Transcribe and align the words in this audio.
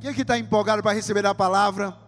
Quem 0.00 0.12
aqui 0.12 0.22
está 0.22 0.38
empolgado 0.38 0.80
para 0.80 0.92
receber 0.92 1.26
a 1.26 1.34
palavra? 1.34 1.98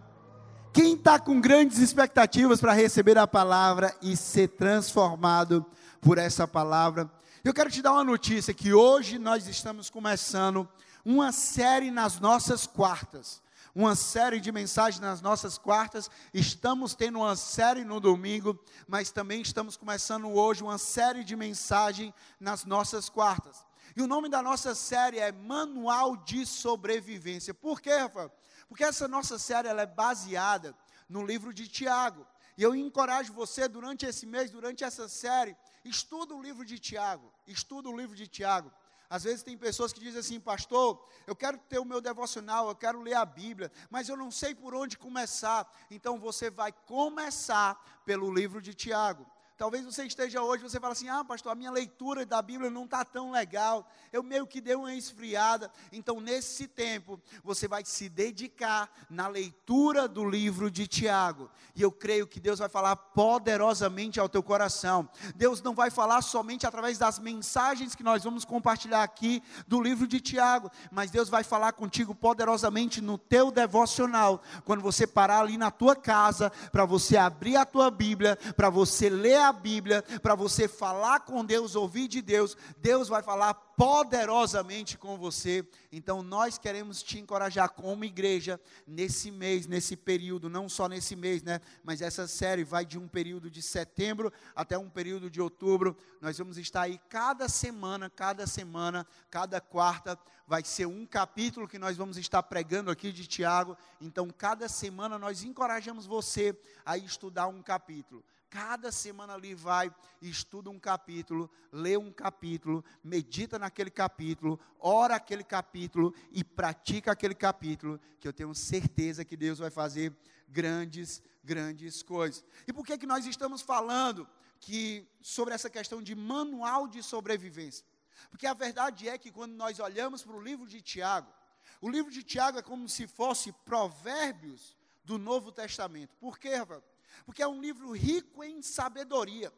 Quem 0.71 0.93
está 0.93 1.19
com 1.19 1.41
grandes 1.41 1.77
expectativas 1.77 2.61
para 2.61 2.71
receber 2.71 3.17
a 3.17 3.27
palavra 3.27 3.93
e 4.01 4.15
ser 4.15 4.47
transformado 4.47 5.65
por 5.99 6.17
essa 6.17 6.47
palavra? 6.47 7.11
Eu 7.43 7.53
quero 7.53 7.69
te 7.69 7.81
dar 7.81 7.91
uma 7.91 8.05
notícia 8.05 8.53
que 8.53 8.73
hoje 8.73 9.19
nós 9.19 9.45
estamos 9.45 9.89
começando 9.89 10.65
uma 11.03 11.33
série 11.33 11.91
nas 11.91 12.17
nossas 12.17 12.65
quartas. 12.65 13.41
Uma 13.75 13.93
série 13.93 14.39
de 14.39 14.53
mensagens 14.53 15.01
nas 15.01 15.19
nossas 15.21 15.57
quartas. 15.57 16.09
Estamos 16.33 16.95
tendo 16.95 17.19
uma 17.19 17.35
série 17.35 17.83
no 17.83 17.99
domingo, 17.99 18.57
mas 18.87 19.11
também 19.11 19.41
estamos 19.41 19.75
começando 19.75 20.29
hoje 20.29 20.63
uma 20.63 20.77
série 20.77 21.25
de 21.25 21.35
mensagens 21.35 22.13
nas 22.39 22.63
nossas 22.63 23.09
quartas. 23.09 23.69
E 23.95 24.01
o 24.01 24.07
nome 24.07 24.29
da 24.29 24.41
nossa 24.41 24.73
série 24.73 25.19
é 25.19 25.31
Manual 25.31 26.15
de 26.17 26.45
Sobrevivência. 26.45 27.53
Por 27.53 27.81
quê, 27.81 27.95
Rafael? 27.95 28.31
Porque 28.67 28.83
essa 28.83 29.07
nossa 29.07 29.37
série 29.37 29.67
ela 29.67 29.81
é 29.81 29.85
baseada 29.85 30.75
no 31.09 31.25
livro 31.25 31.53
de 31.53 31.67
Tiago. 31.67 32.25
E 32.57 32.63
eu 32.63 32.75
encorajo 32.75 33.33
você 33.33 33.67
durante 33.67 34.05
esse 34.05 34.25
mês, 34.25 34.51
durante 34.51 34.83
essa 34.83 35.09
série, 35.09 35.55
estuda 35.83 36.33
o 36.33 36.41
livro 36.41 36.63
de 36.63 36.79
Tiago. 36.79 37.33
Estuda 37.45 37.89
o 37.89 37.97
livro 37.97 38.15
de 38.15 38.27
Tiago. 38.27 38.71
Às 39.09 39.25
vezes 39.25 39.43
tem 39.43 39.57
pessoas 39.57 39.91
que 39.91 39.99
dizem 39.99 40.21
assim, 40.21 40.39
pastor, 40.39 41.05
eu 41.27 41.35
quero 41.35 41.57
ter 41.57 41.79
o 41.79 41.83
meu 41.85 41.99
devocional, 41.99 42.69
eu 42.69 42.75
quero 42.75 43.01
ler 43.01 43.15
a 43.15 43.25
Bíblia, 43.25 43.69
mas 43.89 44.07
eu 44.07 44.15
não 44.15 44.31
sei 44.31 44.55
por 44.55 44.73
onde 44.73 44.97
começar. 44.97 45.69
Então 45.89 46.17
você 46.17 46.49
vai 46.49 46.71
começar 46.71 47.75
pelo 48.05 48.33
livro 48.33 48.61
de 48.61 48.73
Tiago. 48.73 49.29
Talvez 49.57 49.85
você 49.85 50.05
esteja 50.05 50.41
hoje, 50.41 50.63
você 50.63 50.79
fala 50.79 50.93
assim: 50.93 51.07
ah, 51.09 51.23
pastor, 51.23 51.51
a 51.51 51.55
minha 51.55 51.71
leitura 51.71 52.25
da 52.25 52.41
Bíblia 52.41 52.69
não 52.69 52.85
está 52.85 53.05
tão 53.05 53.31
legal, 53.31 53.87
eu 54.11 54.23
meio 54.23 54.47
que 54.47 54.59
dei 54.59 54.75
uma 54.75 54.93
esfriada. 54.93 55.71
Então, 55.91 56.19
nesse 56.19 56.67
tempo, 56.67 57.21
você 57.43 57.67
vai 57.67 57.85
se 57.85 58.09
dedicar 58.09 58.89
na 59.09 59.27
leitura 59.27 60.07
do 60.07 60.27
livro 60.27 60.71
de 60.71 60.87
Tiago. 60.87 61.49
E 61.75 61.81
eu 61.81 61.91
creio 61.91 62.25
que 62.25 62.39
Deus 62.39 62.59
vai 62.59 62.69
falar 62.69 62.95
poderosamente 62.95 64.19
ao 64.19 64.27
teu 64.27 64.41
coração. 64.41 65.07
Deus 65.35 65.61
não 65.61 65.75
vai 65.75 65.91
falar 65.91 66.21
somente 66.21 66.65
através 66.65 66.97
das 66.97 67.19
mensagens 67.19 67.95
que 67.95 68.03
nós 68.03 68.23
vamos 68.23 68.43
compartilhar 68.43 69.03
aqui 69.03 69.43
do 69.67 69.79
livro 69.79 70.07
de 70.07 70.19
Tiago, 70.19 70.71
mas 70.91 71.11
Deus 71.11 71.29
vai 71.29 71.43
falar 71.43 71.73
contigo 71.73 72.15
poderosamente 72.15 72.99
no 72.99 73.17
teu 73.17 73.51
devocional, 73.51 74.41
quando 74.65 74.81
você 74.81 75.05
parar 75.05 75.41
ali 75.41 75.57
na 75.57 75.71
tua 75.71 75.95
casa, 75.95 76.51
para 76.71 76.85
você 76.85 77.15
abrir 77.15 77.55
a 77.55 77.65
tua 77.65 77.91
Bíblia, 77.91 78.37
para 78.55 78.69
você 78.69 79.09
ler 79.09 79.37
a 79.37 79.50
a 79.51 79.53
Bíblia, 79.53 80.01
para 80.21 80.33
você 80.33 80.67
falar 80.67 81.19
com 81.19 81.43
Deus, 81.43 81.75
ouvir 81.75 82.07
de 82.07 82.21
Deus, 82.21 82.57
Deus 82.77 83.09
vai 83.09 83.21
falar 83.21 83.53
poderosamente 83.53 84.97
com 84.97 85.17
você. 85.17 85.67
Então 85.91 86.23
nós 86.23 86.57
queremos 86.57 87.03
te 87.03 87.19
encorajar 87.19 87.69
como 87.71 88.05
igreja 88.05 88.59
nesse 88.87 89.29
mês, 89.29 89.67
nesse 89.67 89.97
período, 89.97 90.49
não 90.49 90.69
só 90.69 90.87
nesse 90.87 91.15
mês, 91.15 91.43
né? 91.43 91.59
Mas 91.83 92.01
essa 92.01 92.27
série 92.27 92.63
vai 92.63 92.85
de 92.85 92.97
um 92.97 93.07
período 93.07 93.49
de 93.49 93.61
setembro 93.61 94.31
até 94.55 94.77
um 94.77 94.89
período 94.89 95.29
de 95.29 95.41
outubro. 95.41 95.97
Nós 96.21 96.37
vamos 96.37 96.57
estar 96.57 96.83
aí 96.83 96.99
cada 97.09 97.49
semana, 97.49 98.09
cada 98.09 98.47
semana, 98.47 99.05
cada 99.29 99.59
quarta 99.59 100.17
vai 100.47 100.63
ser 100.63 100.85
um 100.85 101.05
capítulo 101.05 101.67
que 101.67 101.79
nós 101.79 101.97
vamos 101.97 102.17
estar 102.17 102.43
pregando 102.43 102.91
aqui 102.91 103.11
de 103.11 103.27
Tiago. 103.27 103.77
Então 103.99 104.29
cada 104.29 104.69
semana 104.69 105.17
nós 105.19 105.43
encorajamos 105.43 106.05
você 106.05 106.57
a 106.85 106.97
estudar 106.97 107.47
um 107.47 107.61
capítulo. 107.61 108.23
Cada 108.51 108.91
semana 108.91 109.33
ali 109.33 109.55
vai 109.55 109.89
estuda 110.21 110.69
um 110.69 110.77
capítulo, 110.77 111.49
lê 111.71 111.95
um 111.95 112.11
capítulo, 112.11 112.83
medita 113.01 113.57
naquele 113.57 113.89
capítulo, 113.89 114.59
ora 114.77 115.15
aquele 115.15 115.41
capítulo 115.41 116.13
e 116.33 116.43
pratica 116.43 117.13
aquele 117.13 117.33
capítulo, 117.33 117.97
que 118.19 118.27
eu 118.27 118.33
tenho 118.33 118.53
certeza 118.53 119.23
que 119.23 119.37
Deus 119.37 119.59
vai 119.59 119.69
fazer 119.69 120.13
grandes, 120.49 121.23
grandes 121.41 122.03
coisas. 122.03 122.43
E 122.67 122.73
por 122.73 122.85
que 122.85 122.97
que 122.97 123.07
nós 123.07 123.25
estamos 123.25 123.61
falando 123.61 124.27
que 124.59 125.07
sobre 125.21 125.53
essa 125.53 125.69
questão 125.69 126.03
de 126.03 126.13
manual 126.13 126.89
de 126.89 127.01
sobrevivência? 127.01 127.85
Porque 128.29 128.45
a 128.45 128.53
verdade 128.53 129.07
é 129.07 129.17
que 129.17 129.31
quando 129.31 129.53
nós 129.53 129.79
olhamos 129.79 130.23
para 130.23 130.35
o 130.35 130.43
livro 130.43 130.67
de 130.67 130.81
Tiago, 130.81 131.31
o 131.79 131.89
livro 131.89 132.11
de 132.11 132.21
Tiago 132.21 132.59
é 132.59 132.61
como 132.61 132.89
se 132.89 133.07
fosse 133.07 133.53
provérbios 133.63 134.75
do 135.05 135.17
Novo 135.17 135.53
Testamento. 135.53 136.13
Por 136.17 136.37
quê, 136.37 136.55
Rafael? 136.55 136.83
Porque 137.25 137.43
é 137.43 137.47
um 137.47 137.61
livro 137.61 137.91
rico 137.91 138.43
em 138.43 138.61
sabedoria. 138.61 139.53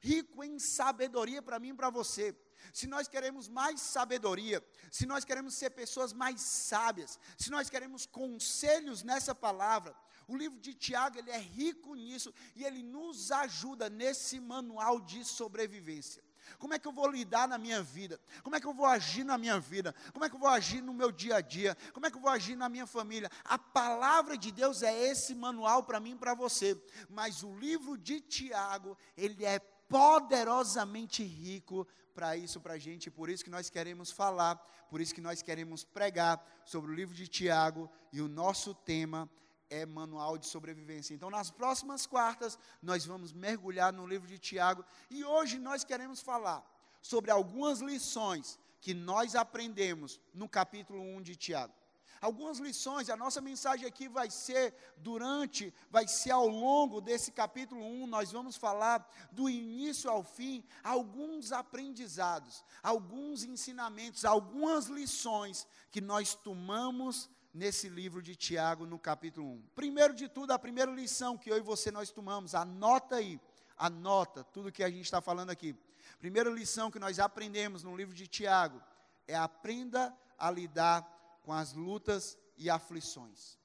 Rico 0.00 0.44
em 0.44 0.58
sabedoria 0.58 1.42
para 1.42 1.58
mim 1.58 1.70
e 1.70 1.74
para 1.74 1.90
você. 1.90 2.36
Se 2.72 2.86
nós 2.86 3.08
queremos 3.08 3.48
mais 3.48 3.80
sabedoria, 3.80 4.64
se 4.90 5.06
nós 5.06 5.24
queremos 5.24 5.54
ser 5.54 5.70
pessoas 5.70 6.12
mais 6.12 6.40
sábias, 6.40 7.18
se 7.38 7.50
nós 7.50 7.70
queremos 7.70 8.06
conselhos 8.06 9.02
nessa 9.02 9.34
palavra, 9.34 9.96
o 10.26 10.36
livro 10.36 10.58
de 10.60 10.74
Tiago 10.74 11.18
ele 11.18 11.30
é 11.30 11.38
rico 11.38 11.94
nisso 11.94 12.34
e 12.54 12.64
ele 12.64 12.82
nos 12.82 13.30
ajuda 13.30 13.88
nesse 13.88 14.40
manual 14.40 15.00
de 15.00 15.24
sobrevivência. 15.24 16.25
Como 16.58 16.74
é 16.74 16.78
que 16.78 16.86
eu 16.86 16.92
vou 16.92 17.08
lidar 17.10 17.48
na 17.48 17.58
minha 17.58 17.82
vida? 17.82 18.20
Como 18.42 18.56
é 18.56 18.60
que 18.60 18.66
eu 18.66 18.74
vou 18.74 18.86
agir 18.86 19.24
na 19.24 19.36
minha 19.38 19.58
vida? 19.60 19.94
Como 20.12 20.24
é 20.24 20.28
que 20.28 20.34
eu 20.34 20.40
vou 20.40 20.48
agir 20.48 20.80
no 20.80 20.94
meu 20.94 21.12
dia 21.12 21.36
a 21.36 21.40
dia? 21.40 21.76
Como 21.92 22.06
é 22.06 22.10
que 22.10 22.16
eu 22.16 22.20
vou 22.20 22.30
agir 22.30 22.56
na 22.56 22.68
minha 22.68 22.86
família? 22.86 23.30
A 23.44 23.58
palavra 23.58 24.36
de 24.36 24.50
Deus 24.50 24.82
é 24.82 24.92
esse 25.08 25.34
manual 25.34 25.82
para 25.82 26.00
mim 26.00 26.12
e 26.12 26.16
para 26.16 26.34
você. 26.34 26.80
Mas 27.08 27.42
o 27.42 27.54
livro 27.56 27.96
de 27.96 28.20
Tiago, 28.20 28.96
ele 29.16 29.44
é 29.44 29.58
poderosamente 29.58 31.22
rico 31.22 31.86
para 32.14 32.34
isso 32.34 32.60
para 32.60 32.74
a 32.74 32.78
gente, 32.78 33.10
por 33.10 33.28
isso 33.28 33.44
que 33.44 33.50
nós 33.50 33.68
queremos 33.68 34.10
falar, 34.10 34.56
por 34.88 35.02
isso 35.02 35.14
que 35.14 35.20
nós 35.20 35.42
queremos 35.42 35.84
pregar 35.84 36.42
sobre 36.64 36.90
o 36.90 36.94
livro 36.94 37.14
de 37.14 37.28
Tiago, 37.28 37.90
e 38.10 38.22
o 38.22 38.28
nosso 38.28 38.74
tema 38.74 39.28
é 39.28 39.45
manual 39.86 40.38
de 40.38 40.46
sobrevivência. 40.46 41.14
Então, 41.14 41.30
nas 41.30 41.50
próximas 41.50 42.06
quartas, 42.06 42.58
nós 42.82 43.04
vamos 43.04 43.32
mergulhar 43.32 43.92
no 43.92 44.06
livro 44.06 44.28
de 44.28 44.38
Tiago 44.38 44.84
e 45.10 45.24
hoje 45.24 45.58
nós 45.58 45.82
queremos 45.82 46.20
falar 46.20 46.64
sobre 47.02 47.30
algumas 47.30 47.80
lições 47.80 48.58
que 48.80 48.94
nós 48.94 49.34
aprendemos 49.34 50.20
no 50.32 50.48
capítulo 50.48 51.00
1 51.00 51.22
de 51.22 51.36
Tiago. 51.36 51.74
Algumas 52.20 52.58
lições, 52.58 53.10
a 53.10 53.16
nossa 53.16 53.40
mensagem 53.40 53.86
aqui 53.86 54.08
vai 54.08 54.30
ser 54.30 54.74
durante, 54.96 55.72
vai 55.90 56.08
ser 56.08 56.30
ao 56.30 56.48
longo 56.48 57.00
desse 57.00 57.30
capítulo 57.30 57.84
1, 57.84 58.06
nós 58.06 58.32
vamos 58.32 58.56
falar 58.56 59.06
do 59.30 59.50
início 59.50 60.10
ao 60.10 60.22
fim, 60.22 60.64
alguns 60.82 61.52
aprendizados, 61.52 62.64
alguns 62.82 63.44
ensinamentos, 63.44 64.24
algumas 64.24 64.86
lições 64.86 65.66
que 65.90 66.00
nós 66.00 66.34
tomamos 66.34 67.28
nesse 67.56 67.88
livro 67.88 68.20
de 68.20 68.36
Tiago, 68.36 68.84
no 68.84 68.98
capítulo 68.98 69.54
1. 69.54 69.62
Primeiro 69.74 70.14
de 70.14 70.28
tudo, 70.28 70.50
a 70.52 70.58
primeira 70.58 70.90
lição 70.92 71.38
que 71.38 71.50
eu 71.50 71.56
e 71.56 71.62
você 71.62 71.90
nós 71.90 72.10
tomamos, 72.10 72.54
anota 72.54 73.16
aí, 73.16 73.40
anota 73.78 74.44
tudo 74.44 74.70
que 74.70 74.84
a 74.84 74.90
gente 74.90 75.06
está 75.06 75.22
falando 75.22 75.48
aqui. 75.48 75.74
Primeira 76.18 76.50
lição 76.50 76.90
que 76.90 76.98
nós 76.98 77.18
aprendemos 77.18 77.82
no 77.82 77.96
livro 77.96 78.14
de 78.14 78.28
Tiago 78.28 78.82
é 79.26 79.34
aprenda 79.34 80.14
a 80.38 80.50
lidar 80.50 81.00
com 81.42 81.52
as 81.52 81.72
lutas 81.72 82.38
e 82.58 82.68
aflições. 82.68 83.58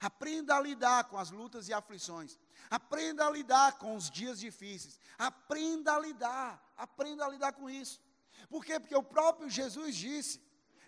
Aprenda 0.00 0.54
a 0.56 0.60
lidar 0.60 1.04
com 1.04 1.18
as 1.18 1.32
lutas 1.32 1.68
e 1.68 1.72
aflições. 1.72 2.38
Aprenda 2.70 3.26
a 3.26 3.30
lidar 3.30 3.78
com 3.78 3.96
os 3.96 4.08
dias 4.08 4.38
difíceis. 4.38 5.00
Aprenda 5.18 5.94
a 5.94 5.98
lidar, 5.98 6.72
aprenda 6.76 7.24
a 7.24 7.28
lidar 7.28 7.52
com 7.52 7.68
isso. 7.68 8.00
Por 8.48 8.64
quê? 8.64 8.78
Porque 8.78 8.94
o 8.94 9.02
próprio 9.02 9.50
Jesus 9.50 9.96
disse 9.96 10.40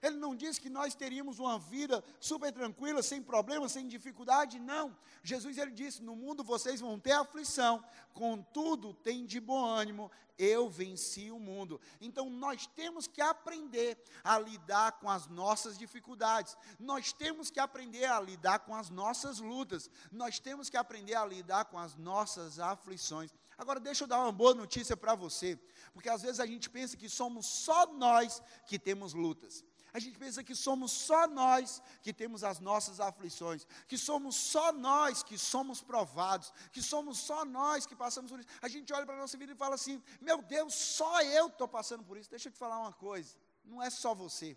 ele 0.02 0.16
não 0.16 0.34
disse 0.34 0.60
que 0.60 0.68
nós 0.68 0.94
teríamos 0.94 1.38
uma 1.38 1.58
vida 1.58 2.04
super 2.20 2.52
tranquila, 2.52 3.02
sem 3.02 3.22
problemas, 3.22 3.72
sem 3.72 3.86
dificuldade, 3.86 4.58
não. 4.58 4.96
Jesus 5.22 5.58
ele 5.58 5.70
disse: 5.70 6.02
"No 6.02 6.14
mundo 6.14 6.44
vocês 6.44 6.80
vão 6.80 6.98
ter 6.98 7.12
aflição, 7.12 7.84
contudo, 8.12 8.94
tem 8.94 9.24
de 9.24 9.40
bom 9.40 9.64
ânimo, 9.64 10.10
eu 10.38 10.68
venci 10.68 11.30
o 11.30 11.38
mundo". 11.38 11.80
Então 12.00 12.28
nós 12.28 12.66
temos 12.66 13.06
que 13.06 13.20
aprender 13.20 13.98
a 14.22 14.38
lidar 14.38 14.92
com 14.92 15.08
as 15.08 15.26
nossas 15.26 15.78
dificuldades. 15.78 16.56
Nós 16.78 17.12
temos 17.12 17.50
que 17.50 17.60
aprender 17.60 18.04
a 18.04 18.20
lidar 18.20 18.60
com 18.60 18.74
as 18.74 18.90
nossas 18.90 19.38
lutas. 19.38 19.90
Nós 20.12 20.38
temos 20.38 20.68
que 20.68 20.76
aprender 20.76 21.14
a 21.14 21.24
lidar 21.24 21.66
com 21.66 21.78
as 21.78 21.96
nossas 21.96 22.58
aflições. 22.58 23.32
Agora 23.58 23.80
deixa 23.80 24.04
eu 24.04 24.08
dar 24.08 24.20
uma 24.20 24.32
boa 24.32 24.54
notícia 24.54 24.96
para 24.96 25.14
você, 25.14 25.58
porque 25.94 26.10
às 26.10 26.20
vezes 26.20 26.40
a 26.40 26.46
gente 26.46 26.68
pensa 26.68 26.96
que 26.96 27.08
somos 27.08 27.46
só 27.46 27.86
nós 27.86 28.42
que 28.66 28.78
temos 28.78 29.14
lutas 29.14 29.64
a 29.96 29.98
gente 29.98 30.18
pensa 30.18 30.44
que 30.44 30.54
somos 30.54 30.92
só 30.92 31.26
nós 31.26 31.80
que 32.02 32.12
temos 32.12 32.44
as 32.44 32.60
nossas 32.60 33.00
aflições, 33.00 33.66
que 33.88 33.96
somos 33.96 34.36
só 34.36 34.70
nós 34.70 35.22
que 35.22 35.38
somos 35.38 35.80
provados, 35.80 36.52
que 36.70 36.82
somos 36.82 37.16
só 37.16 37.46
nós 37.46 37.86
que 37.86 37.96
passamos 37.96 38.30
por 38.30 38.38
isso. 38.38 38.48
A 38.60 38.68
gente 38.68 38.92
olha 38.92 39.06
para 39.06 39.14
a 39.14 39.20
nossa 39.20 39.38
vida 39.38 39.52
e 39.52 39.56
fala 39.56 39.74
assim: 39.74 40.02
meu 40.20 40.42
Deus, 40.42 40.74
só 40.74 41.22
eu 41.22 41.46
estou 41.46 41.66
passando 41.66 42.04
por 42.04 42.18
isso. 42.18 42.28
Deixa 42.28 42.48
eu 42.48 42.52
te 42.52 42.58
falar 42.58 42.78
uma 42.78 42.92
coisa: 42.92 43.34
não 43.64 43.82
é 43.82 43.88
só 43.88 44.14
você. 44.14 44.54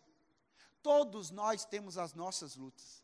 Todos 0.84 1.32
nós 1.32 1.64
temos 1.64 1.98
as 1.98 2.14
nossas 2.14 2.58
lutas. 2.58 3.02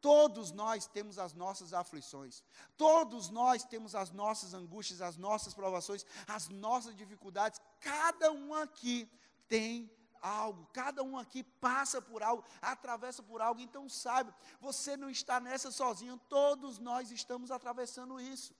Todos 0.00 0.52
nós 0.52 0.86
temos 0.86 1.18
as 1.18 1.32
nossas 1.32 1.72
aflições, 1.72 2.42
todos 2.76 3.28
nós 3.28 3.62
temos 3.64 3.94
as 3.94 4.10
nossas 4.10 4.52
angústias, 4.52 5.00
as 5.00 5.16
nossas 5.16 5.54
provações, 5.54 6.04
as 6.26 6.48
nossas 6.48 6.96
dificuldades, 6.96 7.60
cada 7.78 8.32
um 8.32 8.52
aqui 8.52 9.08
tem 9.46 9.88
algo, 10.22 10.66
cada 10.72 11.02
um 11.02 11.18
aqui 11.18 11.42
passa 11.42 12.00
por 12.00 12.22
algo, 12.22 12.44
atravessa 12.60 13.22
por 13.22 13.42
algo, 13.42 13.60
então 13.60 13.88
saiba, 13.88 14.34
você 14.60 14.96
não 14.96 15.10
está 15.10 15.40
nessa 15.40 15.70
sozinho, 15.72 16.16
todos 16.28 16.78
nós 16.78 17.10
estamos 17.10 17.50
atravessando 17.50 18.20
isso. 18.20 18.54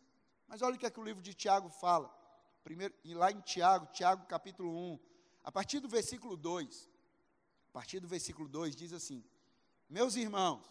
Mas 0.49 0.61
olha 0.61 0.75
o 0.75 0.79
que 0.79 0.85
é 0.85 0.91
que 0.91 1.01
o 1.01 1.05
livro 1.05 1.23
de 1.23 1.33
Tiago 1.33 1.69
fala. 1.69 2.13
Primeiro, 2.65 2.95
lá 3.05 3.31
em 3.31 3.41
Tiago, 3.41 3.87
Tiago 3.93 4.27
capítulo 4.27 4.71
1, 4.95 4.99
a 5.45 5.53
partir 5.53 5.79
do 5.79 5.89
versículo 5.89 6.37
2, 6.37 6.91
a 7.69 7.73
partir 7.73 8.01
do 8.01 8.09
versículo 8.09 8.49
2 8.49 8.77
diz 8.77 8.93
assim: 8.93 9.25
Meus 9.89 10.17
irmãos, 10.17 10.65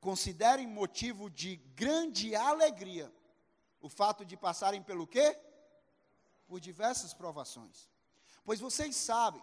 considerem 0.00 0.66
motivo 0.66 1.30
de 1.30 1.56
grande 1.74 2.36
alegria 2.36 3.12
o 3.80 3.88
fato 3.88 4.24
de 4.24 4.36
passarem 4.36 4.82
pelo 4.82 5.06
quê? 5.06 5.38
Por 6.46 6.60
diversas 6.60 7.12
provações. 7.12 7.90
Pois 8.44 8.60
vocês 8.60 8.94
sabem 8.94 9.42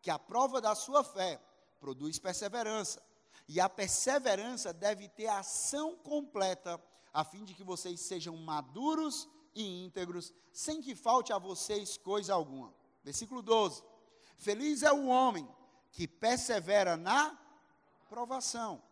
que 0.00 0.10
a 0.10 0.18
prova 0.18 0.60
da 0.60 0.74
sua 0.74 1.02
fé 1.02 1.40
produz 1.80 2.18
perseverança, 2.18 3.02
e 3.48 3.60
a 3.60 3.68
perseverança 3.68 4.72
deve 4.72 5.08
ter 5.08 5.28
ação 5.28 5.96
completa, 5.96 6.80
a 7.12 7.24
fim 7.24 7.44
de 7.44 7.54
que 7.54 7.64
vocês 7.64 8.00
sejam 8.00 8.36
maduros 8.36 9.28
e 9.54 9.84
íntegros, 9.84 10.32
sem 10.52 10.82
que 10.82 10.94
falte 10.94 11.32
a 11.32 11.38
vocês 11.38 11.96
coisa 11.96 12.34
alguma. 12.34 12.74
Versículo 13.02 13.40
12: 13.40 13.82
Feliz 14.36 14.82
é 14.82 14.92
o 14.92 15.06
homem 15.06 15.48
que 15.90 16.06
persevera 16.06 16.96
na 16.96 17.38
provação, 18.08 18.82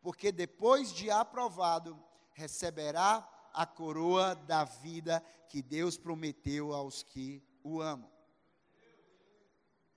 porque 0.00 0.32
depois 0.32 0.92
de 0.92 1.10
aprovado, 1.10 2.02
receberá 2.32 3.28
a 3.52 3.64
coroa 3.64 4.34
da 4.34 4.64
vida 4.64 5.22
que 5.48 5.62
Deus 5.62 5.96
prometeu 5.96 6.74
aos 6.74 7.02
que 7.02 7.42
o 7.62 7.80
amam. 7.80 8.15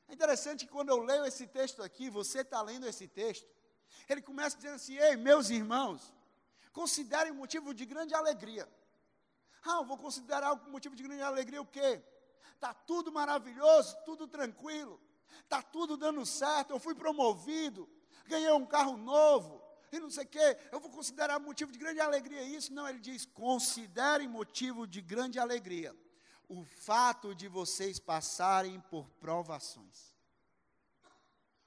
É 0.10 0.14
interessante 0.14 0.66
que 0.66 0.72
quando 0.72 0.90
eu 0.90 1.00
leio 1.04 1.24
esse 1.24 1.46
texto 1.46 1.84
aqui, 1.84 2.10
você 2.10 2.40
está 2.42 2.60
lendo 2.64 2.88
esse 2.88 3.08
texto, 3.08 3.48
ele 4.08 4.22
começa 4.22 4.58
dizendo 4.58 4.76
assim: 4.76 4.98
Ei, 4.98 5.16
meus 5.16 5.52
irmãos, 5.52 6.12
considerem 6.74 7.32
motivo 7.32 7.76
de 7.76 7.86
grande 7.86 8.16
alegria. 8.16 8.68
Ah, 9.64 9.78
eu 9.78 9.86
vou 9.86 9.98
considerar 9.98 10.54
um 10.54 10.72
motivo 10.72 10.96
de 10.96 11.04
grande 11.04 11.22
alegria 11.22 11.62
o 11.62 11.66
quê? 11.66 12.02
Está 12.56 12.74
tudo 12.74 13.12
maravilhoso, 13.12 13.96
tudo 14.04 14.28
tranquilo, 14.28 15.00
está 15.44 15.62
tudo 15.62 15.96
dando 15.96 16.26
certo, 16.26 16.72
eu 16.72 16.80
fui 16.80 16.96
promovido, 16.96 17.88
ganhei 18.26 18.52
um 18.52 18.66
carro 18.66 18.98
novo, 18.98 19.62
e 19.92 20.00
não 20.00 20.10
sei 20.10 20.24
o 20.24 20.28
quê, 20.28 20.58
eu 20.72 20.80
vou 20.80 20.90
considerar 20.90 21.40
motivo 21.40 21.72
de 21.72 21.78
grande 21.78 22.00
alegria 22.00 22.42
isso. 22.42 22.74
Não, 22.74 22.90
ele 22.90 23.00
diz: 23.00 23.26
considerem 23.26 24.28
motivo 24.28 24.88
de 24.88 25.02
grande 25.02 25.38
alegria 25.38 25.96
o 26.50 26.66
fato 26.66 27.36
de 27.36 27.48
vocês 27.48 28.00
passarem 28.00 28.82
por 28.82 29.08
provações. 29.12 30.16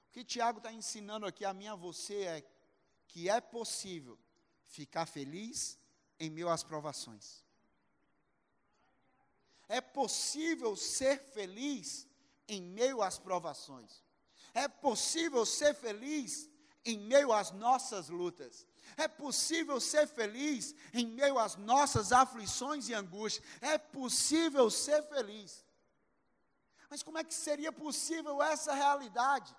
O 0.09 0.11
que 0.11 0.25
Tiago 0.25 0.59
está 0.59 0.71
ensinando 0.71 1.25
aqui 1.25 1.45
a 1.45 1.53
mim 1.53 1.67
a 1.67 1.75
você 1.75 2.23
é 2.23 2.43
que 3.07 3.29
é 3.29 3.39
possível 3.39 4.19
ficar 4.67 5.05
feliz 5.05 5.79
em 6.19 6.29
meio 6.29 6.49
às 6.49 6.63
provações. 6.63 7.41
É 9.69 9.79
possível 9.79 10.75
ser 10.75 11.17
feliz 11.17 12.07
em 12.47 12.61
meio 12.61 13.01
às 13.01 13.17
provações. 13.17 14.03
É 14.53 14.67
possível 14.67 15.45
ser 15.45 15.73
feliz 15.73 16.49
em 16.85 16.99
meio 16.99 17.31
às 17.31 17.51
nossas 17.51 18.09
lutas. 18.09 18.67
É 18.97 19.07
possível 19.07 19.79
ser 19.79 20.07
feliz 20.07 20.75
em 20.93 21.07
meio 21.07 21.39
às 21.39 21.55
nossas 21.55 22.11
aflições 22.11 22.89
e 22.89 22.93
angústias. 22.93 23.45
É 23.61 23.77
possível 23.77 24.69
ser 24.69 25.01
feliz. 25.03 25.65
Mas 26.89 27.01
como 27.01 27.17
é 27.17 27.23
que 27.23 27.33
seria 27.33 27.71
possível 27.71 28.41
essa 28.41 28.73
realidade? 28.73 29.55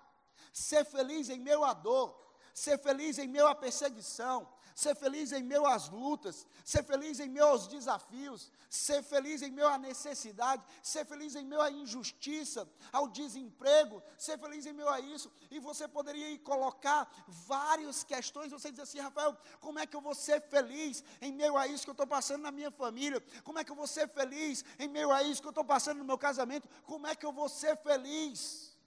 Ser 0.53 0.85
feliz 0.85 1.29
em 1.29 1.39
meio 1.39 1.63
à 1.63 1.73
dor, 1.73 2.17
ser 2.53 2.77
feliz 2.77 3.17
em 3.17 3.27
meio 3.27 3.47
à 3.47 3.53
perseguição, 3.53 4.47
ser 4.75 4.93
feliz 4.93 5.31
em 5.31 5.41
meio 5.41 5.65
às 5.65 5.87
lutas, 5.87 6.45
ser 6.65 6.83
feliz 6.83 7.21
em 7.21 7.29
meio 7.29 7.45
aos 7.45 7.65
desafios, 7.65 8.51
ser 8.69 9.01
feliz 9.01 9.41
em 9.41 9.49
meio 9.49 9.69
à 9.69 9.77
necessidade, 9.77 10.61
ser 10.83 11.05
feliz 11.05 11.33
em 11.33 11.45
meio 11.45 11.61
à 11.61 11.71
injustiça, 11.71 12.69
ao 12.91 13.07
desemprego, 13.07 14.03
ser 14.17 14.37
feliz 14.37 14.65
em 14.65 14.73
meio 14.73 14.89
a 14.89 14.99
isso. 14.99 15.31
E 15.49 15.59
você 15.59 15.87
poderia 15.87 16.37
colocar 16.39 17.09
várias 17.25 18.03
questões, 18.03 18.51
você 18.51 18.69
diz 18.69 18.81
assim, 18.81 18.99
Rafael, 18.99 19.37
como 19.61 19.79
é 19.79 19.87
que 19.87 19.95
eu 19.95 20.01
vou 20.01 20.13
ser 20.13 20.41
feliz 20.41 21.01
em 21.21 21.31
meio 21.31 21.55
a 21.55 21.65
isso 21.65 21.85
que 21.85 21.89
eu 21.91 21.93
estou 21.93 22.07
passando 22.07 22.41
na 22.41 22.51
minha 22.51 22.69
família? 22.69 23.23
Como 23.45 23.57
é 23.57 23.63
que 23.63 23.71
eu 23.71 23.77
vou 23.77 23.87
ser 23.87 24.09
feliz 24.09 24.65
em 24.77 24.89
meio 24.89 25.09
a 25.09 25.23
isso 25.23 25.41
que 25.41 25.47
eu 25.47 25.51
estou 25.51 25.63
passando 25.63 25.99
no 25.99 26.05
meu 26.05 26.17
casamento? 26.17 26.67
Como 26.83 27.07
é 27.07 27.15
que 27.15 27.25
eu 27.25 27.31
vou 27.31 27.47
ser 27.47 27.77
feliz? 27.77 28.77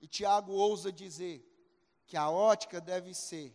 E 0.00 0.06
Tiago 0.06 0.52
ousa 0.52 0.92
dizer 0.92 1.44
que 2.06 2.16
a 2.16 2.30
ótica 2.30 2.80
deve 2.80 3.12
ser 3.12 3.52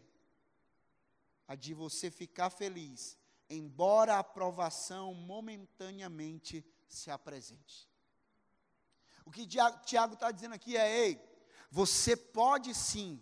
a 1.47 1.55
de 1.55 1.73
você 1.73 2.09
ficar 2.09 2.49
feliz, 2.49 3.17
embora 3.49 4.15
a 4.15 4.19
aprovação 4.19 5.13
momentaneamente 5.13 6.65
se 6.87 7.11
apresente. 7.11 7.89
O 9.25 9.31
que 9.31 9.47
Tiago 9.47 10.13
está 10.13 10.31
dizendo 10.31 10.55
aqui 10.55 10.75
é: 10.77 11.07
ei, 11.07 11.21
você 11.69 12.15
pode 12.15 12.73
sim 12.73 13.21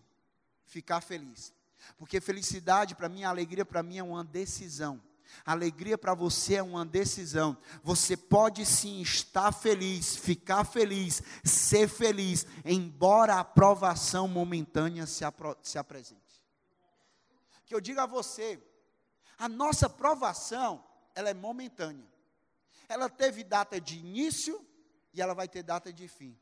ficar 0.65 1.01
feliz, 1.01 1.53
porque 1.97 2.21
felicidade 2.21 2.95
para 2.95 3.09
mim, 3.09 3.23
alegria 3.23 3.65
para 3.65 3.83
mim 3.83 3.97
é 3.97 4.03
uma 4.03 4.23
decisão. 4.23 5.01
Alegria 5.45 5.97
para 5.97 6.13
você 6.13 6.55
é 6.55 6.63
uma 6.63 6.85
decisão. 6.85 7.57
Você 7.83 8.17
pode 8.17 8.65
sim 8.65 9.01
estar 9.01 9.53
feliz, 9.53 10.13
ficar 10.17 10.65
feliz, 10.65 11.23
ser 11.41 11.87
feliz, 11.87 12.45
embora 12.65 13.35
a 13.35 13.39
aprovação 13.39 14.27
momentânea 14.27 15.05
se, 15.05 15.23
apro 15.23 15.57
se 15.61 15.77
apresente 15.77 16.20
que 17.71 17.75
eu 17.75 17.79
digo 17.79 18.01
a 18.01 18.05
você, 18.05 18.61
a 19.37 19.47
nossa 19.47 19.89
provação, 19.89 20.83
ela 21.15 21.29
é 21.29 21.33
momentânea. 21.33 22.11
Ela 22.89 23.09
teve 23.09 23.45
data 23.45 23.79
de 23.79 23.97
início 23.97 24.59
e 25.13 25.21
ela 25.21 25.33
vai 25.33 25.47
ter 25.47 25.63
data 25.63 25.93
de 25.93 26.05
fim. 26.05 26.37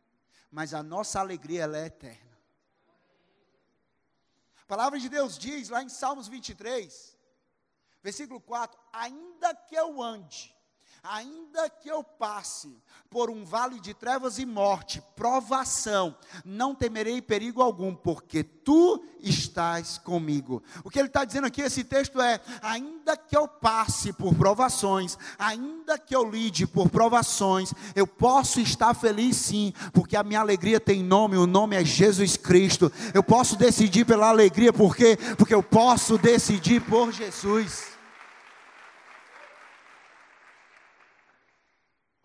Mas 0.50 0.74
a 0.74 0.82
nossa 0.82 1.20
alegria, 1.20 1.66
ela 1.66 1.78
é 1.78 1.86
eterna. 1.86 2.36
A 4.64 4.66
palavra 4.66 5.00
de 5.00 5.08
Deus 5.08 5.38
diz 5.38 5.70
lá 5.70 5.84
em 5.84 5.90
Salmos 5.90 6.28
23, 6.28 7.16
versículo 8.02 8.42
4: 8.42 8.82
Ainda 8.92 9.54
que 9.54 9.76
eu 9.76 10.02
ande 10.02 10.52
ainda 11.04 11.70
que 11.70 11.90
eu 11.90 12.04
passe 12.04 12.76
por 13.10 13.30
um 13.30 13.44
vale 13.44 13.80
de 13.80 13.94
trevas 13.94 14.38
e 14.38 14.46
morte, 14.46 15.02
provação, 15.16 16.16
não 16.46 16.76
temerei 16.76 17.22
perigo 17.22 17.62
algum, 17.62 17.96
porque 17.96 18.44
tu 18.44 19.04
estás 19.20 19.98
comigo. 19.98 20.62
O 20.84 20.90
que 20.90 21.00
ele 21.00 21.08
está 21.08 21.26
dizendo 21.26 21.48
aqui, 21.48 21.62
esse 21.62 21.84
texto 21.84 22.22
é: 22.22 22.40
ainda 22.62 23.18
que 23.18 23.36
eu 23.36 23.48
passe 23.48 24.14
por 24.14 24.36
provações, 24.36 25.18
ainda 25.38 25.98
que 25.98 26.16
eu 26.16 26.30
lide 26.30 26.68
por 26.68 26.90
provações, 26.90 27.74
eu 27.96 28.06
posso 28.06 28.60
estar 28.60 28.94
feliz 28.94 29.38
sim, 29.38 29.74
porque 29.92 30.16
a 30.16 30.24
minha 30.24 30.40
alegria 30.40 30.80
tem 30.80 31.04
nome, 31.04 31.36
o 31.36 31.48
nome 31.48 31.76
é 31.76 31.84
Jesus 31.84 32.38
Cristo. 32.38 32.92
Eu 33.14 33.24
posso 33.24 33.56
decidir 33.56 34.06
pela 34.06 34.30
alegria, 34.30 34.72
por 34.72 34.96
quê? 34.96 35.18
Porque 35.38 35.54
eu 35.54 35.64
posso 35.64 36.18
decidir 36.18 36.82
por 36.82 37.12
Jesus. 37.12 37.89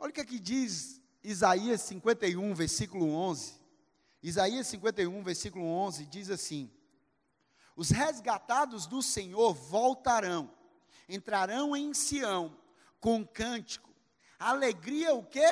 Olha 0.04 0.11
o 0.11 0.12
que 0.12 0.20
aqui 0.20 0.38
diz 0.38 1.00
Isaías 1.23 1.80
51, 1.80 2.52
versículo 2.52 3.11
11. 3.11 3.58
Isaías 4.23 4.66
51, 4.66 5.23
versículo 5.23 5.64
11 5.64 6.04
diz 6.04 6.28
assim: 6.28 6.70
Os 7.75 7.88
resgatados 7.88 8.87
do 8.87 9.00
Senhor 9.00 9.54
voltarão, 9.54 10.52
entrarão 11.08 11.75
em 11.75 11.94
Sião 11.94 12.54
com 13.00 13.26
cântico. 13.26 13.88
Alegria 14.38 15.14
o 15.14 15.25
quê? 15.25 15.50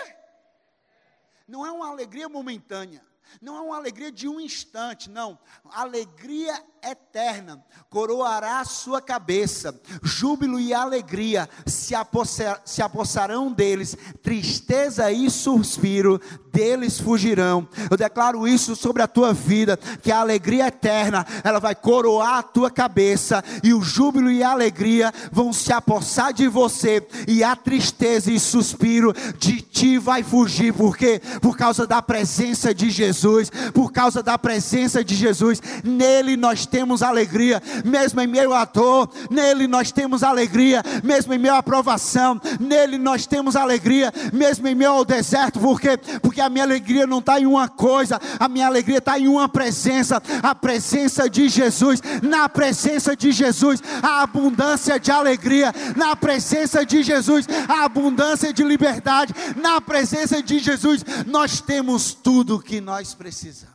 Não 1.48 1.64
é 1.64 1.72
uma 1.72 1.88
alegria 1.88 2.28
momentânea 2.28 3.02
não 3.40 3.56
é 3.56 3.60
uma 3.60 3.76
alegria 3.76 4.10
de 4.10 4.28
um 4.28 4.40
instante, 4.40 5.08
não. 5.08 5.38
Alegria 5.64 6.62
eterna 6.82 7.62
coroará 7.88 8.64
sua 8.64 9.02
cabeça, 9.02 9.78
júbilo 10.02 10.58
e 10.58 10.72
alegria 10.72 11.48
se, 11.66 11.94
apossar, 11.94 12.62
se 12.64 12.80
apossarão 12.80 13.52
deles, 13.52 13.96
tristeza 14.22 15.12
e 15.12 15.30
suspiro 15.30 16.20
deles 16.50 16.98
fugirão. 16.98 17.68
Eu 17.90 17.96
declaro 17.96 18.48
isso 18.48 18.74
sobre 18.74 19.02
a 19.02 19.06
tua 19.06 19.32
vida, 19.32 19.78
que 20.02 20.10
a 20.10 20.20
alegria 20.20 20.68
eterna, 20.68 21.26
ela 21.44 21.58
vai 21.58 21.74
coroar 21.74 22.38
a 22.38 22.42
tua 22.42 22.70
cabeça, 22.70 23.44
e 23.62 23.72
o 23.74 23.82
júbilo 23.82 24.30
e 24.30 24.42
a 24.42 24.50
alegria 24.50 25.12
vão 25.30 25.52
se 25.52 25.72
apossar 25.72 26.32
de 26.32 26.48
você, 26.48 27.06
e 27.28 27.44
a 27.44 27.54
tristeza 27.54 28.32
e 28.32 28.40
suspiro 28.40 29.12
de 29.38 29.60
ti 29.60 29.98
vai 29.98 30.22
fugir, 30.22 30.72
porque 30.72 31.20
por 31.40 31.56
causa 31.56 31.86
da 31.86 32.00
presença 32.00 32.74
de 32.74 32.90
Jesus, 32.90 33.50
por 33.72 33.92
causa 33.92 34.22
da 34.22 34.38
presença 34.38 35.04
de 35.04 35.14
Jesus, 35.14 35.60
nele 35.84 36.36
nós 36.36 36.66
temos 36.72 37.02
alegria, 37.02 37.62
mesmo 37.84 38.18
em 38.22 38.26
meio 38.26 38.54
à 38.54 38.64
dor, 38.64 39.10
nele 39.28 39.66
nós 39.66 39.92
temos 39.92 40.22
alegria, 40.22 40.82
mesmo 41.04 41.34
em 41.34 41.38
meio 41.38 41.54
à 41.54 41.62
provação, 41.62 42.40
nele 42.58 42.96
nós 42.96 43.26
temos 43.26 43.54
alegria, 43.54 44.10
mesmo 44.32 44.66
em 44.66 44.74
meio 44.74 44.92
ao 44.92 45.04
deserto, 45.04 45.60
por 45.60 45.78
quê? 45.78 45.98
Porque 46.22 46.40
a 46.40 46.48
minha 46.48 46.64
alegria 46.64 47.06
não 47.06 47.18
está 47.18 47.38
em 47.38 47.44
uma 47.44 47.68
coisa, 47.68 48.18
a 48.40 48.48
minha 48.48 48.66
alegria 48.66 48.98
está 48.98 49.18
em 49.18 49.28
uma 49.28 49.50
presença, 49.50 50.22
a 50.42 50.54
presença 50.54 51.28
de 51.28 51.46
Jesus, 51.46 52.00
na 52.22 52.48
presença 52.48 53.14
de 53.14 53.32
Jesus, 53.32 53.82
a 54.02 54.22
abundância 54.22 54.98
de 54.98 55.10
alegria, 55.10 55.74
na 55.94 56.16
presença 56.16 56.86
de 56.86 57.02
Jesus, 57.02 57.46
a 57.68 57.84
abundância 57.84 58.50
de 58.50 58.64
liberdade, 58.64 59.34
na 59.56 59.78
presença 59.78 60.42
de 60.42 60.58
Jesus, 60.58 61.04
nós 61.26 61.60
temos 61.60 62.14
tudo 62.14 62.56
o 62.56 62.62
que 62.62 62.80
nós 62.80 63.12
precisamos. 63.12 63.71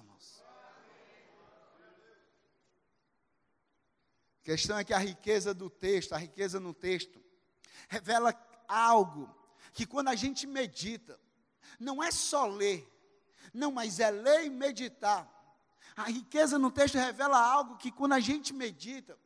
A 4.48 4.50
questão 4.50 4.78
é 4.78 4.84
que 4.86 4.94
a 4.94 4.98
riqueza 4.98 5.54
do 5.54 5.70
texto, 5.70 6.14
a 6.14 6.18
riqueza 6.18 6.58
no 6.58 6.74
texto, 6.74 7.22
revela 7.90 8.34
algo 8.66 9.30
que 9.74 9.86
quando 9.86 10.08
a 10.08 10.16
gente 10.16 10.48
medita, 10.48 11.20
não 11.78 12.02
é 12.02 12.12
só 12.12 12.48
ler, 12.48 12.90
não, 13.54 13.74
mas 13.74 14.00
é 14.00 14.10
ler 14.10 14.46
e 14.46 14.50
meditar. 14.50 15.30
A 15.98 16.04
riqueza 16.04 16.58
no 16.58 16.72
texto 16.72 16.96
revela 16.96 17.38
algo 17.38 17.76
que 17.76 17.92
quando 17.92 18.14
a 18.14 18.22
gente 18.22 18.54
medita, 18.54 19.20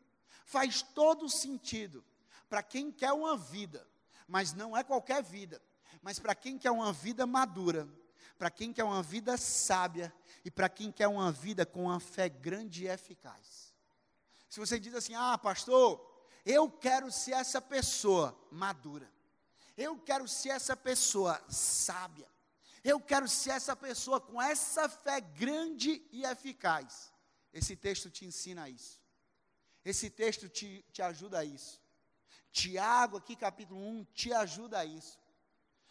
faz 0.44 0.82
todo 0.82 1.30
sentido 1.30 2.04
para 2.50 2.63
quem 2.63 2.92
quer 2.92 3.13
uma 3.13 3.38
vida, 3.38 3.88
mas 4.28 4.54
não 4.56 4.75
é 4.75 4.84
qualquer 4.84 5.22
vida, 5.22 5.62
mas 6.01 6.18
para 6.18 6.34
quem 6.34 6.58
quer 6.58 6.72
uma 6.72 6.92
vida 6.92 7.28
madura, 7.28 7.88
para 8.40 8.50
quem 8.50 8.74
quer 8.74 8.86
uma 8.86 9.04
vida 9.04 9.38
sábia 9.38 10.12
e 10.44 10.50
para 10.50 10.68
quem 10.68 10.92
quer 10.92 11.08
uma 11.08 11.32
vida 11.32 11.63
com 11.63 11.84
uma 11.84 12.00
fé 12.00 12.28
grande 12.28 12.86
e 12.86 12.88
eficaz. 12.88 13.71
Se 14.51 14.60
você 14.60 14.77
diz 14.77 14.93
assim: 14.93 15.15
"Ah, 15.15 15.38
pastor, 15.38 15.89
eu 16.46 16.70
quero 16.70 17.10
ser 17.10 17.36
essa 17.43 17.62
pessoa 17.62 18.38
madura. 18.51 19.10
Eu 19.77 19.98
quero 19.98 20.27
ser 20.27 20.50
essa 20.50 20.75
pessoa 20.75 21.41
sábia. 21.48 22.27
Eu 22.84 23.00
quero 23.00 23.29
ser 23.29 23.51
essa 23.51 23.75
pessoa 23.75 24.20
com 24.20 24.41
essa 24.41 24.89
fé 24.89 25.22
grande 25.22 26.05
e 26.12 26.25
eficaz." 26.25 27.13
Esse 27.53 27.77
texto 27.77 28.10
te 28.10 28.25
ensina 28.25 28.67
isso. 28.67 29.01
Esse 29.86 30.10
texto 30.10 30.50
te, 30.50 30.86
te 30.91 31.01
ajuda 31.01 31.39
a 31.39 31.46
isso. 31.46 31.79
Tiago, 32.51 33.17
aqui 33.17 33.38
capítulo 33.38 33.79
1, 33.79 34.03
te 34.13 34.34
ajuda 34.34 34.79
a 34.79 34.86
isso. 34.86 35.17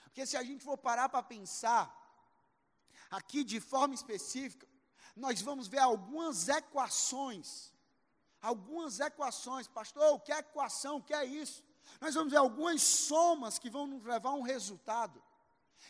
Porque 0.05 0.27
se 0.27 0.37
a 0.37 0.43
gente 0.43 0.63
for 0.63 0.77
parar 0.77 1.09
para 1.09 1.23
pensar, 1.23 1.85
aqui 3.11 3.43
de 3.43 3.59
forma 3.59 3.95
específica, 3.95 4.69
nós 5.17 5.41
vamos 5.41 5.67
ver 5.67 5.79
algumas 5.79 6.49
equações. 6.49 7.73
Algumas 8.41 9.01
equações, 9.01 9.69
pastor, 9.69 10.15
o 10.15 10.21
que 10.21 10.33
é 10.33 10.39
equação? 10.39 10.97
O 10.97 11.03
que 11.03 11.13
é 11.13 11.25
isso? 11.25 11.63
Nós 12.01 12.15
vamos 12.15 12.31
ver 12.31 12.39
algumas 12.39 12.83
somas 12.83 13.59
que 13.59 13.69
vão 13.69 13.87
nos 13.87 14.05
levar 14.05 14.31
a 14.31 14.35
um 14.35 14.43
resultado, 14.43 15.23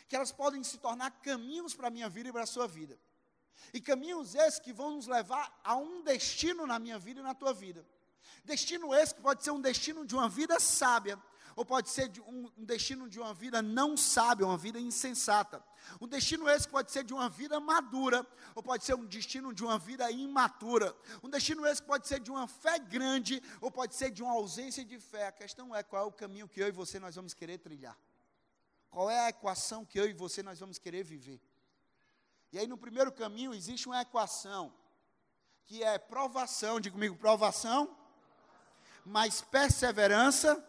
que 0.07 0.15
elas 0.15 0.31
podem 0.31 0.63
se 0.63 0.77
tornar 0.77 1.11
caminhos 1.21 1.73
para 1.73 1.87
a 1.87 1.91
minha 1.91 2.09
vida 2.09 2.29
e 2.29 2.31
para 2.31 2.43
a 2.43 2.47
sua 2.47 2.67
vida. 2.67 2.99
E 3.73 3.79
caminhos 3.79 4.35
esses 4.35 4.59
que 4.59 4.73
vão 4.73 4.91
nos 4.91 5.07
levar 5.07 5.59
a 5.63 5.75
um 5.75 6.03
destino 6.03 6.65
na 6.65 6.79
minha 6.79 6.99
vida 6.99 7.19
e 7.19 7.23
na 7.23 7.33
tua 7.33 7.53
vida. 7.53 7.85
Destino 8.43 8.93
esse 8.93 9.15
que 9.15 9.21
pode 9.21 9.43
ser 9.43 9.51
um 9.51 9.61
destino 9.61 10.05
de 10.05 10.15
uma 10.15 10.27
vida 10.27 10.59
sábia, 10.59 11.21
ou 11.55 11.65
pode 11.65 11.89
ser 11.89 12.07
de 12.07 12.21
um, 12.21 12.51
um 12.57 12.65
destino 12.65 13.09
de 13.09 13.19
uma 13.19 13.33
vida 13.33 13.61
não 13.61 13.97
sábia, 13.97 14.45
uma 14.45 14.57
vida 14.57 14.79
insensata. 14.79 15.63
Um 15.99 16.07
destino 16.07 16.49
esse 16.49 16.67
pode 16.67 16.91
ser 16.91 17.03
de 17.03 17.13
uma 17.13 17.29
vida 17.29 17.59
madura, 17.59 18.25
ou 18.55 18.63
pode 18.63 18.85
ser 18.85 18.95
um 18.95 19.05
destino 19.05 19.53
de 19.53 19.63
uma 19.63 19.77
vida 19.77 20.09
imatura. 20.11 20.95
Um 21.23 21.29
destino 21.29 21.65
esse 21.65 21.81
pode 21.81 22.07
ser 22.07 22.19
de 22.19 22.31
uma 22.31 22.47
fé 22.47 22.79
grande, 22.79 23.41
ou 23.59 23.71
pode 23.71 23.95
ser 23.95 24.11
de 24.11 24.23
uma 24.23 24.33
ausência 24.33 24.85
de 24.85 24.99
fé. 24.99 25.27
A 25.27 25.31
questão 25.31 25.75
é 25.75 25.83
qual 25.83 26.05
é 26.05 26.07
o 26.07 26.11
caminho 26.11 26.47
que 26.47 26.61
eu 26.61 26.67
e 26.67 26.71
você 26.71 26.99
nós 26.99 27.15
vamos 27.15 27.33
querer 27.33 27.57
trilhar. 27.57 27.97
Qual 28.89 29.09
é 29.09 29.19
a 29.25 29.29
equação 29.29 29.85
que 29.85 29.99
eu 29.99 30.09
e 30.09 30.13
você 30.13 30.43
nós 30.43 30.59
vamos 30.59 30.77
querer 30.77 31.03
viver? 31.03 31.41
E 32.51 32.59
aí 32.59 32.67
no 32.67 32.77
primeiro 32.77 33.11
caminho 33.11 33.53
existe 33.53 33.87
uma 33.87 34.01
equação 34.01 34.73
que 35.65 35.81
é 35.83 35.97
provação, 35.97 36.81
diga 36.81 36.93
comigo, 36.93 37.15
provação, 37.15 37.95
mais 39.05 39.41
perseverança, 39.41 40.61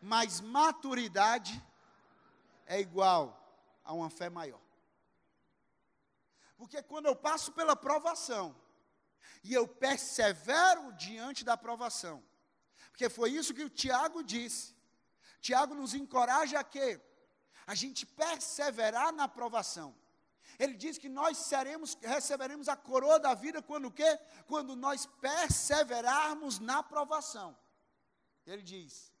mais 0.00 0.40
maturidade 0.40 1.62
é 2.66 2.80
igual 2.80 3.22
a 3.84 3.92
uma 3.92 4.10
fé 4.10 4.28
maior. 4.28 4.60
Porque 6.56 6.82
quando 6.82 7.06
eu 7.06 7.16
passo 7.16 7.52
pela 7.52 7.76
provação 7.76 8.54
e 9.44 9.54
eu 9.54 9.66
persevero 9.66 10.92
diante 10.92 11.44
da 11.44 11.56
provação, 11.56 12.22
porque 12.90 13.08
foi 13.08 13.30
isso 13.30 13.54
que 13.54 13.62
o 13.62 13.70
Tiago 13.70 14.22
disse. 14.22 14.76
Tiago 15.40 15.74
nos 15.74 15.94
encoraja 15.94 16.58
a 16.58 16.64
quê? 16.64 17.00
A 17.66 17.74
gente 17.74 18.04
perseverar 18.04 19.12
na 19.12 19.28
provação. 19.28 19.94
Ele 20.58 20.74
diz 20.74 20.98
que 20.98 21.08
nós 21.08 21.38
seremos, 21.38 21.96
receberemos 22.02 22.68
a 22.68 22.74
coroa 22.74 23.20
da 23.20 23.34
vida 23.34 23.62
quando 23.62 23.86
o 23.86 23.92
quê? 23.92 24.18
Quando 24.46 24.74
nós 24.74 25.06
perseverarmos 25.06 26.58
na 26.58 26.82
provação. 26.82 27.56
Ele 28.44 28.62
diz, 28.62 29.12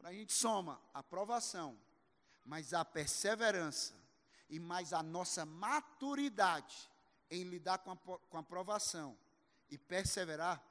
quando 0.00 0.12
a 0.14 0.14
gente 0.14 0.32
soma 0.32 0.80
a 0.94 1.02
provação, 1.02 1.78
mais 2.42 2.72
a 2.72 2.82
perseverança 2.82 3.92
e 4.48 4.58
mais 4.58 4.94
a 4.94 5.02
nossa 5.02 5.44
maturidade 5.44 6.90
em 7.30 7.44
lidar 7.44 7.76
com 7.80 7.90
a, 7.90 7.96
com 7.96 8.38
a 8.38 8.42
provação 8.42 9.14
e 9.68 9.76
perseverar, 9.76 10.64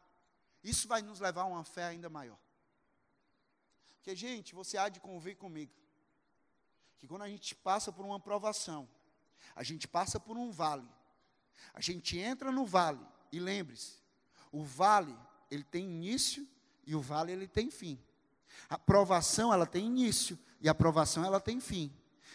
isso 0.64 0.88
vai 0.88 1.04
nos 1.04 1.20
levar 1.20 1.44
a 1.44 1.46
uma 1.46 1.64
fé 1.64 1.86
ainda 1.86 2.10
maior. 2.10 2.40
Porque, 3.98 4.16
gente, 4.16 4.56
você 4.56 4.80
há 4.80 4.90
de 4.90 5.00
convir 5.00 5.38
comigo, 5.38 5.72
que 6.98 7.08
quando 7.08 7.22
a 7.22 7.30
gente 7.30 7.54
passa 7.54 7.92
por 7.92 8.04
uma 8.04 8.20
provação, 8.20 8.90
a 9.56 9.62
gente 9.62 9.88
passa 9.88 10.20
por 10.20 10.38
um 10.38 10.50
vale. 10.50 10.90
A 11.76 11.82
gente 11.82 12.18
entra 12.18 12.52
no 12.52 12.66
vale 12.66 13.06
e 13.32 13.40
lembre-se, 13.40 14.02
o 14.52 14.64
vale 14.64 15.16
ele 15.52 15.64
tem 15.64 15.84
início 15.84 16.48
e 16.84 16.96
o 16.96 17.02
vale 17.02 17.32
ele 17.32 17.48
tem 17.48 17.70
fim. 17.70 18.04
A 18.68 18.78
provação 18.78 19.54
ela 19.54 19.66
tem 19.66 19.86
início 19.86 20.38
e 20.60 20.68
a 20.68 20.74
provação 20.74 21.24
ela 21.24 21.40
tem 21.40 21.60
fim. 21.60 21.92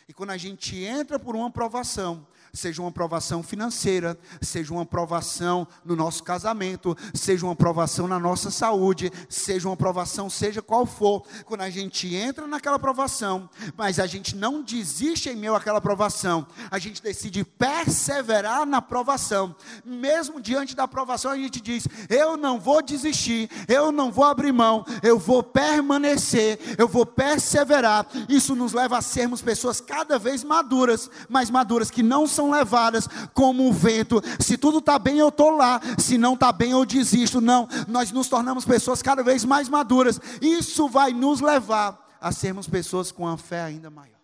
E 0.08 0.12
quando 0.12 0.30
a 0.30 0.37
gente 0.37 0.76
entra 0.76 1.18
por 1.18 1.34
uma 1.34 1.50
provação, 1.50 2.26
seja 2.54 2.80
uma 2.80 2.88
aprovação 2.88 3.42
financeira, 3.42 4.18
seja 4.40 4.73
uma 4.73 4.82
aprovação 4.82 5.66
no 5.84 5.96
nosso 5.96 6.23
casamento, 6.23 6.96
seja 7.12 7.44
uma 7.44 7.52
aprovação 7.52 8.06
na 8.06 8.18
nossa 8.18 8.50
saúde, 8.50 9.11
seja 9.28 9.66
uma 9.66 9.75
aprovação, 9.75 10.30
seja 10.30 10.62
qual 10.62 10.87
for, 10.87 11.26
quando 11.44 11.62
a 11.62 11.70
gente 11.70 12.14
entra 12.14 12.46
naquela 12.46 12.76
aprovação, 12.76 13.50
mas 13.76 13.99
a 13.99 14.06
gente 14.06 14.37
não 14.37 14.62
desiste 14.62 15.28
em 15.28 15.37
meio 15.37 15.54
àquela 15.54 15.78
aprovação, 15.78 16.46
a 16.70 16.78
gente 16.78 17.02
decide 17.02 17.44
perseverar 17.44 18.64
na 18.64 18.78
aprovação, 18.78 19.54
mesmo 19.84 20.40
diante 20.40 20.76
da 20.76 20.84
aprovação, 20.84 21.32
a 21.32 21.37
gente 21.37 21.61
diz: 21.61 21.88
eu 22.08 22.37
não 22.37 22.61
vou 22.61 22.82
desistir, 22.82 23.50
eu 23.66 23.90
não 23.90 24.12
vou 24.12 24.25
abrir 24.25 24.52
mão, 24.52 24.84
eu 25.02 25.18
vou 25.18 25.42
permanecer, 25.42 26.58
eu 26.78 26.87
vou 26.87 27.04
perseverar. 27.04 28.06
Isso 28.28 28.54
nos 28.54 28.73
leva 28.73 28.99
a 28.99 29.02
sermos 29.02 29.42
pessoas 29.42 29.80
cada 29.94 30.18
vez 30.18 30.42
maduras, 30.42 31.08
mais 31.28 31.48
maduras, 31.48 31.88
que 31.88 32.02
não 32.02 32.26
são 32.26 32.50
levadas 32.50 33.06
como 33.32 33.68
o 33.68 33.72
vento. 33.72 34.20
Se 34.40 34.58
tudo 34.58 34.78
está 34.78 34.98
bem, 34.98 35.18
eu 35.18 35.28
estou 35.28 35.50
lá. 35.50 35.80
Se 35.96 36.18
não 36.18 36.34
está 36.34 36.50
bem, 36.50 36.72
eu 36.72 36.84
desisto. 36.84 37.40
Não, 37.40 37.68
nós 37.86 38.10
nos 38.10 38.28
tornamos 38.28 38.64
pessoas 38.64 39.00
cada 39.00 39.22
vez 39.22 39.44
mais 39.44 39.68
maduras. 39.68 40.18
Isso 40.42 40.88
vai 40.88 41.12
nos 41.12 41.40
levar 41.40 42.18
a 42.20 42.32
sermos 42.32 42.68
pessoas 42.68 43.12
com 43.12 43.28
a 43.28 43.38
fé 43.38 43.62
ainda 43.62 43.88
maior. 43.88 44.18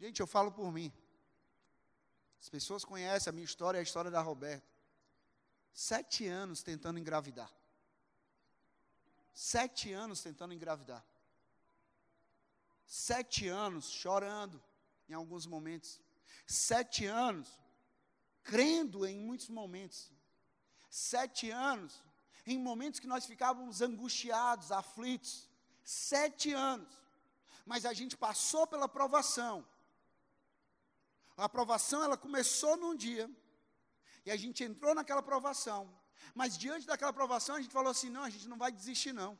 Gente, 0.00 0.18
eu 0.18 0.26
falo 0.26 0.50
por 0.50 0.72
mim. 0.72 0.92
As 2.40 2.48
pessoas 2.48 2.84
conhecem 2.84 3.30
a 3.30 3.32
minha 3.32 3.44
história 3.44 3.78
e 3.78 3.80
a 3.80 3.84
história 3.84 4.10
da 4.10 4.20
Roberta. 4.20 4.66
Sete 5.72 6.26
anos 6.26 6.60
tentando 6.60 6.98
engravidar. 6.98 7.52
Sete 9.32 9.92
anos 9.92 10.20
tentando 10.20 10.52
engravidar 10.52 11.04
sete 12.92 13.48
anos 13.48 13.90
chorando 13.90 14.62
em 15.08 15.14
alguns 15.14 15.46
momentos, 15.46 15.98
sete 16.46 17.06
anos 17.06 17.48
crendo 18.42 19.06
em 19.06 19.18
muitos 19.18 19.48
momentos, 19.48 20.12
sete 20.90 21.50
anos 21.50 22.04
em 22.46 22.58
momentos 22.58 23.00
que 23.00 23.06
nós 23.06 23.24
ficávamos 23.24 23.80
angustiados, 23.80 24.70
aflitos, 24.70 25.48
sete 25.82 26.52
anos, 26.52 26.92
mas 27.64 27.86
a 27.86 27.94
gente 27.94 28.14
passou 28.14 28.66
pela 28.66 28.86
provação. 28.86 29.66
A 31.34 31.44
aprovação 31.46 32.04
ela 32.04 32.18
começou 32.18 32.76
num 32.76 32.94
dia 32.94 33.30
e 34.26 34.30
a 34.30 34.36
gente 34.36 34.62
entrou 34.62 34.94
naquela 34.94 35.22
provação, 35.22 35.90
mas 36.34 36.58
diante 36.58 36.86
daquela 36.86 37.12
provação 37.12 37.56
a 37.56 37.62
gente 37.62 37.72
falou 37.72 37.90
assim: 37.90 38.10
não, 38.10 38.22
a 38.22 38.28
gente 38.28 38.46
não 38.46 38.58
vai 38.58 38.70
desistir 38.70 39.14
não, 39.14 39.38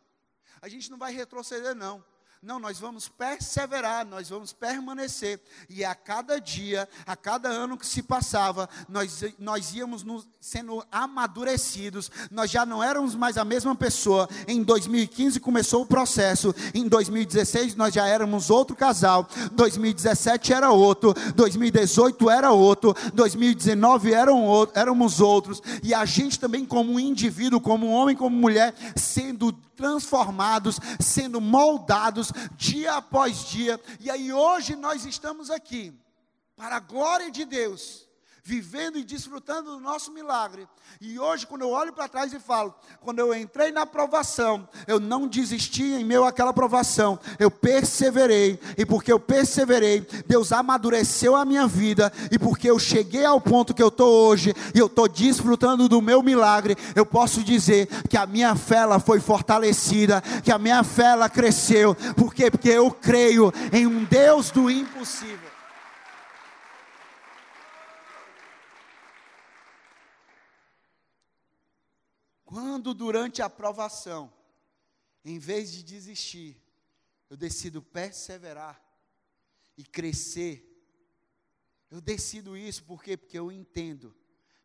a 0.63 0.69
gente 0.69 0.91
não 0.91 0.97
vai 0.97 1.13
retroceder 1.13 1.75
não, 1.75 2.03
Não, 2.45 2.59
nós 2.59 2.81
vamos 2.81 3.09
perseverar, 3.09 4.05
nós 4.05 4.29
vamos 4.29 4.53
permanecer. 4.53 5.41
E 5.71 5.85
a 5.85 5.95
cada 5.95 6.41
dia, 6.41 6.89
a 7.07 7.15
cada 7.15 7.49
ano 7.49 7.79
que 7.79 7.87
se 7.87 8.03
passava, 8.03 8.69
nós, 8.89 9.23
nós 9.39 9.73
íamos 9.73 10.03
nos, 10.03 10.27
sendo 10.41 10.85
amadurecidos. 10.91 12.11
Nós 12.33 12.51
já 12.51 12.67
não 12.67 12.83
éramos 12.83 13.15
mais 13.15 13.39
a 13.39 13.45
mesma 13.45 13.77
pessoa. 13.77 14.29
Em 14.49 14.61
2015 14.61 15.39
começou 15.39 15.83
o 15.83 15.87
processo. 15.87 16.53
Em 16.75 16.89
2016 16.89 17.77
nós 17.77 17.95
já 17.95 18.09
éramos 18.09 18.51
outro 18.51 18.75
casal. 18.75 19.29
2017 19.53 20.53
era 20.53 20.73
outro. 20.73 21.15
2018 21.37 22.29
era 22.29 22.51
outro. 22.51 22.93
2019 23.15 24.15
eram 24.15 24.69
éramos 24.75 25.21
outros. 25.21 25.63
E 25.81 25.95
a 25.95 26.05
gente 26.05 26.41
também, 26.41 26.67
como 26.67 26.99
indivíduo, 26.99 27.61
como 27.61 27.87
homem, 27.87 28.17
como 28.17 28.37
mulher, 28.37 28.75
sendo 28.97 29.53
transformados, 29.77 30.79
sendo 31.01 31.41
moldados 31.41 32.33
dia 32.57 32.95
após 32.95 33.47
dia. 33.47 33.81
E 34.01 34.11
aí 34.11 34.33
hoje 34.33 34.77
nós 34.77 35.05
estamos 35.05 35.51
aqui, 35.51 35.93
para 36.57 36.77
a 36.77 36.81
glória 36.81 37.31
de 37.31 37.45
Deus, 37.45 38.09
vivendo 38.45 38.99
e 38.99 39.05
desfrutando 39.05 39.71
do 39.71 39.79
nosso 39.79 40.11
milagre. 40.13 40.67
E 41.01 41.19
hoje, 41.19 41.47
quando 41.47 41.63
eu 41.63 41.71
olho 41.71 41.93
para 41.93 42.09
trás 42.09 42.33
e 42.33 42.41
falo, 42.41 42.75
quando 43.01 43.21
eu 43.21 43.33
entrei 43.33 43.71
na 43.71 43.83
aprovação, 43.83 44.69
eu 44.87 44.99
não 44.99 45.29
desisti 45.29 45.85
em 45.85 46.05
meu 46.05 46.25
aquela 46.25 46.51
aprovação, 46.51 47.19
eu 47.39 47.51
perseverei, 47.51 48.59
e 48.77 48.85
porque 48.85 49.13
eu 49.13 49.21
perseverei, 49.21 50.01
Deus 50.27 50.51
amadureceu 50.51 51.37
a 51.37 51.45
minha 51.45 51.69
vida, 51.69 52.13
e 52.33 52.39
porque 52.39 52.69
eu 52.69 52.79
cheguei 52.79 53.25
ao 53.25 53.41
ponto 53.41 53.73
que 53.73 53.83
eu 53.83 53.89
estou 53.89 54.29
hoje, 54.29 54.55
e 54.75 54.79
eu 54.79 54.87
estou 54.87 55.09
desfrutando 55.09 55.89
do 55.89 56.03
meu 56.03 56.21
milagre, 56.21 56.77
eu 56.97 57.07
posso 57.07 57.45
dizer 57.45 57.87
que 58.09 58.17
a 58.17 58.27
minha 58.27 58.57
fé 58.57 58.79
ela 58.79 58.99
foi 58.99 59.21
fortalecida, 59.21 60.21
que 60.43 60.51
a 60.51 60.59
minha 60.59 60.83
fé 60.83 61.13
ela 61.13 61.29
cresceu, 61.29 61.95
por 62.17 62.35
quê? 62.35 62.51
Porque 62.51 62.71
eu 62.71 62.91
creio 62.91 63.53
em 63.73 63.87
um 63.87 64.03
Deus 64.05 64.51
do 64.51 64.69
impossível. 64.69 65.52
Quando 72.53 72.93
durante 72.93 73.41
a 73.41 73.49
provação, 73.49 74.31
em 75.25 75.39
vez 75.39 75.73
de 75.73 75.83
desistir, 75.83 76.63
eu 77.31 77.35
decido 77.35 77.81
perseverar 77.81 78.79
e 79.75 79.83
crescer, 79.83 80.63
eu 81.91 81.99
decido 81.99 82.55
isso 82.55 82.85
por 82.85 83.03
quê? 83.03 83.17
Porque 83.17 83.39
eu 83.39 83.51
entendo 83.51 84.15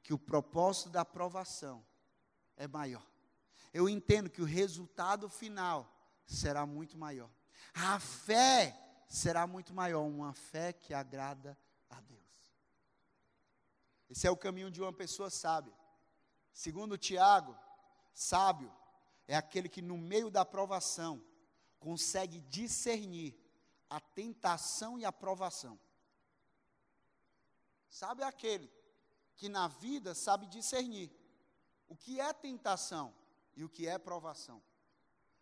que 0.03 0.13
o 0.13 0.19
propósito 0.19 0.89
da 0.89 0.99
aprovação 0.99 1.81
é 2.57 2.67
maior. 2.67 3.07
Eu 3.73 3.87
entendo 3.87 4.29
que 4.29 4.41
o 4.41 4.45
resultado 4.45 5.29
final 5.29 5.89
será 6.25 6.65
muito 6.65 6.97
maior. 6.97 7.31
A 7.73 8.01
fé 8.01 8.77
será 9.07 9.47
muito 9.47 9.73
maior, 9.73 10.01
uma 10.01 10.33
fé 10.33 10.73
que 10.73 10.93
agrada 10.93 11.57
a 11.89 12.01
Deus. 12.01 12.53
Esse 14.09 14.27
é 14.27 14.29
o 14.29 14.35
caminho 14.35 14.69
de 14.69 14.81
uma 14.81 14.91
pessoa 14.91 15.29
sábia. 15.29 15.73
Segundo 16.51 16.97
Tiago, 16.97 17.57
Sábio 18.17 18.73
é 19.27 19.35
aquele 19.35 19.69
que, 19.69 19.79
no 19.79 19.95
meio 19.95 20.31
da 20.31 20.43
provação, 20.43 21.23
consegue 21.79 22.39
discernir 22.39 23.39
a 23.87 23.99
tentação 23.99 24.97
e 24.97 25.05
a 25.05 25.11
provação. 25.11 25.79
Sábio 27.87 28.23
é 28.23 28.27
aquele 28.27 28.71
que 29.35 29.47
na 29.47 29.67
vida 29.67 30.15
sabe 30.15 30.47
discernir 30.47 31.11
o 31.87 31.95
que 31.95 32.19
é 32.19 32.33
tentação 32.33 33.13
e 33.55 33.63
o 33.63 33.69
que 33.69 33.87
é 33.87 33.99
provação. 33.99 34.63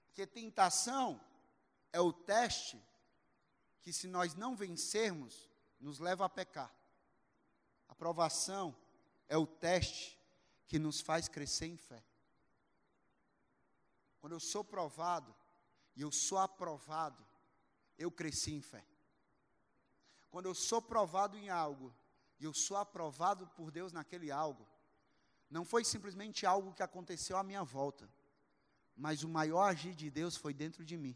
Porque 0.07 0.27
tentação 0.27 1.21
é 1.93 2.01
o 2.01 2.11
teste 2.11 2.77
que, 3.79 3.93
se 3.93 4.05
nós 4.05 4.35
não 4.35 4.53
vencermos, 4.53 5.49
nos 5.79 5.99
leva 5.99 6.25
a 6.25 6.29
pecar. 6.29 6.75
A 7.87 7.95
provação 7.95 8.75
é 9.29 9.37
o 9.37 9.47
teste 9.47 10.19
que 10.67 10.77
nos 10.77 10.99
faz 10.99 11.29
crescer 11.29 11.67
em 11.67 11.77
fé. 11.77 12.03
Quando 14.25 14.33
eu 14.33 14.39
sou 14.39 14.63
provado 14.63 15.35
e 15.95 16.01
eu 16.01 16.11
sou 16.11 16.39
aprovado, 16.39 17.23
eu 17.95 18.09
cresci 18.09 18.55
em 18.55 18.59
fé. 18.59 18.83
Quando 20.31 20.47
eu 20.47 20.55
sou 20.55 20.81
provado 20.81 21.37
em 21.37 21.49
algo 21.49 21.93
e 22.39 22.43
eu 22.43 22.51
sou 22.51 22.75
aprovado 22.75 23.45
por 23.49 23.69
Deus 23.69 23.93
naquele 23.93 24.31
algo, 24.31 24.67
não 25.47 25.63
foi 25.63 25.85
simplesmente 25.85 26.43
algo 26.43 26.73
que 26.73 26.81
aconteceu 26.81 27.37
à 27.37 27.43
minha 27.43 27.63
volta, 27.63 28.09
mas 28.95 29.21
o 29.21 29.29
maior 29.29 29.61
agir 29.61 29.93
de 29.93 30.09
Deus 30.09 30.35
foi 30.35 30.55
dentro 30.55 30.83
de 30.83 30.97
mim, 30.97 31.15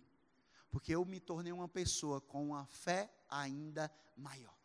porque 0.69 0.93
eu 0.93 1.03
me 1.03 1.19
tornei 1.19 1.51
uma 1.51 1.67
pessoa 1.67 2.21
com 2.21 2.49
uma 2.49 2.67
fé 2.67 3.11
ainda 3.27 3.91
maior. 4.15 4.55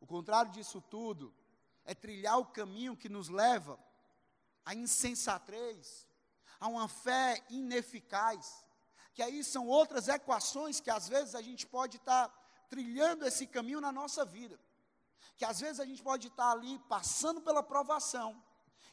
O 0.00 0.06
contrário 0.06 0.50
disso 0.50 0.80
tudo 0.80 1.30
é 1.84 1.94
trilhar 1.94 2.38
o 2.38 2.46
caminho 2.46 2.96
que 2.96 3.10
nos 3.10 3.28
leva 3.28 3.78
à 4.64 4.74
insensatez, 4.74 6.10
a 6.62 6.68
uma 6.68 6.86
fé 6.86 7.44
ineficaz. 7.50 8.64
Que 9.14 9.22
aí 9.22 9.42
são 9.42 9.66
outras 9.66 10.06
equações 10.06 10.78
que 10.78 10.90
às 10.90 11.08
vezes 11.08 11.34
a 11.34 11.42
gente 11.42 11.66
pode 11.66 11.96
estar 11.96 12.28
tá 12.28 12.34
trilhando 12.70 13.26
esse 13.26 13.48
caminho 13.48 13.80
na 13.80 13.90
nossa 13.90 14.24
vida. 14.24 14.58
Que 15.36 15.44
às 15.44 15.58
vezes 15.58 15.80
a 15.80 15.84
gente 15.84 16.00
pode 16.00 16.28
estar 16.28 16.44
tá 16.44 16.52
ali 16.52 16.78
passando 16.88 17.40
pela 17.40 17.64
provação. 17.64 18.40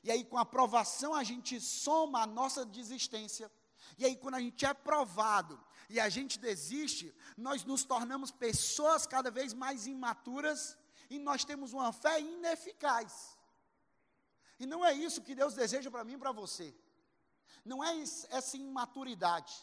E 0.04 0.10
aí 0.10 0.26
com 0.26 0.38
a 0.40 0.46
provação 0.46 1.14
a 1.14 1.24
gente 1.24 1.62
soma 1.62 2.24
a 2.24 2.28
nossa 2.28 2.66
desistência. 2.66 3.52
E 4.00 4.04
aí 4.04 4.16
quando 4.16 4.36
a 4.36 4.40
gente 4.40 4.66
é 4.66 4.74
provado 4.74 5.64
e 5.92 6.00
a 6.00 6.10
gente 6.10 6.40
desiste, 6.40 7.16
nós 7.38 7.64
nos 7.64 7.84
tornamos 7.84 8.32
pessoas 8.32 9.06
cada 9.06 9.30
vez 9.30 9.54
mais 9.54 9.86
imaturas 9.86 10.76
e 11.08 11.20
nós 11.20 11.46
temos 11.46 11.72
uma 11.72 11.94
fé 11.94 12.20
ineficaz. 12.20 13.38
E 14.60 14.66
não 14.66 14.84
é 14.84 14.92
isso 14.92 15.22
que 15.22 15.36
Deus 15.36 15.54
deseja 15.54 15.92
para 15.92 16.04
mim 16.04 16.14
e 16.14 16.18
para 16.18 16.32
você. 16.32 16.76
Não 17.64 17.84
é 17.84 18.00
essa 18.00 18.58
imaturidade. 18.58 19.54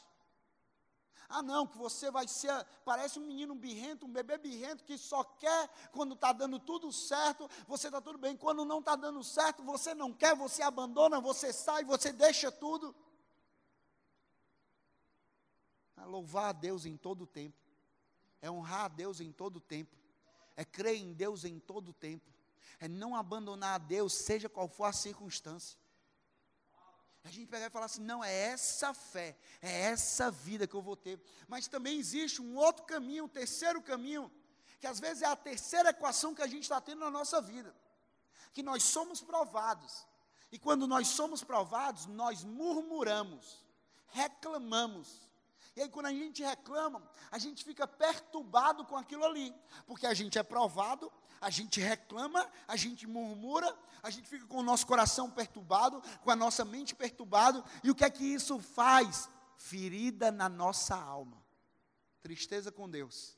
Ah, 1.28 1.42
não, 1.42 1.66
que 1.66 1.76
você 1.76 2.10
vai 2.10 2.28
ser, 2.28 2.64
parece 2.84 3.18
um 3.18 3.26
menino 3.26 3.54
birrento, 3.54 4.06
um 4.06 4.12
bebê 4.12 4.38
birrento 4.38 4.84
que 4.84 4.96
só 4.96 5.24
quer 5.24 5.68
quando 5.90 6.14
está 6.14 6.32
dando 6.32 6.58
tudo 6.60 6.92
certo, 6.92 7.50
você 7.66 7.88
está 7.88 8.00
tudo 8.00 8.18
bem. 8.18 8.36
Quando 8.36 8.64
não 8.64 8.78
está 8.78 8.94
dando 8.94 9.22
certo, 9.24 9.62
você 9.62 9.92
não 9.94 10.12
quer, 10.12 10.36
você 10.36 10.62
abandona, 10.62 11.20
você 11.20 11.52
sai, 11.52 11.84
você 11.84 12.12
deixa 12.12 12.52
tudo. 12.52 12.94
É 15.96 16.04
louvar 16.04 16.50
a 16.50 16.52
Deus 16.52 16.86
em 16.86 16.96
todo 16.96 17.22
o 17.22 17.26
tempo, 17.26 17.56
é 18.40 18.50
honrar 18.50 18.84
a 18.84 18.88
Deus 18.88 19.20
em 19.20 19.32
todo 19.32 19.56
o 19.56 19.60
tempo, 19.60 19.96
é 20.54 20.64
crer 20.64 20.96
em 20.96 21.12
Deus 21.12 21.44
em 21.44 21.58
todo 21.58 21.88
o 21.88 21.94
tempo, 21.94 22.30
é 22.78 22.86
não 22.86 23.16
abandonar 23.16 23.74
a 23.74 23.78
Deus, 23.78 24.12
seja 24.12 24.48
qual 24.48 24.68
for 24.68 24.84
a 24.84 24.92
circunstância. 24.92 25.76
A 27.26 27.30
gente 27.30 27.48
pegar 27.48 27.66
e 27.66 27.70
falar 27.70 27.86
assim: 27.86 28.02
não, 28.02 28.22
é 28.22 28.32
essa 28.32 28.94
fé, 28.94 29.36
é 29.60 29.82
essa 29.82 30.30
vida 30.30 30.64
que 30.64 30.74
eu 30.74 30.80
vou 30.80 30.94
ter. 30.94 31.20
Mas 31.48 31.66
também 31.66 31.98
existe 31.98 32.40
um 32.40 32.54
outro 32.56 32.84
caminho, 32.84 33.24
um 33.24 33.28
terceiro 33.28 33.82
caminho, 33.82 34.30
que 34.78 34.86
às 34.86 35.00
vezes 35.00 35.22
é 35.22 35.26
a 35.26 35.34
terceira 35.34 35.90
equação 35.90 36.36
que 36.36 36.42
a 36.42 36.46
gente 36.46 36.62
está 36.62 36.80
tendo 36.80 37.00
na 37.00 37.10
nossa 37.10 37.40
vida. 37.42 37.74
Que 38.52 38.62
nós 38.62 38.84
somos 38.84 39.20
provados. 39.20 40.06
E 40.52 40.58
quando 40.58 40.86
nós 40.86 41.08
somos 41.08 41.42
provados, 41.42 42.06
nós 42.06 42.44
murmuramos, 42.44 43.64
reclamamos. 44.06 45.25
E 45.76 45.82
aí, 45.82 45.88
quando 45.90 46.06
a 46.06 46.10
gente 46.10 46.42
reclama, 46.42 47.06
a 47.30 47.38
gente 47.38 47.62
fica 47.62 47.86
perturbado 47.86 48.82
com 48.86 48.96
aquilo 48.96 49.24
ali, 49.24 49.54
porque 49.86 50.06
a 50.06 50.14
gente 50.14 50.38
é 50.38 50.42
provado, 50.42 51.12
a 51.38 51.50
gente 51.50 51.80
reclama, 51.80 52.50
a 52.66 52.76
gente 52.76 53.06
murmura, 53.06 53.76
a 54.02 54.08
gente 54.08 54.26
fica 54.26 54.46
com 54.46 54.56
o 54.56 54.62
nosso 54.62 54.86
coração 54.86 55.30
perturbado, 55.30 56.02
com 56.22 56.30
a 56.30 56.36
nossa 56.36 56.64
mente 56.64 56.94
perturbado, 56.94 57.62
e 57.84 57.90
o 57.90 57.94
que 57.94 58.04
é 58.04 58.10
que 58.10 58.24
isso 58.24 58.58
faz? 58.58 59.28
Ferida 59.58 60.30
na 60.30 60.48
nossa 60.48 60.96
alma, 60.96 61.44
tristeza 62.22 62.72
com 62.72 62.88
Deus. 62.88 63.36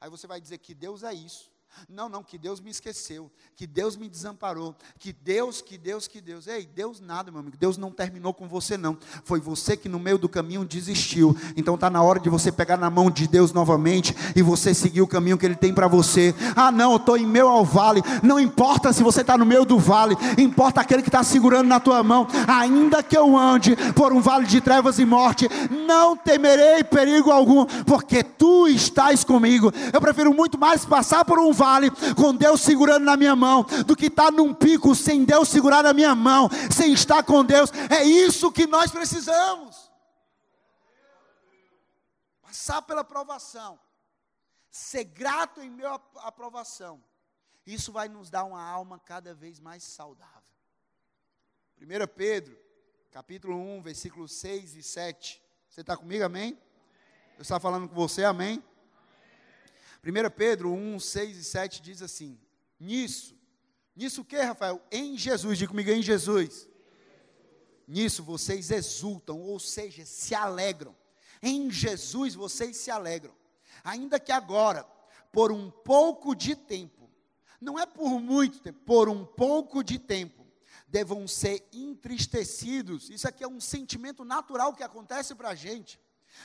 Aí 0.00 0.08
você 0.08 0.28
vai 0.28 0.40
dizer 0.40 0.58
que 0.58 0.74
Deus 0.74 1.02
é 1.02 1.12
isso, 1.12 1.50
não, 1.88 2.08
não, 2.08 2.22
que 2.22 2.38
Deus 2.38 2.60
me 2.60 2.70
esqueceu, 2.70 3.30
que 3.56 3.66
Deus 3.66 3.96
me 3.96 4.08
desamparou, 4.08 4.74
que 4.98 5.12
Deus, 5.12 5.60
que 5.60 5.78
Deus, 5.78 6.06
que 6.06 6.20
Deus. 6.20 6.46
Ei, 6.46 6.66
Deus 6.66 7.00
nada, 7.00 7.30
meu 7.30 7.40
amigo. 7.40 7.56
Deus 7.56 7.76
não 7.76 7.90
terminou 7.90 8.34
com 8.34 8.48
você, 8.48 8.76
não. 8.76 8.96
Foi 9.24 9.40
você 9.40 9.76
que 9.76 9.88
no 9.88 9.98
meio 9.98 10.18
do 10.18 10.28
caminho 10.28 10.64
desistiu. 10.64 11.36
Então 11.56 11.74
está 11.74 11.88
na 11.88 12.02
hora 12.02 12.20
de 12.20 12.28
você 12.28 12.52
pegar 12.52 12.76
na 12.76 12.90
mão 12.90 13.10
de 13.10 13.26
Deus 13.26 13.52
novamente 13.52 14.14
e 14.36 14.42
você 14.42 14.74
seguir 14.74 15.02
o 15.02 15.06
caminho 15.06 15.38
que 15.38 15.46
Ele 15.46 15.54
tem 15.54 15.72
para 15.72 15.88
você. 15.88 16.34
Ah, 16.54 16.70
não, 16.70 16.92
eu 16.92 16.96
estou 16.96 17.16
em 17.16 17.26
meio 17.26 17.48
ao 17.48 17.64
vale. 17.64 18.02
Não 18.22 18.38
importa 18.38 18.92
se 18.92 19.02
você 19.02 19.22
está 19.22 19.36
no 19.36 19.46
meio 19.46 19.64
do 19.64 19.78
vale, 19.78 20.16
importa 20.38 20.80
aquele 20.80 21.02
que 21.02 21.08
está 21.08 21.22
segurando 21.22 21.68
na 21.68 21.80
tua 21.80 22.02
mão. 22.02 22.26
Ainda 22.46 23.02
que 23.02 23.16
eu 23.16 23.36
ande 23.36 23.76
por 23.94 24.12
um 24.12 24.20
vale 24.20 24.46
de 24.46 24.60
trevas 24.60 24.98
e 24.98 25.04
morte, 25.04 25.48
não 25.86 26.16
temerei 26.16 26.84
perigo 26.84 27.30
algum, 27.30 27.64
porque 27.84 28.22
tu 28.22 28.68
estás 28.68 29.24
comigo. 29.24 29.72
Eu 29.92 30.00
prefiro 30.00 30.32
muito 30.32 30.58
mais 30.58 30.84
passar 30.84 31.24
por 31.24 31.38
um 31.38 31.52
vale 31.60 31.90
com 32.16 32.34
Deus 32.34 32.62
segurando 32.62 33.04
na 33.04 33.18
minha 33.18 33.36
mão, 33.36 33.66
do 33.86 33.94
que 33.94 34.06
estar 34.06 34.26
tá 34.26 34.30
num 34.30 34.54
pico 34.54 34.94
sem 34.94 35.24
Deus 35.26 35.50
segurar 35.50 35.82
na 35.82 35.92
minha 35.92 36.14
mão, 36.14 36.48
sem 36.74 36.94
estar 36.94 37.22
com 37.22 37.44
Deus. 37.44 37.70
É 37.90 38.02
isso 38.02 38.50
que 38.50 38.66
nós 38.66 38.90
precisamos. 38.90 39.90
passar 42.40 42.80
pela 42.82 43.04
provação, 43.04 43.78
ser 44.70 45.04
grato 45.04 45.60
em 45.60 45.70
à 45.84 46.00
aprovação, 46.22 47.02
isso 47.66 47.92
vai 47.92 48.08
nos 48.08 48.30
dar 48.30 48.44
uma 48.44 48.62
alma 48.62 48.98
cada 48.98 49.34
vez 49.34 49.60
mais 49.60 49.84
saudável. 49.84 50.42
1 51.78 51.84
Pedro, 52.16 52.58
capítulo 53.10 53.54
1, 53.56 53.82
versículos 53.82 54.32
6 54.32 54.76
e 54.76 54.82
7. 54.82 55.42
Você 55.68 55.82
está 55.82 55.96
comigo, 55.96 56.24
amém? 56.24 56.58
Eu 57.36 57.42
estava 57.42 57.60
falando 57.60 57.88
com 57.88 57.94
você, 57.94 58.24
amém? 58.24 58.62
1 60.02 60.30
Pedro 60.34 60.72
1, 60.72 60.98
6 60.98 61.36
e 61.36 61.44
7 61.44 61.82
diz 61.82 62.02
assim: 62.02 62.38
Nisso, 62.78 63.36
nisso 63.94 64.22
o 64.22 64.24
que, 64.24 64.36
Rafael? 64.36 64.82
Em 64.90 65.16
Jesus, 65.16 65.58
diga 65.58 65.70
comigo, 65.70 65.90
em 65.90 66.02
Jesus. 66.02 66.68
Nisso 67.86 68.22
vocês 68.22 68.70
exultam, 68.70 69.40
ou 69.40 69.58
seja, 69.58 70.06
se 70.06 70.34
alegram. 70.34 70.96
Em 71.42 71.70
Jesus 71.70 72.34
vocês 72.34 72.76
se 72.76 72.90
alegram. 72.90 73.34
Ainda 73.82 74.20
que 74.20 74.32
agora, 74.32 74.84
por 75.32 75.50
um 75.52 75.70
pouco 75.70 76.34
de 76.34 76.54
tempo, 76.54 77.10
não 77.60 77.78
é 77.78 77.84
por 77.84 78.20
muito 78.20 78.60
tempo, 78.60 78.78
por 78.86 79.08
um 79.08 79.24
pouco 79.24 79.82
de 79.82 79.98
tempo, 79.98 80.46
devam 80.88 81.26
ser 81.28 81.68
entristecidos. 81.72 83.10
Isso 83.10 83.28
aqui 83.28 83.44
é 83.44 83.48
um 83.48 83.60
sentimento 83.60 84.24
natural 84.24 84.74
que 84.74 84.82
acontece 84.82 85.34
para 85.34 85.50
a 85.50 85.54
gente. 85.54 86.00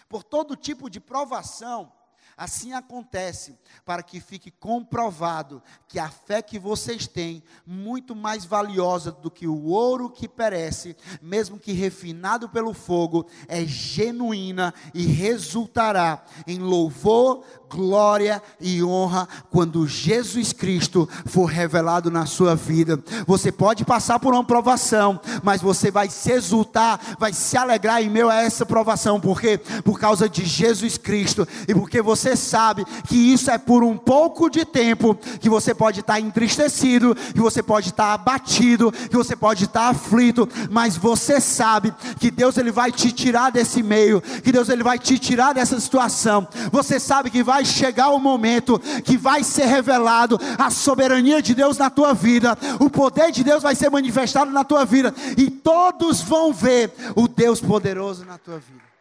Por 0.10 0.24
todo 0.24 0.56
tipo 0.56 0.90
de 0.90 1.00
provação, 1.00 1.92
Assim 2.38 2.74
acontece 2.74 3.58
para 3.86 4.04
que 4.04 4.20
fique 4.20 4.52
comprovado 4.52 5.64
que 5.88 5.98
a 5.98 6.10
fé 6.10 6.42
que 6.42 6.60
vocês 6.60 7.08
têm, 7.08 7.42
muito 7.66 8.14
mais 8.14 8.44
valiosa 8.44 9.10
do 9.10 9.32
que 9.32 9.48
o 9.48 9.68
ouro 9.68 10.10
que 10.10 10.28
perece, 10.28 10.98
mesmo 11.22 11.58
que 11.58 11.72
refinado 11.72 12.50
pelo 12.50 12.74
fogo, 12.74 13.26
é 13.48 13.64
genuína 13.64 14.74
e 14.94 15.06
resultará 15.06 16.26
em 16.46 16.60
louvor, 16.60 17.46
glória 17.70 18.44
e 18.60 18.84
honra 18.84 19.28
quando 19.50 19.88
Jesus 19.88 20.52
Cristo 20.52 21.08
for 21.26 21.46
revelado 21.46 22.12
na 22.12 22.26
sua 22.26 22.54
vida. 22.54 23.02
Você 23.26 23.52
pode 23.52 23.86
passar 23.86 24.20
por 24.20 24.34
uma 24.34 24.44
provação, 24.44 25.20
mas 25.46 25.62
você 25.62 25.92
vai 25.92 26.10
se 26.10 26.32
exultar, 26.32 27.00
vai 27.20 27.32
se 27.32 27.56
alegrar 27.56 28.02
em 28.02 28.10
meio 28.10 28.30
a 28.30 28.36
essa 28.36 28.66
provação, 28.66 29.20
porque 29.22 29.60
por 29.84 30.00
causa 30.00 30.28
de 30.28 30.44
Jesus 30.44 30.98
Cristo. 30.98 31.48
E 31.68 31.74
porque 31.74 32.02
você 32.02 32.36
sabe 32.36 32.84
que 33.08 33.16
isso 33.16 33.52
é 33.52 33.58
por 33.58 33.84
um 33.84 33.96
pouco 33.96 34.50
de 34.50 34.66
tempo 34.66 35.16
que 35.40 35.50
você 35.50 35.74
pode 35.74 36.00
estar 36.00 36.20
entristecido, 36.20 37.16
que 37.16 37.40
você 37.40 37.62
pode 37.62 37.90
estar 37.90 38.14
abatido, 38.14 38.92
que 38.92 39.16
você 39.16 39.36
pode 39.36 39.66
estar 39.66 39.90
aflito, 39.90 40.50
mas 40.70 40.98
você 40.98 41.40
sabe 41.40 41.94
que 42.20 42.32
Deus 42.32 42.58
ele 42.58 42.72
vai 42.72 42.92
te 42.92 43.12
tirar 43.12 43.52
desse 43.52 43.84
meio, 43.84 44.22
que 44.22 44.52
Deus 44.52 44.68
ele 44.70 44.84
vai 44.84 44.98
te 44.98 45.20
tirar 45.20 45.54
dessa 45.54 45.80
situação. 45.80 46.48
Você 46.72 47.00
sabe 47.00 47.30
que 47.30 47.44
vai 47.44 47.64
chegar 47.64 48.10
o 48.10 48.20
momento 48.20 48.80
que 49.04 49.16
vai 49.16 49.44
ser 49.44 49.66
revelado 49.66 50.40
a 50.58 50.70
soberania 50.72 51.42
de 51.42 51.54
Deus 51.54 51.78
na 51.78 51.90
tua 51.90 52.14
vida, 52.14 52.58
o 52.80 52.90
poder 52.90 53.32
de 53.32 53.44
Deus 53.44 53.62
vai 53.62 53.76
ser 53.76 53.92
manifestado 53.92 54.52
na 54.52 54.64
tua 54.64 54.86
vida, 54.86 55.14
e 55.38 55.50
todos 55.50 56.22
vão 56.22 56.54
ver 56.54 56.92
o 57.16 57.28
Deus 57.28 57.62
poderoso 57.62 58.26
na 58.26 58.38
tua 58.38 58.60
vida. 58.60 58.96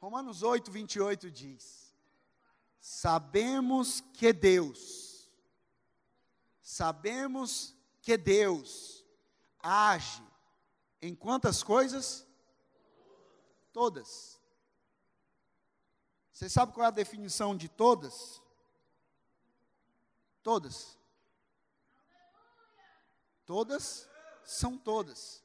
Romanos 0.00 0.42
8, 0.42 0.70
28 0.70 1.30
diz: 1.30 1.94
Sabemos 2.80 4.00
que 4.14 4.32
Deus, 4.32 5.30
sabemos 6.62 7.76
que 8.00 8.16
Deus 8.16 9.04
age 9.62 10.22
em 11.02 11.14
quantas 11.14 11.62
coisas? 11.62 12.26
Todas. 13.72 14.40
Você 16.32 16.48
sabe 16.48 16.72
qual 16.72 16.86
é 16.86 16.88
a 16.88 16.90
definição 16.90 17.54
de 17.54 17.68
todas? 17.68 18.39
Todas. 20.42 20.98
Todas 23.44 24.08
são 24.44 24.78
todas. 24.78 25.42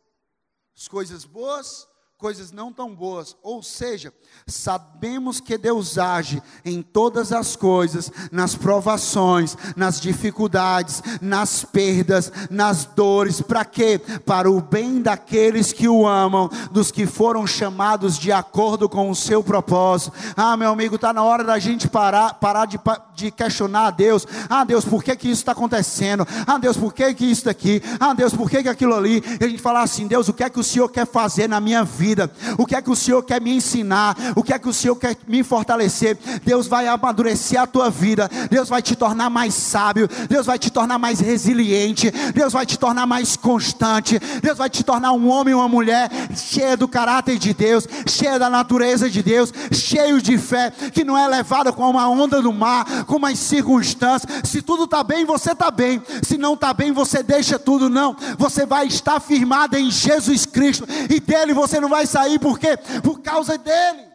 As 0.76 0.88
coisas 0.88 1.26
boas, 1.26 1.88
coisas 2.18 2.52
não 2.52 2.72
tão 2.72 2.96
boas. 2.96 3.36
Ou 3.44 3.62
seja, 3.62 4.14
sabemos 4.48 5.42
que 5.42 5.58
Deus 5.58 5.98
age 5.98 6.42
em 6.64 6.82
todas 6.82 7.34
as 7.34 7.58
coisas, 7.58 8.10
nas 8.32 8.56
provações, 8.56 9.58
nas 9.76 10.00
dificuldades, 10.00 11.04
nas 11.22 11.66
perdas, 11.66 12.32
nas 12.50 12.86
dores. 12.86 13.42
Para 13.42 13.66
quê? 13.66 14.00
Para 14.26 14.50
o 14.50 14.62
bem 14.62 15.02
daqueles 15.02 15.74
que 15.74 15.90
o 15.90 16.08
amam, 16.08 16.50
dos 16.72 16.90
que 16.90 17.06
foram 17.06 17.46
chamados 17.46 18.18
de 18.18 18.32
acordo 18.32 18.88
com 18.88 19.10
o 19.10 19.16
seu 19.16 19.44
propósito. 19.44 20.14
Ah, 20.38 20.56
meu 20.56 20.72
amigo, 20.72 20.96
está 20.96 21.12
na 21.12 21.24
hora 21.24 21.44
da 21.44 21.60
gente 21.60 21.90
parar, 21.90 22.36
parar 22.36 22.66
de, 22.66 22.80
de 23.14 23.30
questionar 23.30 23.88
a 23.88 23.92
Deus. 23.92 24.26
Ah, 24.50 24.64
Deus, 24.64 24.86
por 24.86 25.04
que, 25.04 25.16
que 25.18 25.28
isso 25.28 25.42
está 25.42 25.52
acontecendo? 25.52 26.26
Ah, 26.48 26.58
Deus, 26.58 26.78
por 26.78 26.94
que, 26.94 27.14
que 27.14 27.26
isso 27.26 27.46
daqui? 27.46 27.84
Ah, 28.00 28.14
Deus, 28.14 28.34
por 28.34 28.50
que, 28.50 28.64
que 28.64 28.70
aquilo 28.70 28.96
ali? 28.96 29.22
E 29.40 29.44
a 29.44 29.48
gente 29.50 29.62
falar 29.62 29.82
assim, 29.82 30.08
Deus, 30.08 30.30
o 30.30 30.34
que 30.34 30.44
é 30.44 30.50
que 30.50 30.60
o 30.60 30.64
Senhor 30.64 30.88
quer 30.88 31.06
fazer 31.06 31.50
na 31.50 31.60
minha 31.60 31.84
vida? 31.84 32.05
Vida, 32.06 32.32
o 32.56 32.68
que 32.68 32.76
é 32.76 32.82
que 32.82 32.92
o 32.92 32.96
Senhor 32.96 33.24
quer 33.24 33.42
me 33.42 33.52
ensinar, 33.52 34.16
o 34.36 34.44
que 34.44 34.54
é 34.54 34.60
que 34.60 34.70
o 34.70 34.74
Senhor 34.74 34.96
quer 34.96 35.18
me 35.28 35.44
fortalecer. 35.44 36.16
Deus 36.44 36.68
vai 36.68 36.88
amadurecer 36.88 37.60
a 37.60 37.66
tua 37.66 37.90
vida, 37.90 38.30
Deus 38.48 38.70
vai 38.70 38.80
te 38.80 38.96
tornar 38.96 39.28
mais 39.28 39.56
sábio, 39.56 40.08
Deus 40.30 40.46
vai 40.46 40.60
te 40.60 40.70
tornar 40.70 41.00
mais 41.00 41.20
resiliente, 41.20 42.12
Deus 42.34 42.54
vai 42.54 42.64
te 42.64 42.78
tornar 42.78 43.08
mais 43.08 43.36
constante, 43.36 44.20
Deus 44.42 44.60
vai 44.60 44.70
te 44.70 44.84
tornar 44.84 45.14
um 45.14 45.28
homem 45.28 45.54
e 45.54 45.56
uma 45.56 45.68
mulher 45.68 46.12
cheia 46.36 46.78
do 46.78 46.88
caráter 46.88 47.40
de 47.40 47.56
Deus, 47.56 47.88
cheia 48.08 48.38
da 48.38 48.52
natureza 48.52 49.10
de 49.10 49.24
Deus, 49.24 49.52
cheio 49.72 50.22
de 50.22 50.38
fé, 50.38 50.72
que 50.94 51.04
não 51.04 51.18
é 51.18 51.28
levada 51.28 51.74
com 51.74 51.90
uma 51.90 52.08
onda 52.08 52.40
do 52.40 52.54
mar, 52.54 53.06
com 53.06 53.16
umas 53.16 53.40
circunstâncias. 53.40 54.32
Se 54.44 54.62
tudo 54.62 54.84
está 54.84 55.04
bem, 55.04 55.26
você 55.26 55.54
está 55.54 55.72
bem, 55.72 56.00
se 56.22 56.38
não 56.38 56.54
está 56.54 56.72
bem, 56.72 56.92
você 56.92 57.24
deixa 57.24 57.58
tudo, 57.58 57.90
não. 57.90 58.16
Você 58.38 58.64
vai 58.64 58.86
estar 58.86 59.20
firmado 59.20 59.76
em 59.76 59.90
Jesus 59.90 60.46
Cristo 60.46 60.86
e 61.10 61.20
dele 61.20 61.54
você 61.54 61.80
não 61.80 61.90
vai 61.90 61.95
vai 61.96 62.06
sair, 62.06 62.40
por 62.40 62.60
quê? 62.60 62.78
Por 63.02 63.22
causa 63.22 63.58
dele. 63.58 64.14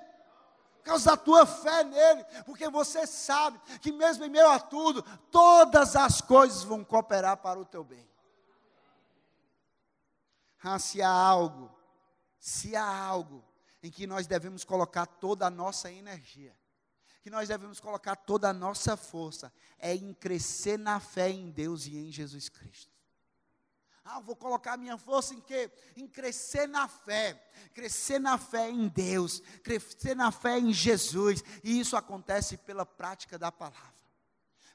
Por 0.78 0.84
causa 0.84 1.10
da 1.10 1.16
tua 1.16 1.46
fé 1.46 1.84
nele, 1.84 2.24
porque 2.44 2.68
você 2.68 3.06
sabe 3.06 3.60
que 3.80 3.92
mesmo 3.92 4.24
em 4.24 4.30
meio 4.30 4.48
a 4.48 4.58
tudo, 4.58 5.02
todas 5.30 5.94
as 5.94 6.20
coisas 6.20 6.64
vão 6.64 6.82
cooperar 6.82 7.36
para 7.36 7.60
o 7.60 7.64
teu 7.64 7.84
bem. 7.84 8.08
Ah, 10.62 10.78
se 10.78 11.00
há 11.00 11.10
algo, 11.10 11.70
se 12.38 12.74
há 12.74 12.84
algo 12.84 13.44
em 13.82 13.90
que 13.90 14.06
nós 14.06 14.26
devemos 14.26 14.64
colocar 14.64 15.06
toda 15.06 15.46
a 15.46 15.50
nossa 15.50 15.92
energia, 15.92 16.56
que 17.22 17.30
nós 17.30 17.48
devemos 17.48 17.78
colocar 17.78 18.16
toda 18.16 18.48
a 18.48 18.52
nossa 18.52 18.96
força, 18.96 19.52
é 19.78 19.94
em 19.94 20.12
crescer 20.14 20.78
na 20.78 20.98
fé 20.98 21.28
em 21.30 21.50
Deus 21.50 21.86
e 21.86 21.96
em 21.96 22.10
Jesus 22.10 22.48
Cristo. 22.48 22.89
Ah, 24.12 24.18
vou 24.18 24.34
colocar 24.34 24.76
minha 24.76 24.98
força 24.98 25.32
em 25.32 25.40
quê? 25.40 25.70
Em 25.96 26.08
crescer 26.08 26.66
na 26.66 26.88
fé. 26.88 27.40
Crescer 27.72 28.18
na 28.18 28.36
fé 28.38 28.68
em 28.68 28.88
Deus. 28.88 29.40
Crescer 29.62 30.16
na 30.16 30.32
fé 30.32 30.58
em 30.58 30.72
Jesus. 30.72 31.44
E 31.62 31.78
isso 31.78 31.96
acontece 31.96 32.56
pela 32.56 32.84
prática 32.84 33.38
da 33.38 33.52
palavra. 33.52 34.00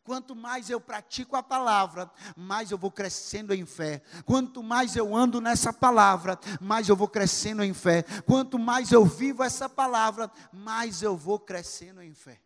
Quanto 0.05 0.35
mais 0.35 0.69
eu 0.69 0.79
pratico 0.79 1.35
a 1.35 1.43
palavra, 1.43 2.09
mais 2.37 2.71
eu 2.71 2.77
vou 2.77 2.91
crescendo 2.91 3.53
em 3.53 3.65
fé. 3.65 4.01
Quanto 4.23 4.63
mais 4.63 4.95
eu 4.95 5.13
ando 5.13 5.41
nessa 5.41 5.73
palavra, 5.73 6.39
mais 6.61 6.87
eu 6.87 6.95
vou 6.95 7.07
crescendo 7.07 7.61
em 7.61 7.73
fé. 7.73 8.03
Quanto 8.25 8.57
mais 8.57 8.93
eu 8.93 9.03
vivo 9.03 9.43
essa 9.43 9.67
palavra, 9.67 10.31
mais 10.53 11.01
eu 11.01 11.17
vou 11.17 11.39
crescendo 11.39 12.01
em 12.01 12.13
fé. 12.13 12.39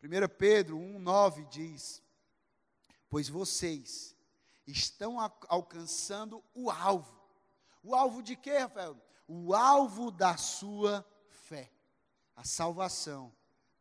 1 0.00 0.08
Pedro 0.38 0.78
1,9 0.78 1.48
diz: 1.48 2.02
Pois 3.08 3.28
vocês 3.28 4.14
estão 4.66 5.18
alcançando 5.48 6.42
o 6.54 6.70
alvo. 6.70 7.20
O 7.82 7.94
alvo 7.94 8.22
de 8.22 8.36
quê, 8.36 8.58
Rafael? 8.58 8.96
O 9.26 9.54
alvo 9.54 10.10
da 10.10 10.36
sua 10.36 11.06
fé, 11.28 11.72
a 12.34 12.44
salvação 12.44 13.32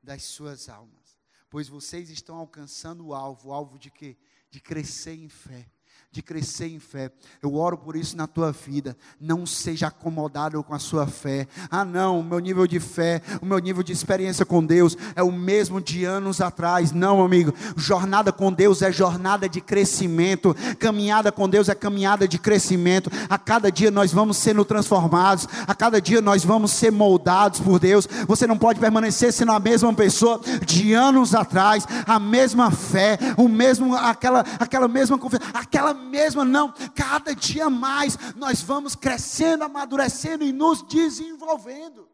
das 0.02 0.24
suas 0.24 0.70
almas. 0.70 1.20
Pois 1.50 1.68
vocês 1.68 2.10
estão 2.10 2.38
alcançando 2.38 3.08
o 3.08 3.14
alvo, 3.14 3.50
o 3.50 3.54
alvo 3.54 3.80
de 3.80 3.90
quê? 3.90 4.18
De 4.50 4.60
crescer 4.60 5.16
em 5.16 5.30
fé 5.30 5.70
de 6.12 6.24
crescer 6.24 6.68
em 6.68 6.80
fé. 6.80 7.12
Eu 7.42 7.54
oro 7.56 7.78
por 7.78 7.96
isso 7.96 8.18
na 8.18 8.26
tua 8.26 8.52
vida. 8.52 8.98
Não 9.22 9.46
seja 9.46 9.88
acomodado 9.88 10.64
com 10.64 10.74
a 10.74 10.80
sua 10.80 11.06
fé. 11.06 11.48
Ah, 11.70 11.86
não, 11.86 12.20
o 12.20 12.24
meu 12.24 12.40
nível 12.40 12.66
de 12.66 12.80
fé, 12.80 13.22
o 13.40 13.46
meu 13.46 13.60
nível 13.60 13.84
de 13.84 13.94
experiência 13.94 14.44
com 14.44 14.66
Deus 14.66 14.98
é 15.16 15.22
o 15.22 15.32
mesmo 15.32 15.80
de 15.80 16.06
anos 16.06 16.42
atrás. 16.42 16.92
Não, 16.92 17.24
amigo. 17.24 17.54
Jornada 17.78 18.32
com 18.32 18.52
Deus 18.52 18.82
é 18.82 18.92
jornada 18.92 19.48
de 19.48 19.62
crescimento. 19.62 20.56
Caminhada 20.80 21.32
com 21.32 21.48
Deus 21.48 21.70
é 21.70 21.76
caminhada 21.76 22.28
de 22.28 22.40
crescimento. 22.40 23.12
A 23.30 23.38
cada 23.38 23.72
dia 23.72 23.92
nós 23.92 24.12
vamos 24.12 24.38
sendo 24.38 24.66
transformados. 24.66 25.48
A 25.68 25.76
cada 25.76 26.02
dia 26.02 26.22
nós 26.22 26.44
vamos 26.44 26.72
ser 26.72 26.92
moldados 26.92 27.60
por 27.60 27.80
Deus. 27.80 28.08
Você 28.28 28.48
não 28.48 28.58
pode 28.58 28.80
permanecer 28.80 29.32
sendo 29.32 29.52
a 29.52 29.60
mesma 29.60 29.94
pessoa 29.94 30.42
de 30.66 30.92
anos 30.94 31.36
atrás, 31.36 31.86
a 32.08 32.18
mesma 32.18 32.72
fé, 32.72 33.20
o 33.38 33.48
mesmo 33.48 33.96
aquela 33.96 34.44
aquela 34.60 34.88
mesma 34.88 35.18
confiança, 35.18 35.46
aquela 35.54 35.99
mesma, 36.00 36.44
não, 36.44 36.74
cada 36.96 37.36
dia 37.36 37.70
mais 37.70 38.18
nós 38.36 38.62
vamos 38.62 38.96
crescendo, 38.96 39.64
amadurecendo 39.64 40.44
e 40.44 40.52
nos 40.52 40.82
desenvolvendo. 40.88 42.10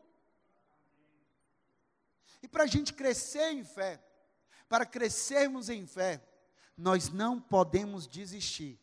E 2.43 2.47
para 2.47 2.63
a 2.63 2.67
gente 2.67 2.93
crescer 2.93 3.51
em 3.51 3.63
fé, 3.63 4.03
para 4.67 4.85
crescermos 4.85 5.69
em 5.69 5.85
fé, 5.85 6.21
nós 6.77 7.09
não 7.09 7.39
podemos 7.39 8.07
desistir 8.07 8.79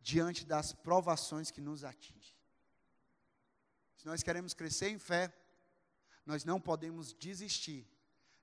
diante 0.00 0.44
das 0.44 0.72
provações 0.72 1.50
que 1.50 1.60
nos 1.60 1.84
atingem. 1.84 2.34
Se 3.96 4.06
nós 4.06 4.22
queremos 4.22 4.52
crescer 4.52 4.90
em 4.90 4.98
fé, 4.98 5.32
nós 6.26 6.44
não 6.44 6.60
podemos 6.60 7.12
desistir 7.14 7.88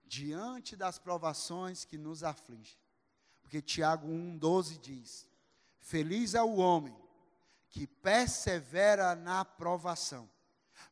diante 0.05 0.75
das 0.75 0.97
provações 0.97 1.85
que 1.85 1.97
nos 1.97 2.23
afligem. 2.23 2.77
Porque 3.41 3.61
Tiago 3.61 4.07
1,12 4.07 4.79
diz: 4.79 5.27
Feliz 5.81 6.35
é 6.35 6.41
o 6.41 6.55
homem 6.55 6.95
que 7.69 7.87
persevera 7.87 9.15
na 9.15 9.43
provação, 9.43 10.29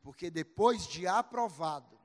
porque 0.02 0.30
depois 0.30 0.88
de 0.88 1.08
aprovado, 1.08 1.97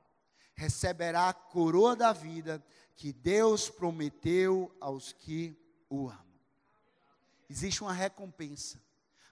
receberá 0.53 1.29
a 1.29 1.33
coroa 1.33 1.95
da 1.95 2.13
vida 2.13 2.63
que 2.95 3.11
Deus 3.11 3.69
prometeu 3.69 4.73
aos 4.79 5.11
que 5.11 5.57
o 5.89 6.07
amam. 6.07 6.39
Existe 7.49 7.81
uma 7.81 7.93
recompensa 7.93 8.81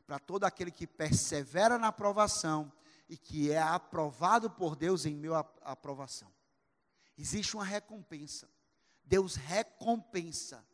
para 0.06 0.20
todo 0.20 0.44
aquele 0.44 0.72
que 0.72 0.86
persevera 0.86 1.78
na 1.78 1.88
aprovação 1.88 2.72
e 3.08 3.18
que 3.18 3.52
é 3.52 3.62
aprovado 3.62 4.50
por 4.50 4.76
Deus 4.76 5.06
em 5.06 5.16
meu 5.16 5.36
aprovação. 5.36 6.32
Existe 7.18 7.56
uma 7.56 7.64
recompensa. 7.64 8.50
Deus 9.06 9.36
recompensa 9.36 10.66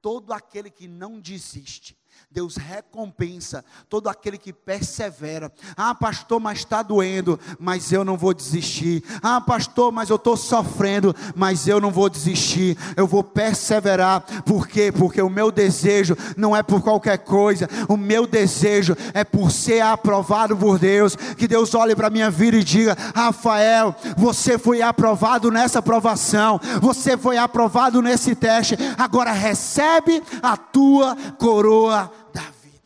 todo 0.00 0.32
aquele 0.32 0.70
que 0.70 0.86
não 0.86 1.20
desiste. 1.20 1.98
Deus 2.30 2.56
recompensa 2.56 3.64
todo 3.88 4.08
aquele 4.08 4.36
que 4.36 4.52
persevera. 4.52 5.50
Ah, 5.76 5.94
pastor, 5.94 6.38
mas 6.38 6.58
está 6.58 6.82
doendo, 6.82 7.40
mas 7.58 7.92
eu 7.92 8.04
não 8.04 8.16
vou 8.16 8.34
desistir. 8.34 9.02
Ah, 9.22 9.40
pastor, 9.40 9.90
mas 9.90 10.10
eu 10.10 10.16
estou 10.16 10.36
sofrendo, 10.36 11.14
mas 11.34 11.66
eu 11.66 11.80
não 11.80 11.90
vou 11.90 12.10
desistir. 12.10 12.76
Eu 12.94 13.06
vou 13.06 13.24
perseverar. 13.24 14.20
Por 14.44 14.68
quê? 14.68 14.92
Porque 14.92 15.22
o 15.22 15.30
meu 15.30 15.50
desejo 15.50 16.16
não 16.36 16.54
é 16.54 16.62
por 16.62 16.82
qualquer 16.82 17.18
coisa. 17.18 17.68
O 17.88 17.96
meu 17.96 18.26
desejo 18.26 18.96
é 19.14 19.24
por 19.24 19.50
ser 19.50 19.80
aprovado 19.80 20.56
por 20.56 20.78
Deus. 20.78 21.16
Que 21.16 21.48
Deus 21.48 21.74
olhe 21.74 21.96
para 21.96 22.08
a 22.08 22.10
minha 22.10 22.30
vida 22.30 22.56
e 22.58 22.64
diga: 22.64 22.96
Rafael, 23.14 23.94
você 24.16 24.58
foi 24.58 24.82
aprovado 24.82 25.50
nessa 25.50 25.78
aprovação. 25.78 26.60
Você 26.80 27.16
foi 27.16 27.38
aprovado 27.38 28.02
nesse 28.02 28.34
teste. 28.34 28.76
Agora 28.98 29.32
recebe 29.32 30.22
a 30.42 30.56
tua 30.56 31.16
coroa 31.38 32.10
da 32.32 32.42
vida. 32.62 32.82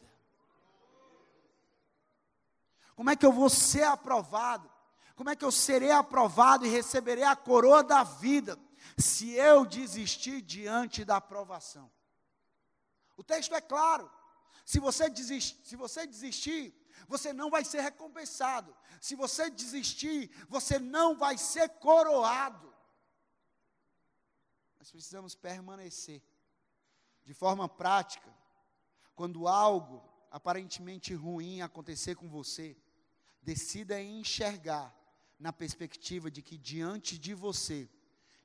Como 3.01 3.09
é 3.09 3.17
que 3.17 3.25
eu 3.25 3.33
vou 3.33 3.49
ser 3.49 3.85
aprovado? 3.85 4.71
Como 5.17 5.31
é 5.31 5.35
que 5.35 5.43
eu 5.43 5.51
serei 5.51 5.91
aprovado 5.91 6.67
e 6.67 6.69
receberei 6.69 7.25
a 7.25 7.35
coroa 7.35 7.83
da 7.83 8.05
vida 8.05 8.59
se 8.99 9.31
eu 9.31 9.65
desistir 9.65 10.43
diante 10.43 11.03
da 11.03 11.17
aprovação? 11.17 11.91
O 13.17 13.25
texto 13.25 13.55
é 13.55 13.61
claro. 13.63 14.13
Se 14.67 14.79
você 14.79 15.09
desistir, 15.09 15.67
se 15.67 15.77
você 15.77 16.07
desistir, 16.07 16.75
você 17.09 17.33
não 17.33 17.49
vai 17.49 17.65
ser 17.65 17.81
recompensado. 17.81 18.77
Se 19.01 19.15
você 19.15 19.49
desistir, 19.49 20.31
você 20.47 20.79
não 20.79 21.17
vai 21.17 21.39
ser 21.39 21.71
coroado. 21.71 22.71
Nós 24.79 24.91
precisamos 24.91 25.35
permanecer 25.35 26.23
de 27.25 27.33
forma 27.33 27.67
prática 27.67 28.31
quando 29.15 29.49
algo 29.49 30.07
aparentemente 30.31 31.15
ruim 31.15 31.63
acontecer 31.63 32.15
com 32.15 32.29
você, 32.29 32.77
decida 33.43 34.01
enxergar 34.01 34.95
na 35.39 35.53
perspectiva 35.53 36.31
de 36.31 36.43
que 36.43 36.59
diante 36.59 37.19
de 37.19 37.35
você 37.35 37.89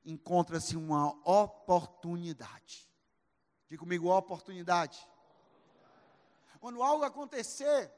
encontra-se 0.05 0.77
uma 0.77 1.09
oportunidade. 1.27 2.89
Diga 3.67 3.79
comigo, 3.79 4.09
oportunidade. 4.09 4.99
Quando 6.59 6.81
algo 6.81 7.03
acontecer, 7.03 7.91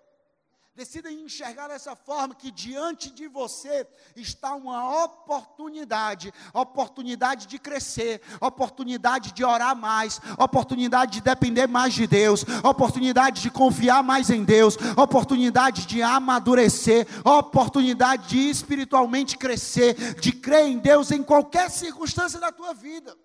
Decida 0.78 1.12
enxergar 1.12 1.70
dessa 1.70 1.96
forma 1.96 2.36
que 2.36 2.52
diante 2.52 3.10
de 3.10 3.28
você 3.28 3.88
está 4.16 4.54
uma 4.54 5.06
oportunidade, 5.06 6.32
oportunidade 6.54 7.48
de 7.48 7.58
crescer, 7.58 8.22
oportunidade 8.40 9.32
de 9.32 9.44
orar 9.44 9.76
mais, 9.76 10.22
oportunidade 10.38 11.14
de 11.14 11.22
depender 11.22 11.66
mais 11.66 11.96
de 11.96 12.06
Deus, 12.06 12.46
oportunidade 12.64 13.42
de 13.42 13.50
confiar 13.50 14.04
mais 14.04 14.30
em 14.30 14.44
Deus, 14.44 14.78
oportunidade 14.96 15.88
de 15.88 16.04
amadurecer, 16.04 17.08
oportunidade 17.26 18.28
de 18.28 18.48
espiritualmente 18.48 19.36
crescer, 19.36 19.96
de 20.20 20.32
crer 20.32 20.68
em 20.68 20.78
Deus 20.78 21.10
em 21.10 21.24
qualquer 21.24 21.72
circunstância 21.72 22.40
da 22.40 22.52
tua 22.52 22.76
vida. 22.76 23.18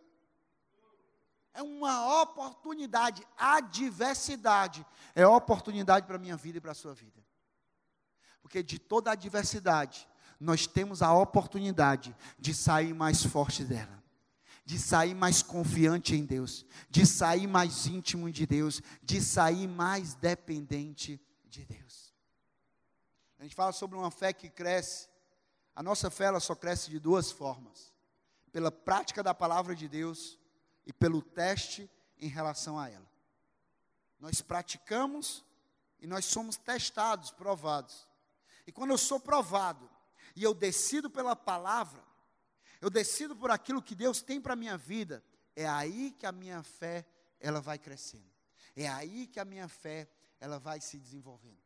É 1.53 1.63
uma 1.63 2.23
oportunidade, 2.23 3.23
adversidade 3.37 4.87
é 5.15 5.27
oportunidade 5.27 6.07
para 6.07 6.17
a 6.17 6.19
minha 6.19 6.35
vida 6.39 6.57
e 6.57 6.61
para 6.63 6.73
a 6.73 6.75
sua 6.75 6.95
vida. 6.95 7.22
Porque 8.43 8.63
de 8.63 8.79
toda 8.79 9.13
adversidade, 9.13 10.07
nós 10.39 10.67
temos 10.67 11.03
a 11.03 11.15
oportunidade 11.15 12.15
de 12.39 12.53
sair 12.53 12.93
mais 12.93 13.25
forte 13.25 13.65
dela, 13.65 14.03
de 14.65 14.79
sair 14.79 15.15
mais 15.15 15.43
confiante 15.43 16.17
em 16.17 16.25
Deus, 16.25 16.67
de 16.91 17.07
sair 17.07 17.47
mais 17.47 17.87
íntimo 17.87 18.31
de 18.31 18.45
Deus, 18.45 18.83
de 19.03 19.21
sair 19.21 19.69
mais 19.69 20.15
dependente 20.15 21.21
de 21.45 21.65
Deus. 21.65 22.13
A 23.39 23.45
gente 23.45 23.55
fala 23.55 23.73
sobre 23.73 23.97
uma 23.97 24.11
fé 24.11 24.33
que 24.33 24.49
cresce. 24.49 25.09
A 25.75 25.83
nossa 25.83 26.11
fé 26.11 26.25
ela 26.25 26.41
só 26.41 26.55
cresce 26.55 26.91
de 26.91 26.99
duas 26.99 27.31
formas: 27.31 27.93
pela 28.53 28.71
prática 28.71 29.23
da 29.23 29.35
palavra 29.35 29.75
de 29.75 29.89
Deus 29.89 30.39
e 30.87 30.93
pelo 30.93 31.23
teste 31.23 31.91
em 32.19 32.29
relação 32.29 32.79
a 32.79 32.89
ela. 32.89 33.11
Nós 34.19 34.41
praticamos 34.41 35.45
e 36.01 36.07
nós 36.07 36.25
somos 36.25 36.57
testados, 36.57 37.31
provados. 37.31 38.07
E 38.67 38.73
quando 38.73 38.91
eu 38.91 38.99
sou 38.99 39.19
provado 39.19 39.91
e 40.37 40.43
eu 40.43 40.55
decido 40.55 41.11
pela 41.11 41.35
palavra, 41.35 42.03
eu 42.81 42.91
decido 42.91 43.37
por 43.37 43.51
aquilo 43.51 43.83
que 43.83 43.95
Deus 43.95 44.23
tem 44.23 44.41
para 44.41 44.55
a 44.55 44.57
minha 44.57 44.77
vida, 44.77 45.25
é 45.55 45.69
aí 45.69 46.13
que 46.13 46.27
a 46.27 46.33
minha 46.33 46.63
fé 46.63 47.07
ela 47.41 47.61
vai 47.61 47.79
crescendo. 47.79 48.31
É 48.75 48.89
aí 48.89 49.27
que 49.27 49.39
a 49.39 49.45
minha 49.45 49.69
fé 49.69 50.09
ela 50.41 50.59
vai 50.59 50.81
se 50.81 50.99
desenvolvendo. 50.99 51.63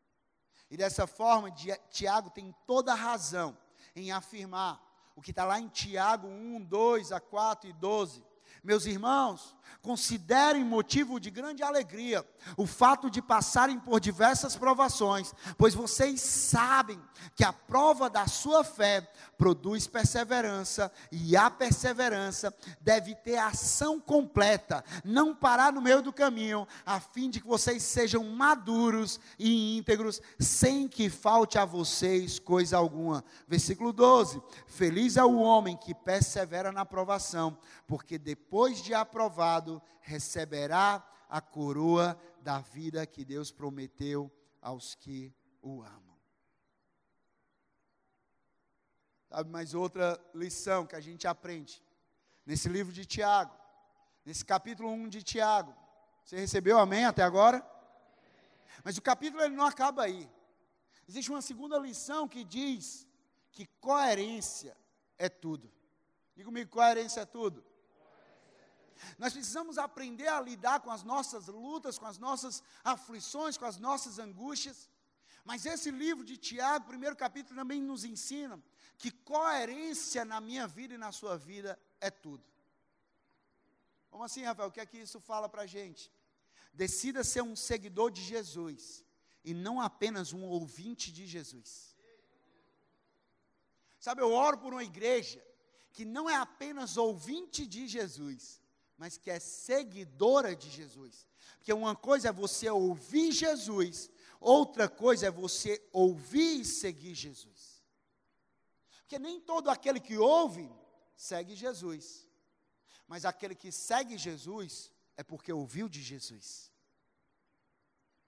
E 0.71 0.77
dessa 0.77 1.07
forma, 1.07 1.55
Tiago 1.91 2.31
tem 2.31 2.55
toda 2.67 2.93
a 2.93 2.97
razão 2.97 3.57
em 3.95 4.11
afirmar 4.11 4.83
o 5.15 5.23
que 5.23 5.31
está 5.31 5.45
lá 5.45 5.59
em 5.61 5.69
Tiago 5.69 6.27
1, 6.27 6.65
2 6.65 7.13
a 7.13 7.21
4 7.21 7.71
e 7.71 7.73
12 7.73 8.25
meus 8.67 8.85
irmãos, 8.85 9.57
considerem 9.81 10.65
motivo 10.65 11.21
de 11.21 11.31
grande 11.31 11.63
alegria 11.63 12.27
o 12.57 12.67
fato 12.67 13.09
de 13.09 13.23
passarem 13.23 13.79
por 13.79 14.01
diversas 14.01 14.57
provações, 14.57 15.33
pois 15.57 15.75
vocês 15.75 16.21
sabem 16.21 17.01
que 17.37 17.45
a 17.45 17.53
prova 17.53 18.11
da 18.11 18.27
sua 18.27 18.65
fé 18.65 19.09
produz 19.39 19.87
perseverança, 19.87 20.91
e 21.13 21.37
a 21.37 21.49
perseverança 21.49 22.53
deve 22.81 23.15
ter 23.15 23.37
ação 23.37 24.01
completa, 24.01 24.85
não 25.05 25.35
parar 25.35 25.73
no 25.73 25.81
meio 25.81 26.03
do 26.03 26.13
caminho, 26.13 26.67
a 26.85 26.99
fim 26.99 27.31
de 27.31 27.41
que 27.41 27.47
vocês 27.47 27.83
sejam 27.83 28.25
maduros 28.25 29.21
e 29.39 29.79
íntegros, 29.79 30.21
sem 30.39 30.89
que 30.89 31.09
falte 31.09 31.59
a 31.59 31.65
vocês 31.65 32.41
coisa 32.41 32.77
alguma. 32.77 33.25
Versículo 33.47 33.93
12: 33.93 34.43
Feliz 34.67 35.17
é 35.17 35.25
o 35.25 35.37
homem 35.37 35.77
que 35.77 35.95
persevera 35.95 36.73
na 36.73 36.85
provação, 36.85 37.57
porque 37.87 38.19
depois 38.19 38.56
de 38.83 38.95
aprovado, 38.95 39.83
receberá 40.01 41.07
a 41.29 41.41
coroa 41.41 42.19
da 42.41 42.61
vida 42.61 43.07
que 43.07 43.25
Deus 43.25 43.51
prometeu 43.51 44.33
aos 44.63 44.95
que 44.95 45.35
o 45.61 45.83
amam. 45.83 46.17
Sabe, 49.29 49.51
mais 49.51 49.75
outra 49.75 50.19
lição 50.35 50.87
que 50.87 50.97
a 50.97 51.01
gente 51.01 51.27
aprende 51.27 51.83
nesse 52.47 52.69
livro 52.69 52.93
de 52.93 53.05
Tiago, 53.05 53.55
nesse 54.25 54.45
capítulo 54.45 54.89
1 54.91 55.09
de 55.09 55.23
Tiago. 55.23 55.75
Você 56.25 56.37
recebeu 56.37 56.79
amém 56.79 57.05
até 57.05 57.23
agora? 57.23 57.65
Mas 58.83 58.97
o 58.97 59.03
capítulo 59.03 59.43
ele 59.43 59.55
não 59.55 59.67
acaba 59.67 60.05
aí. 60.05 60.31
Existe 61.09 61.31
uma 61.31 61.43
segunda 61.43 61.79
lição 61.79 62.27
que 62.27 62.45
diz 62.45 63.07
que 63.53 63.67
coerência 63.81 64.77
é 65.19 65.29
tudo. 65.29 65.73
Diga 66.35 66.47
comigo, 66.47 66.71
coerência 66.71 67.21
é 67.21 67.27
tudo. 67.27 67.65
Nós 69.19 69.33
precisamos 69.33 69.79
aprender 69.79 70.29
a 70.29 70.41
lidar 70.41 70.81
com 70.81 70.91
as 70.91 71.03
nossas 71.03 71.47
lutas, 71.47 71.99
com 71.99 72.07
as 72.07 72.19
nossas 72.19 72.63
aflições, 72.85 73.57
com 73.57 73.65
as 73.65 73.79
nossas 73.79 74.19
angústias. 74.19 74.89
Mas 75.45 75.65
esse 75.65 75.91
livro 75.91 76.25
de 76.25 76.37
Tiago, 76.37 76.87
primeiro 76.87 77.17
capítulo, 77.17 77.57
também 77.57 77.81
nos 77.81 78.05
ensina 78.05 78.61
que 78.99 79.11
coerência 79.11 80.25
na 80.25 80.41
minha 80.41 80.67
vida 80.67 80.95
e 80.95 80.99
na 80.99 81.13
sua 81.13 81.37
vida 81.37 81.79
é 82.01 82.11
tudo. 82.11 82.45
Como 84.11 84.25
assim, 84.25 84.43
Rafael? 84.43 84.69
O 84.69 84.73
que 84.73 84.81
é 84.81 84.87
que 84.87 84.99
isso 84.99 85.21
fala 85.21 85.49
para 85.49 85.63
a 85.63 85.67
gente? 85.67 86.11
Decida 86.73 87.23
ser 87.23 87.43
um 87.43 87.55
seguidor 87.55 88.11
de 88.11 88.23
Jesus 88.23 89.05
e 89.45 89.55
não 89.55 89.81
apenas 89.81 90.33
um 90.33 90.43
ouvinte 90.45 91.13
de 91.13 91.27
Jesus. 91.27 91.97
Sabe, 94.01 94.23
eu 94.23 94.33
oro 94.33 94.59
por 94.59 94.73
uma 94.73 94.85
igreja 94.85 95.43
que 95.93 96.05
não 96.05 96.29
é 96.29 96.37
apenas 96.37 96.97
ouvinte 96.97 97.67
de 97.67 97.87
Jesus, 97.87 98.61
mas 98.97 99.19
que 99.19 99.31
é 99.31 99.39
seguidora 99.39 100.55
de 100.55 100.71
Jesus. 100.71 101.27
Porque 101.57 101.73
uma 101.73 101.95
coisa 101.95 102.29
é 102.29 102.33
você 102.33 102.69
ouvir 102.71 103.33
Jesus, 103.33 104.11
outra 104.41 104.89
coisa 104.89 105.27
é 105.27 105.31
você 105.31 105.87
ouvir 105.93 106.61
e 106.61 106.65
seguir 106.65 107.15
Jesus. 107.15 107.83
Porque 109.01 109.19
nem 109.19 109.41
todo 109.41 109.71
aquele 109.71 110.01
que 110.01 110.17
ouve 110.17 110.69
segue 111.17 111.55
Jesus, 111.55 112.27
mas 113.07 113.25
aquele 113.25 113.55
que 113.55 113.71
segue 113.71 114.19
Jesus 114.19 114.91
é 115.17 115.23
porque 115.23 115.53
ouviu 115.53 115.89
de 115.89 116.03
Jesus. 116.03 116.73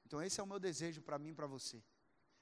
Então, 0.06 0.22
esse 0.22 0.40
é 0.40 0.42
o 0.42 0.46
meu 0.46 0.58
desejo 0.58 1.02
para 1.02 1.18
mim 1.18 1.30
e 1.30 1.34
para 1.34 1.46
você. 1.46 1.82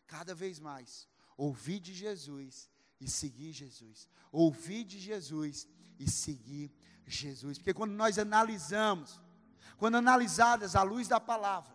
Cada 0.06 0.34
vez 0.34 0.60
mais, 0.60 1.08
ouvir 1.36 1.80
de 1.80 1.92
Jesus 1.92 2.70
e 3.00 3.10
seguir 3.10 3.52
Jesus. 3.52 4.08
Ouvir 4.30 4.84
de 4.84 5.00
Jesus 5.00 5.66
e 5.98 6.10
seguir 6.10 6.72
Jesus. 7.06 7.58
Porque 7.58 7.74
quando 7.74 7.92
nós 7.92 8.18
analisamos, 8.18 9.20
quando 9.76 9.96
analisadas 9.96 10.74
à 10.76 10.82
luz 10.82 11.08
da 11.08 11.20
palavra, 11.20 11.74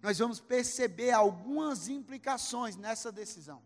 nós 0.00 0.18
vamos 0.18 0.40
perceber 0.40 1.12
algumas 1.12 1.88
implicações 1.88 2.76
nessa 2.76 3.12
decisão. 3.12 3.62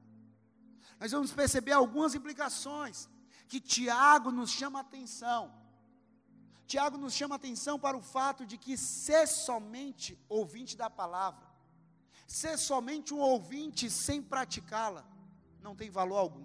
Nós 1.01 1.13
vamos 1.13 1.33
perceber 1.33 1.73
algumas 1.73 2.15
implicações 2.15 3.09
que 3.49 3.61
Tiago 3.61 4.31
nos 4.31 4.51
chama 4.51 4.81
atenção. 4.81 5.53
Tiago 6.67 6.99
nos 6.99 7.13
chama 7.13 7.37
atenção 7.37 7.79
para 7.79 7.97
o 7.97 8.03
fato 8.03 8.45
de 8.45 8.59
que 8.59 8.77
ser 8.77 9.27
somente 9.27 10.19
ouvinte 10.29 10.77
da 10.77 10.91
palavra 10.91 11.47
Ser 12.27 12.59
somente 12.59 13.15
um 13.15 13.21
ouvinte 13.21 13.89
sem 13.89 14.21
praticá-la 14.21 15.07
não 15.61 15.77
tem 15.77 15.91
valor 15.91 16.17
algum. 16.17 16.45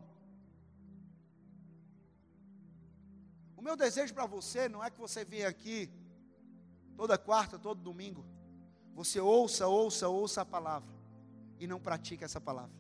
O 3.62 3.64
meu 3.64 3.78
desejo 3.78 4.12
para 4.12 4.26
você 4.26 4.68
não 4.68 4.84
é 4.84 4.90
que 4.90 5.00
você 5.00 5.24
venha 5.24 5.48
aqui 5.48 5.88
toda 6.98 7.16
quarta, 7.16 7.60
todo 7.60 7.80
domingo. 7.80 8.26
Você 8.96 9.20
ouça, 9.20 9.68
ouça, 9.68 10.10
ouça 10.10 10.42
a 10.42 10.46
palavra 10.46 10.92
e 11.60 11.68
não 11.68 11.80
pratique 11.80 12.24
essa 12.24 12.42
palavra. 12.42 12.76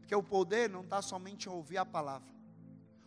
Porque 0.00 0.12
o 0.12 0.20
poder 0.20 0.68
não 0.68 0.80
está 0.80 1.00
somente 1.00 1.46
em 1.46 1.52
ouvir 1.52 1.76
a 1.76 1.86
palavra. 1.86 2.34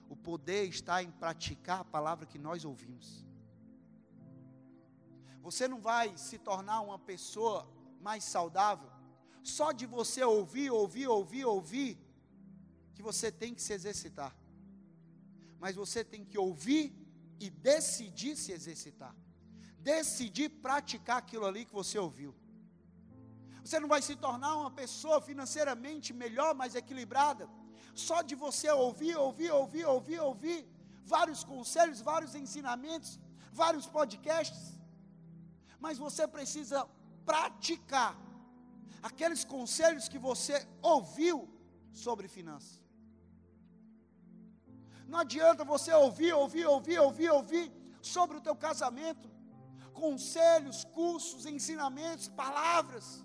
O 0.07 0.15
poder 0.15 0.69
está 0.69 1.03
em 1.03 1.11
praticar 1.11 1.81
a 1.81 1.83
palavra 1.83 2.25
que 2.25 2.39
nós 2.39 2.63
ouvimos. 2.63 3.25
Você 5.41 5.67
não 5.67 5.81
vai 5.81 6.17
se 6.17 6.37
tornar 6.37 6.79
uma 6.79 6.97
pessoa 6.97 7.67
mais 7.99 8.23
saudável 8.23 8.89
só 9.43 9.73
de 9.73 9.85
você 9.85 10.23
ouvir, 10.23 10.71
ouvir, 10.71 11.09
ouvir, 11.09 11.43
ouvir, 11.43 11.99
que 12.93 13.01
você 13.01 13.29
tem 13.29 13.53
que 13.53 13.61
se 13.61 13.73
exercitar. 13.73 14.33
Mas 15.59 15.75
você 15.75 16.03
tem 16.03 16.23
que 16.23 16.37
ouvir 16.37 16.93
e 17.39 17.49
decidir 17.49 18.35
se 18.35 18.51
exercitar. 18.51 19.15
Decidir 19.79 20.49
praticar 20.49 21.17
aquilo 21.17 21.45
ali 21.45 21.65
que 21.65 21.73
você 21.73 21.97
ouviu. 21.97 22.33
Você 23.63 23.79
não 23.79 23.87
vai 23.87 24.01
se 24.01 24.15
tornar 24.15 24.55
uma 24.57 24.71
pessoa 24.71 25.19
financeiramente 25.19 26.13
melhor, 26.13 26.53
mais 26.53 26.75
equilibrada, 26.75 27.49
só 27.95 28.21
de 28.21 28.35
você 28.35 28.69
ouvir, 28.69 29.15
ouvir, 29.15 29.51
ouvir, 29.51 29.85
ouvir, 29.85 30.19
ouvir 30.19 30.67
vários 31.03 31.43
conselhos, 31.43 32.01
vários 32.01 32.35
ensinamentos, 32.35 33.19
vários 33.51 33.87
podcasts. 33.87 34.79
Mas 35.79 35.97
você 35.97 36.27
precisa 36.27 36.87
praticar 37.25 38.15
aqueles 39.01 39.43
conselhos 39.43 40.07
que 40.07 40.19
você 40.19 40.67
ouviu 40.81 41.49
sobre 41.91 42.27
finanças. 42.27 42.84
Não 45.07 45.19
adianta 45.19 45.63
você 45.63 45.93
ouvir, 45.93 46.33
ouvir, 46.33 46.65
ouvir, 46.65 46.99
ouvir, 46.99 47.29
ouvir 47.29 47.71
sobre 48.01 48.37
o 48.37 48.41
teu 48.41 48.55
casamento, 48.55 49.29
conselhos, 49.93 50.83
cursos, 50.85 51.45
ensinamentos, 51.45 52.27
palavras, 52.27 53.23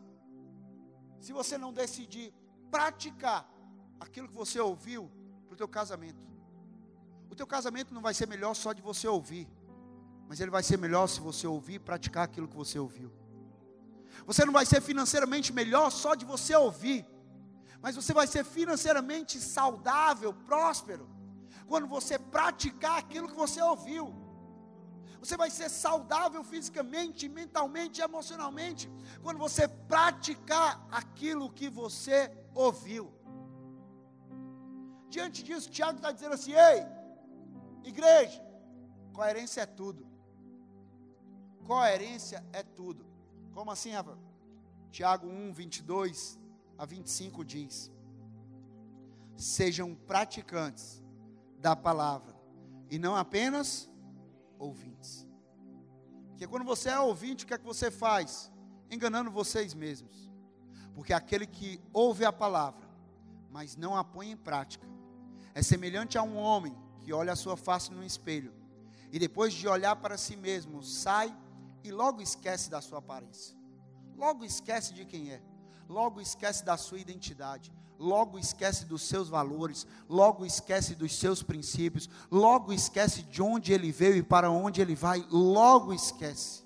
se 1.20 1.32
você 1.32 1.58
não 1.58 1.72
decidir 1.72 2.32
praticar 2.70 3.48
aquilo 3.98 4.28
que 4.28 4.34
você 4.34 4.60
ouviu 4.60 5.10
para 5.46 5.54
o 5.54 5.56
teu 5.56 5.68
casamento. 5.68 6.24
O 7.28 7.34
teu 7.34 7.46
casamento 7.46 7.92
não 7.92 8.00
vai 8.00 8.14
ser 8.14 8.26
melhor 8.26 8.54
só 8.54 8.72
de 8.72 8.82
você 8.82 9.06
ouvir, 9.06 9.48
mas 10.28 10.40
ele 10.40 10.50
vai 10.50 10.62
ser 10.62 10.78
melhor 10.78 11.06
se 11.06 11.20
você 11.20 11.46
ouvir 11.46 11.74
e 11.74 11.78
praticar 11.78 12.24
aquilo 12.24 12.48
que 12.48 12.56
você 12.56 12.78
ouviu. 12.78 13.12
Você 14.26 14.44
não 14.44 14.52
vai 14.52 14.66
ser 14.66 14.80
financeiramente 14.80 15.52
melhor 15.52 15.90
só 15.90 16.14
de 16.14 16.24
você 16.24 16.54
ouvir, 16.54 17.06
mas 17.80 17.96
você 17.96 18.12
vai 18.12 18.26
ser 18.26 18.44
financeiramente 18.44 19.40
saudável, 19.40 20.32
próspero, 20.32 21.08
quando 21.70 21.86
você 21.86 22.18
praticar 22.18 22.98
aquilo 22.98 23.28
que 23.28 23.40
você 23.44 23.62
ouviu. 23.62 24.12
Você 25.20 25.36
vai 25.36 25.48
ser 25.56 25.68
saudável 25.68 26.42
fisicamente, 26.42 27.28
mentalmente, 27.28 28.00
emocionalmente, 28.00 28.90
quando 29.22 29.38
você 29.38 29.68
praticar 29.68 30.84
aquilo 30.90 31.52
que 31.58 31.68
você 31.68 32.18
ouviu. 32.54 33.04
Diante 35.08 35.44
disso, 35.44 35.70
Tiago 35.70 35.98
está 35.98 36.10
dizendo 36.10 36.34
assim: 36.34 36.54
ei, 36.54 36.80
igreja, 37.84 38.42
coerência 39.12 39.60
é 39.60 39.66
tudo. 39.66 40.04
Coerência 41.68 42.44
é 42.52 42.64
tudo. 42.64 43.06
Como 43.54 43.70
assim, 43.70 43.92
Rafa? 43.92 44.18
Tiago 44.90 45.28
1, 45.28 45.52
22 45.52 46.36
a 46.76 46.84
25 46.84 47.44
diz: 47.44 47.92
Sejam 49.36 49.94
praticantes 49.94 50.99
da 51.60 51.76
palavra 51.76 52.34
e 52.90 52.98
não 52.98 53.14
apenas 53.14 53.88
ouvintes. 54.58 55.26
Porque 56.30 56.46
quando 56.46 56.64
você 56.64 56.88
é 56.88 56.98
ouvinte, 56.98 57.44
o 57.44 57.46
que 57.46 57.54
é 57.54 57.58
que 57.58 57.64
você 57.64 57.90
faz? 57.90 58.50
Enganando 58.90 59.30
vocês 59.30 59.74
mesmos. 59.74 60.30
Porque 60.94 61.12
aquele 61.12 61.46
que 61.46 61.80
ouve 61.92 62.24
a 62.24 62.32
palavra, 62.32 62.88
mas 63.50 63.76
não 63.76 63.96
a 63.96 64.02
põe 64.02 64.30
em 64.30 64.36
prática, 64.36 64.86
é 65.54 65.62
semelhante 65.62 66.18
a 66.18 66.22
um 66.22 66.36
homem 66.36 66.76
que 67.00 67.12
olha 67.12 67.32
a 67.32 67.36
sua 67.36 67.56
face 67.56 67.92
no 67.92 68.04
espelho 68.04 68.52
e 69.12 69.18
depois 69.18 69.52
de 69.52 69.66
olhar 69.66 69.96
para 69.96 70.16
si 70.16 70.36
mesmo, 70.36 70.82
sai 70.82 71.36
e 71.82 71.90
logo 71.90 72.22
esquece 72.22 72.70
da 72.70 72.80
sua 72.80 72.98
aparência. 72.98 73.56
Logo 74.16 74.44
esquece 74.44 74.94
de 74.94 75.04
quem 75.04 75.32
é. 75.32 75.42
Logo 75.88 76.20
esquece 76.20 76.64
da 76.64 76.76
sua 76.76 77.00
identidade. 77.00 77.72
Logo 78.00 78.38
esquece 78.38 78.84
dos 78.84 79.02
seus 79.02 79.28
valores. 79.28 79.86
Logo 80.08 80.44
esquece 80.44 80.94
dos 80.94 81.14
seus 81.14 81.42
princípios. 81.42 82.08
Logo 82.30 82.72
esquece 82.72 83.22
de 83.22 83.40
onde 83.42 83.72
ele 83.72 83.92
veio 83.92 84.16
e 84.16 84.22
para 84.22 84.50
onde 84.50 84.80
ele 84.80 84.94
vai. 84.94 85.24
Logo 85.30 85.92
esquece. 85.92 86.64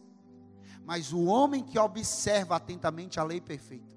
Mas 0.86 1.12
o 1.12 1.24
homem 1.24 1.62
que 1.62 1.78
observa 1.78 2.56
atentamente 2.56 3.18
a 3.18 3.24
lei 3.24 3.40
perfeita, 3.40 3.92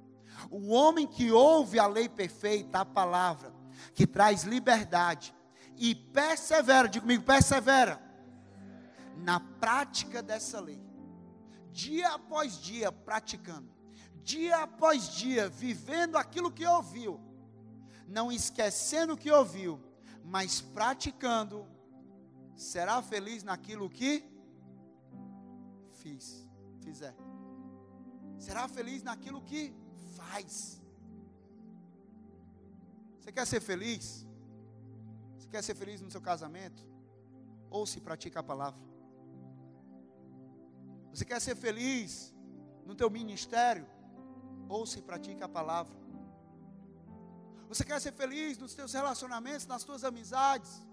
o 0.50 0.70
homem 0.70 1.06
que 1.06 1.32
ouve 1.32 1.80
a 1.80 1.86
lei 1.86 2.08
perfeita, 2.08 2.80
a 2.80 2.86
palavra, 2.86 3.54
que 3.94 4.08
traz 4.08 4.44
liberdade, 4.44 5.36
e 5.76 5.94
persevera, 5.94 6.88
diga 6.88 7.02
comigo, 7.02 7.24
persevera, 7.24 8.02
na 9.18 9.40
prática 9.40 10.24
dessa 10.24 10.62
lei 10.62 10.88
dia 11.78 12.10
após 12.10 12.60
dia 12.60 12.92
praticando, 12.92 13.70
dia 14.24 14.64
após 14.64 15.10
dia 15.10 15.48
vivendo 15.48 16.16
aquilo 16.16 16.52
que 16.52 16.66
ouviu, 16.66 17.20
não 18.08 18.32
esquecendo 18.32 19.14
o 19.14 19.18
que 19.18 19.30
ouviu, 19.30 19.80
mas 20.24 20.62
praticando, 20.62 21.68
será 22.56 23.02
feliz 23.02 23.44
naquilo 23.44 23.90
que 23.90 24.24
fiz, 25.92 26.48
fizer. 26.82 27.16
Será 28.40 28.68
feliz 28.68 29.04
naquilo 29.04 29.42
que 29.42 29.74
faz. 30.16 30.82
Você 33.20 33.32
quer 33.32 33.46
ser 33.46 33.60
feliz? 33.60 34.26
Você 35.38 35.48
quer 35.50 35.62
ser 35.62 35.76
feliz 35.76 36.02
no 36.02 36.10
seu 36.10 36.22
casamento? 36.22 36.86
Ou 37.70 37.86
se 37.86 38.00
pratica 38.00 38.40
a 38.40 38.44
palavra? 38.44 38.80
Você 41.12 41.26
quer 41.26 41.42
ser 41.42 41.56
feliz 41.56 42.34
no 42.86 42.96
teu 42.96 43.10
ministério? 43.10 43.86
Ouça 44.70 45.00
e 45.00 45.02
pratique 45.02 45.44
a 45.44 45.50
palavra. 45.50 46.07
Você 47.68 47.84
quer 47.84 48.00
ser 48.00 48.14
feliz 48.14 48.58
nos 48.58 48.74
teus 48.74 48.94
relacionamentos, 48.94 49.68
nas 49.68 49.84
tuas 49.84 50.04
amizades? 50.04 50.86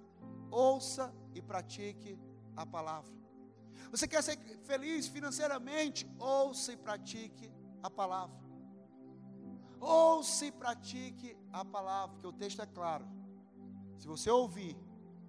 Ouça 0.50 1.14
e 1.34 1.40
pratique 1.40 2.18
a 2.56 2.66
palavra. 2.66 3.12
Você 3.90 4.08
quer 4.08 4.22
ser 4.22 4.36
feliz 4.64 5.06
financeiramente? 5.06 6.08
Ouça 6.18 6.72
e 6.72 6.76
pratique 6.76 7.50
a 7.82 7.88
palavra. 7.88 8.36
Ouça 9.80 10.46
e 10.46 10.52
pratique 10.52 11.36
a 11.52 11.64
palavra, 11.64 12.14
porque 12.14 12.26
o 12.26 12.32
texto 12.32 12.60
é 12.60 12.66
claro. 12.66 13.06
Se 13.98 14.06
você 14.06 14.30
ouvir 14.30 14.76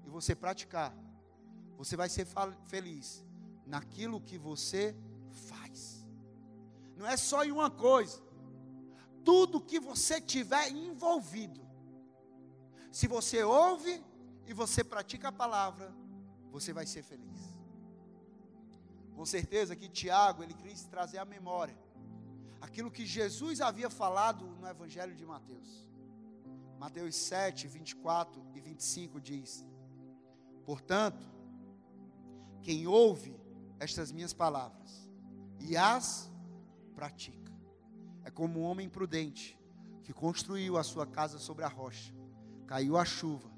e 0.06 0.10
você 0.10 0.34
praticar, 0.34 0.96
você 1.78 1.96
vai 1.96 2.10
ser 2.10 2.26
feliz 2.66 3.24
naquilo 3.66 4.22
que 4.22 4.38
você 4.38 4.96
faz. 5.50 6.08
Não 6.96 7.06
é 7.06 7.18
só 7.18 7.44
em 7.44 7.52
uma 7.52 7.70
coisa. 7.70 8.25
Tudo 9.26 9.60
que 9.60 9.80
você 9.80 10.22
tiver 10.22 10.70
envolvido, 10.72 11.62
se 12.92 13.08
você 13.08 13.44
ouve 13.44 14.02
e 14.46 14.54
você 14.54 14.84
pratica 14.84 15.28
a 15.28 15.32
palavra, 15.44 15.94
você 16.52 16.72
vai 16.72 16.86
ser 16.86 17.04
feliz. 17.04 17.42
Com 19.16 19.26
certeza 19.26 19.76
que 19.76 19.90
Tiago, 19.90 20.44
ele 20.44 20.54
quis 20.54 20.84
trazer 20.86 21.18
à 21.18 21.26
memória 21.26 21.78
aquilo 22.62 22.92
que 22.92 23.06
Jesus 23.06 23.62
havia 23.62 23.90
falado 23.90 24.46
no 24.46 24.68
Evangelho 24.68 25.16
de 25.16 25.26
Mateus. 25.26 25.90
Mateus 26.78 27.16
7, 27.16 27.68
24 27.68 28.46
e 28.54 28.60
25 28.60 29.22
diz: 29.22 29.66
Portanto, 30.66 31.26
quem 32.62 32.86
ouve 32.88 33.40
estas 33.80 34.12
minhas 34.12 34.34
palavras 34.34 35.08
e 35.60 35.78
as 35.78 36.32
pratica, 36.94 37.45
é 38.26 38.30
como 38.32 38.60
um 38.60 38.64
homem 38.64 38.90
prudente 38.90 39.58
que 40.04 40.12
construiu 40.12 40.78
a 40.78 40.84
sua 40.84 41.06
casa 41.06 41.40
sobre 41.40 41.64
a 41.64 41.68
rocha. 41.68 42.14
Caiu 42.68 42.98
a 42.98 43.06
chuva, 43.06 43.50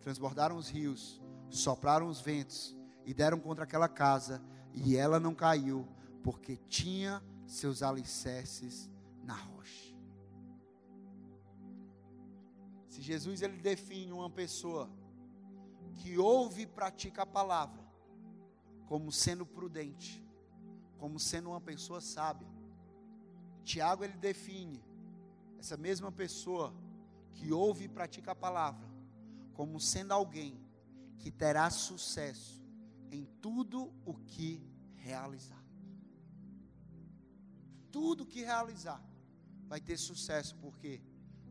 transbordaram 0.00 0.56
os 0.56 0.68
rios, 0.68 1.22
sopraram 1.50 2.08
os 2.08 2.20
ventos 2.20 2.76
e 3.04 3.14
deram 3.14 3.38
contra 3.38 3.64
aquela 3.64 3.88
casa, 3.88 4.42
e 4.72 4.96
ela 4.96 5.20
não 5.20 5.34
caiu, 5.34 5.86
porque 6.22 6.56
tinha 6.56 7.22
seus 7.46 7.82
alicerces 7.82 8.90
na 9.22 9.34
rocha. 9.34 9.94
Se 12.88 13.02
Jesus 13.02 13.42
ele 13.42 13.58
define 13.58 14.12
uma 14.12 14.30
pessoa 14.30 14.90
que 15.96 16.18
ouve 16.18 16.62
e 16.62 16.66
pratica 16.66 17.22
a 17.22 17.26
palavra 17.26 17.84
como 18.86 19.10
sendo 19.10 19.44
prudente, 19.44 20.24
como 20.98 21.18
sendo 21.18 21.50
uma 21.50 21.60
pessoa 21.60 22.00
sábia. 22.00 22.53
Tiago 23.64 24.04
ele 24.04 24.16
define 24.16 24.82
essa 25.58 25.76
mesma 25.76 26.12
pessoa 26.12 26.74
que 27.32 27.52
ouve 27.52 27.84
e 27.84 27.88
pratica 27.88 28.32
a 28.32 28.34
palavra 28.34 28.88
como 29.54 29.80
sendo 29.80 30.12
alguém 30.12 30.60
que 31.18 31.30
terá 31.30 31.70
sucesso 31.70 32.62
em 33.10 33.24
tudo 33.40 33.92
o 34.04 34.14
que 34.14 34.62
realizar. 34.96 35.64
Tudo 37.90 38.26
que 38.26 38.42
realizar 38.42 39.02
vai 39.66 39.80
ter 39.80 39.96
sucesso, 39.96 40.56
por 40.56 40.76
quê? 40.76 41.00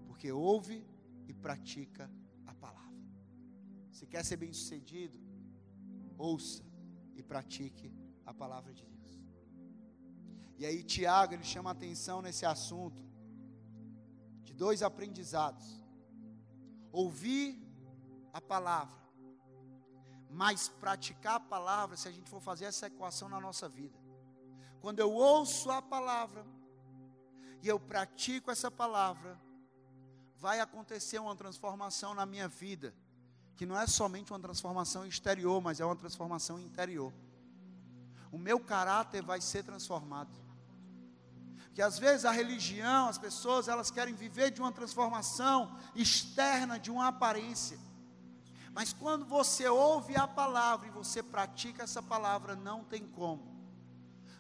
Porque 0.06 0.32
ouve 0.32 0.86
e 1.28 1.34
pratica 1.34 2.12
a 2.46 2.54
palavra. 2.54 2.98
Se 3.92 4.06
quer 4.06 4.24
ser 4.26 4.38
bem-sucedido, 4.38 5.18
ouça 6.18 6.64
e 7.16 7.24
pratique 7.24 7.92
a 8.26 8.34
palavra 8.34 8.74
de 8.74 8.84
Deus. 8.84 8.93
E 10.58 10.66
aí 10.66 10.84
Tiago, 10.84 11.34
ele 11.34 11.44
chama 11.44 11.72
atenção 11.72 12.22
nesse 12.22 12.46
assunto 12.46 13.02
de 14.44 14.54
dois 14.54 14.84
aprendizados. 14.84 15.82
Ouvir 16.92 17.60
a 18.32 18.40
palavra, 18.40 18.98
mas 20.30 20.70
praticar 20.70 21.36
a 21.36 21.40
palavra, 21.40 21.98
se 21.98 22.08
a 22.08 22.12
gente 22.12 22.30
for 22.30 22.42
fazer 22.42 22.66
essa 22.66 22.88
equação 22.88 23.28
na 23.30 23.40
nossa 23.40 23.68
vida. 23.68 23.98
Quando 24.80 25.00
eu 25.00 25.12
ouço 25.12 25.72
a 25.72 25.82
palavra 25.82 26.46
e 27.62 27.68
eu 27.68 27.80
pratico 27.80 28.52
essa 28.52 28.70
palavra, 28.70 29.40
vai 30.36 30.60
acontecer 30.60 31.20
uma 31.20 31.36
transformação 31.36 32.14
na 32.14 32.26
minha 32.26 32.48
vida 32.48 32.94
que 33.56 33.66
não 33.66 33.80
é 33.80 33.86
somente 33.88 34.32
uma 34.32 34.40
transformação 34.40 35.06
exterior, 35.06 35.62
mas 35.62 35.80
é 35.80 35.86
uma 35.86 35.96
transformação 35.96 36.60
interior. 36.60 37.14
O 38.34 38.38
meu 38.38 38.60
caráter 38.60 39.22
vai 39.24 39.40
ser 39.40 39.64
transformado. 39.64 40.38
Que 41.74 41.82
às 41.82 41.98
vezes 41.98 42.26
a 42.26 42.32
religião, 42.32 43.08
as 43.08 43.18
pessoas, 43.18 43.70
elas 43.70 43.90
querem 43.90 44.14
viver 44.14 44.52
de 44.52 44.60
uma 44.60 44.74
transformação 44.74 45.78
externa, 45.96 46.78
de 46.78 46.92
uma 46.92 47.08
aparência. 47.08 47.80
Mas 48.74 48.92
quando 48.92 49.26
você 49.26 49.70
ouve 49.70 50.18
a 50.18 50.28
palavra 50.28 50.88
e 50.88 50.92
você 50.92 51.24
pratica 51.24 51.84
essa 51.84 52.04
palavra, 52.04 52.56
não 52.56 52.84
tem 52.84 53.08
como. 53.08 53.54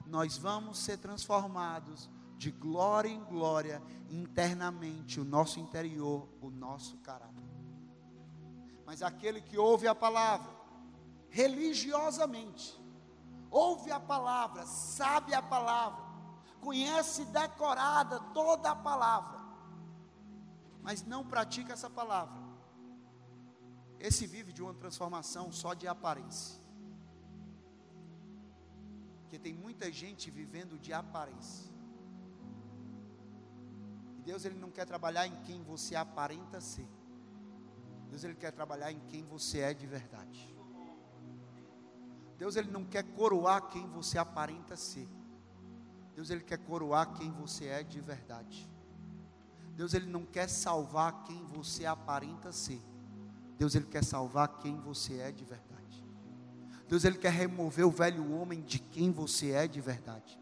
Nós 0.05 0.37
vamos 0.37 0.79
ser 0.79 0.97
transformados 0.97 2.09
de 2.37 2.51
glória 2.51 3.07
em 3.07 3.23
glória 3.23 3.81
internamente, 4.09 5.21
o 5.21 5.23
nosso 5.23 5.61
interior, 5.61 6.27
o 6.41 6.49
nosso 6.49 6.97
caráter 6.97 7.53
mas 8.85 9.01
aquele 9.01 9.41
que 9.41 9.57
ouve 9.57 9.87
a 9.87 9.95
palavra 9.95 10.51
religiosamente, 11.29 12.79
ouve 13.53 13.91
a 13.91 13.99
palavra, 13.99 14.65
sabe 14.65 15.35
a 15.35 15.41
palavra, 15.41 16.03
conhece 16.59 17.23
decorada 17.25 18.19
toda 18.33 18.71
a 18.71 18.75
palavra, 18.75 19.39
mas 20.81 21.05
não 21.05 21.23
pratica 21.23 21.73
essa 21.73 21.89
palavra, 21.89 22.41
esse 23.99 24.25
vive 24.25 24.51
de 24.51 24.63
uma 24.63 24.73
transformação 24.73 25.51
só 25.51 25.75
de 25.75 25.87
aparência. 25.87 26.59
Porque 29.21 29.37
tem 29.37 29.53
muita 29.53 29.91
gente 29.91 30.31
vivendo 30.31 30.79
de 30.79 30.91
aparência. 30.91 31.71
E 34.17 34.21
Deus 34.23 34.45
ele 34.45 34.59
não 34.59 34.71
quer 34.71 34.85
trabalhar 34.85 35.27
em 35.27 35.35
quem 35.43 35.61
você 35.63 35.95
aparenta 35.95 36.59
ser. 36.59 36.89
Deus 38.09 38.23
ele 38.23 38.35
quer 38.35 38.51
trabalhar 38.51 38.91
em 38.91 38.99
quem 39.07 39.23
você 39.23 39.59
é 39.59 39.73
de 39.73 39.87
verdade. 39.87 40.53
Deus 42.37 42.55
ele 42.55 42.71
não 42.71 42.83
quer 42.83 43.03
coroar 43.03 43.69
quem 43.69 43.87
você 43.87 44.17
aparenta 44.17 44.75
ser. 44.75 45.07
Deus 46.15 46.29
ele 46.29 46.41
quer 46.41 46.57
coroar 46.57 47.13
quem 47.13 47.31
você 47.31 47.65
é 47.65 47.83
de 47.83 47.99
verdade. 47.99 48.69
Deus 49.75 49.93
ele 49.93 50.05
não 50.05 50.25
quer 50.25 50.47
salvar 50.47 51.23
quem 51.23 51.43
você 51.45 51.85
aparenta 51.85 52.51
ser. 52.51 52.81
Deus 53.57 53.75
ele 53.75 53.85
quer 53.85 54.03
salvar 54.03 54.59
quem 54.59 54.79
você 54.79 55.19
é 55.19 55.31
de 55.31 55.43
verdade. 55.43 55.73
Deus 56.87 57.03
ele 57.05 57.17
quer 57.17 57.31
remover 57.31 57.85
o 57.85 57.91
velho 57.91 58.33
homem 58.33 58.61
de 58.61 58.77
quem 58.77 59.11
você 59.11 59.51
é 59.51 59.67
de 59.67 59.81
verdade. 59.81 60.39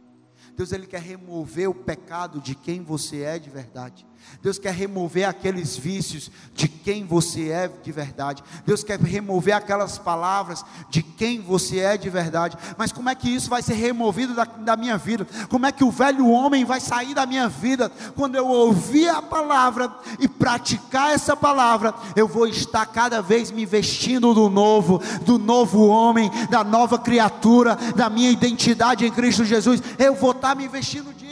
Deus 0.56 0.72
ele 0.72 0.88
quer 0.88 1.02
remover 1.02 1.70
o 1.70 1.76
pecado 1.76 2.42
de 2.42 2.56
quem 2.56 2.84
você 2.84 3.22
é 3.22 3.39
de 3.39 3.50
verdade. 3.50 4.06
Deus 4.42 4.58
quer 4.58 4.74
remover 4.74 5.28
aqueles 5.28 5.78
vícios 5.78 6.32
de 6.56 6.68
quem 6.68 7.06
você 7.06 7.50
é 7.50 7.68
de 7.68 7.92
verdade. 7.92 8.44
Deus 8.66 8.84
quer 8.84 9.00
remover 9.00 9.54
aquelas 9.54 9.98
palavras 9.98 10.66
de 10.90 11.04
quem 11.04 11.42
você 11.42 11.80
é 11.80 11.98
de 11.98 12.10
verdade. 12.10 12.58
Mas 12.78 12.92
como 12.92 13.10
é 13.10 13.16
que 13.16 13.30
isso 13.30 13.50
vai 13.50 13.62
ser 13.62 13.76
removido 13.76 14.34
da, 14.34 14.46
da 14.46 14.76
minha 14.76 14.98
vida? 14.98 15.28
Como 15.50 15.66
é 15.66 15.72
que 15.72 15.84
o 15.84 15.92
velho 15.92 16.28
homem 16.30 16.66
vai 16.66 16.80
sair 16.80 17.14
da 17.14 17.26
minha 17.26 17.48
vida? 17.48 17.92
Quando 18.16 18.36
eu 18.36 18.48
ouvir 18.48 19.10
a 19.10 19.22
palavra 19.22 19.94
e 20.20 20.28
praticar 20.28 21.12
essa 21.12 21.36
palavra, 21.36 21.94
eu 22.16 22.28
vou 22.28 22.48
estar 22.48 22.86
cada 22.88 23.22
vez 23.22 23.52
me 23.52 23.66
vestindo 23.66 24.34
do 24.34 24.50
novo, 24.50 25.00
do 25.24 25.38
novo 25.38 25.88
homem, 25.88 26.32
da 26.50 26.64
nova 26.64 26.98
criatura, 26.98 27.76
da 27.96 28.10
minha 28.10 28.32
identidade 28.32 29.06
em 29.06 29.12
Cristo 29.12 29.46
Jesus. 29.46 29.82
Eu 30.00 30.16
vou 30.16 30.32
estar 30.32 30.56
me 30.56 30.68
vestindo 30.68 31.14
disso. 31.14 31.31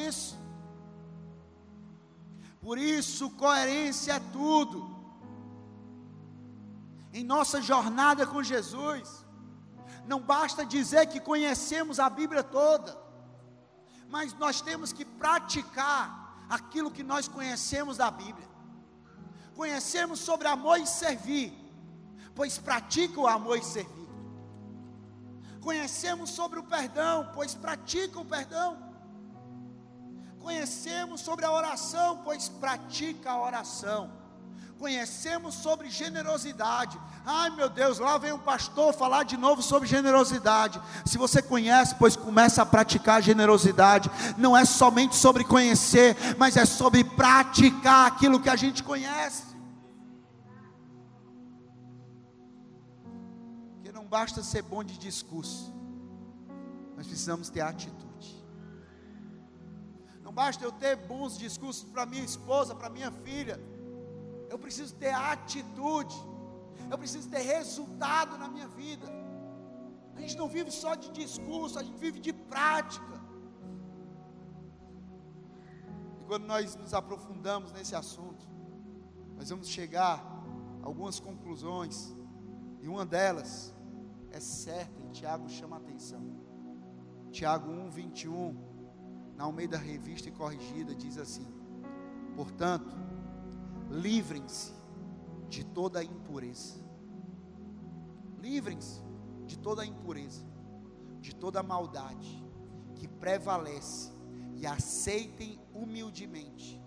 Por 2.70 2.78
isso, 2.78 3.32
coerência 3.32 4.12
é 4.12 4.20
tudo. 4.32 4.96
Em 7.12 7.24
nossa 7.24 7.60
jornada 7.60 8.28
com 8.28 8.44
Jesus, 8.44 9.26
não 10.06 10.20
basta 10.22 10.64
dizer 10.64 11.08
que 11.08 11.20
conhecemos 11.20 12.00
a 12.00 12.08
Bíblia 12.08 12.44
toda, 12.44 12.96
mas 14.08 14.36
nós 14.36 14.62
temos 14.62 14.94
que 14.94 15.04
praticar 15.04 16.46
aquilo 16.48 16.92
que 16.92 17.02
nós 17.02 17.28
conhecemos 17.28 17.98
da 17.98 18.12
Bíblia. 18.12 18.48
Conhecemos 19.56 20.20
sobre 20.20 20.48
amor 20.48 20.80
e 20.80 20.86
servir, 20.86 21.52
pois 22.36 22.60
pratica 22.60 23.20
o 23.20 23.28
amor 23.28 23.58
e 23.58 23.64
servir. 23.64 24.10
Conhecemos 25.60 26.30
sobre 26.30 26.60
o 26.60 26.64
perdão, 26.64 27.32
pois 27.34 27.56
pratica 27.56 28.20
o 28.20 28.26
perdão. 28.26 28.89
Conhecemos 30.50 31.22
sobre 31.22 31.46
a 31.46 31.52
oração, 31.52 32.22
pois 32.26 32.50
pratica 32.50 33.30
a 33.30 33.40
oração. 33.40 34.10
Conhecemos 34.80 35.54
sobre 35.54 35.92
generosidade. 35.92 37.00
Ai 37.24 37.52
meu 37.52 37.70
Deus, 37.70 38.00
lá 38.00 38.18
vem 38.18 38.34
um 38.34 38.40
pastor 38.40 38.92
falar 38.92 39.26
de 39.26 39.38
novo 39.38 39.62
sobre 39.62 39.88
generosidade. 39.88 40.82
Se 41.06 41.20
você 41.20 41.40
conhece, 41.40 41.94
pois 42.00 42.16
começa 42.16 42.64
a 42.64 42.66
praticar 42.66 43.22
generosidade. 43.22 44.10
Não 44.40 44.58
é 44.58 44.66
somente 44.66 45.16
sobre 45.16 45.44
conhecer, 45.44 46.18
mas 46.40 46.58
é 46.58 46.66
sobre 46.66 47.04
praticar 47.04 48.08
aquilo 48.08 48.40
que 48.40 48.50
a 48.50 48.56
gente 48.56 48.82
conhece. 48.82 49.44
Porque 53.76 53.92
não 53.92 54.06
basta 54.08 54.42
ser 54.42 54.64
bom 54.64 54.84
de 54.84 54.98
discurso, 54.98 55.72
nós 56.98 57.06
precisamos 57.06 57.52
ter 57.52 57.62
atitude. 57.62 58.09
Não 60.30 60.34
basta 60.34 60.64
eu 60.64 60.72
ter 60.72 60.96
bons 60.96 61.36
discursos 61.36 61.84
para 61.92 62.06
minha 62.06 62.24
esposa, 62.24 62.76
para 62.76 62.88
minha 62.88 63.12
filha. 63.12 63.60
Eu 64.48 64.60
preciso 64.60 64.94
ter 64.94 65.12
atitude. 65.12 66.16
Eu 66.88 67.00
preciso 67.00 67.28
ter 67.28 67.42
resultado 67.42 68.38
na 68.38 68.48
minha 68.48 68.68
vida. 68.68 69.08
A 70.16 70.22
gente 70.22 70.38
não 70.38 70.48
vive 70.48 70.70
só 70.70 70.94
de 70.94 71.10
discurso, 71.10 71.80
a 71.80 71.84
gente 71.84 71.98
vive 71.98 72.20
de 72.20 72.32
prática. 72.32 73.20
quando 76.28 76.46
nós 76.46 76.76
nos 76.76 76.94
aprofundamos 76.94 77.72
nesse 77.72 77.96
assunto, 77.96 78.48
nós 79.36 79.50
vamos 79.50 79.68
chegar 79.68 80.24
a 80.84 80.86
algumas 80.86 81.20
conclusões, 81.20 82.16
e 82.80 82.88
uma 82.88 83.04
delas 83.04 83.74
é 84.30 84.40
certa, 84.40 85.02
e 85.02 85.10
Tiago 85.10 85.50
chama 85.50 85.78
a 85.78 85.80
atenção. 85.80 86.22
Tiago 87.32 87.72
1, 87.72 87.90
21, 87.90 88.69
na 89.40 89.46
Almeida 89.46 89.78
Revista 89.78 90.28
e 90.28 90.34
Corrigida, 90.34 90.94
diz 90.94 91.18
assim: 91.18 91.48
Portanto, 92.36 92.94
livrem-se 93.90 94.74
de 95.48 95.64
toda 95.64 96.00
a 96.00 96.04
impureza. 96.04 96.78
Livrem-se 98.38 99.02
de 99.46 99.58
toda 99.58 99.84
a 99.84 99.86
impureza, 99.86 100.46
de 101.22 101.34
toda 101.34 101.62
a 101.62 101.64
maldade 101.64 102.46
que 102.96 103.08
prevalece 103.08 104.12
e 104.58 104.68
aceitem 104.68 105.58
humildemente 105.74 106.84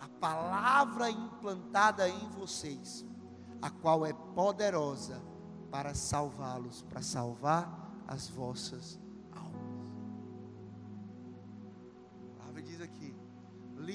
a 0.00 0.08
palavra 0.08 1.08
implantada 1.08 2.08
em 2.08 2.28
vocês, 2.30 3.06
a 3.60 3.70
qual 3.70 4.04
é 4.04 4.12
poderosa 4.12 5.22
para 5.70 5.94
salvá-los, 5.94 6.82
para 6.82 7.00
salvar 7.00 7.94
as 8.08 8.28
vossas 8.28 8.98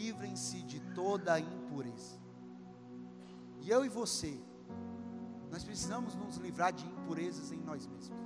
livrem-se 0.08 0.62
de 0.64 0.80
toda 0.96 1.34
a 1.34 1.40
impureza. 1.40 2.18
E 3.60 3.70
eu 3.70 3.84
e 3.86 3.90
você, 3.90 4.40
nós 5.52 5.64
precisamos 5.64 6.16
nos 6.16 6.38
livrar 6.38 6.72
de 6.72 6.86
impurezas 6.86 7.52
em 7.52 7.62
nós 7.70 7.86
mesmos. 7.86 8.18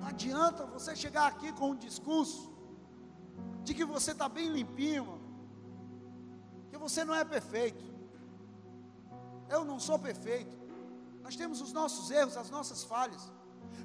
Não 0.00 0.08
adianta 0.08 0.66
você 0.66 0.96
chegar 0.96 1.28
aqui 1.28 1.52
com 1.52 1.70
um 1.70 1.76
discurso 1.76 2.52
de 3.62 3.72
que 3.74 3.84
você 3.84 4.10
está 4.10 4.28
bem 4.28 4.48
limpinho, 4.48 5.20
que 6.70 6.76
você 6.76 7.04
não 7.04 7.14
é 7.14 7.24
perfeito. 7.24 7.84
Eu 9.48 9.64
não 9.64 9.78
sou 9.78 9.98
perfeito. 9.98 10.56
Nós 11.22 11.36
temos 11.36 11.60
os 11.60 11.72
nossos 11.72 12.10
erros, 12.10 12.36
as 12.36 12.50
nossas 12.50 12.82
falhas. 12.82 13.30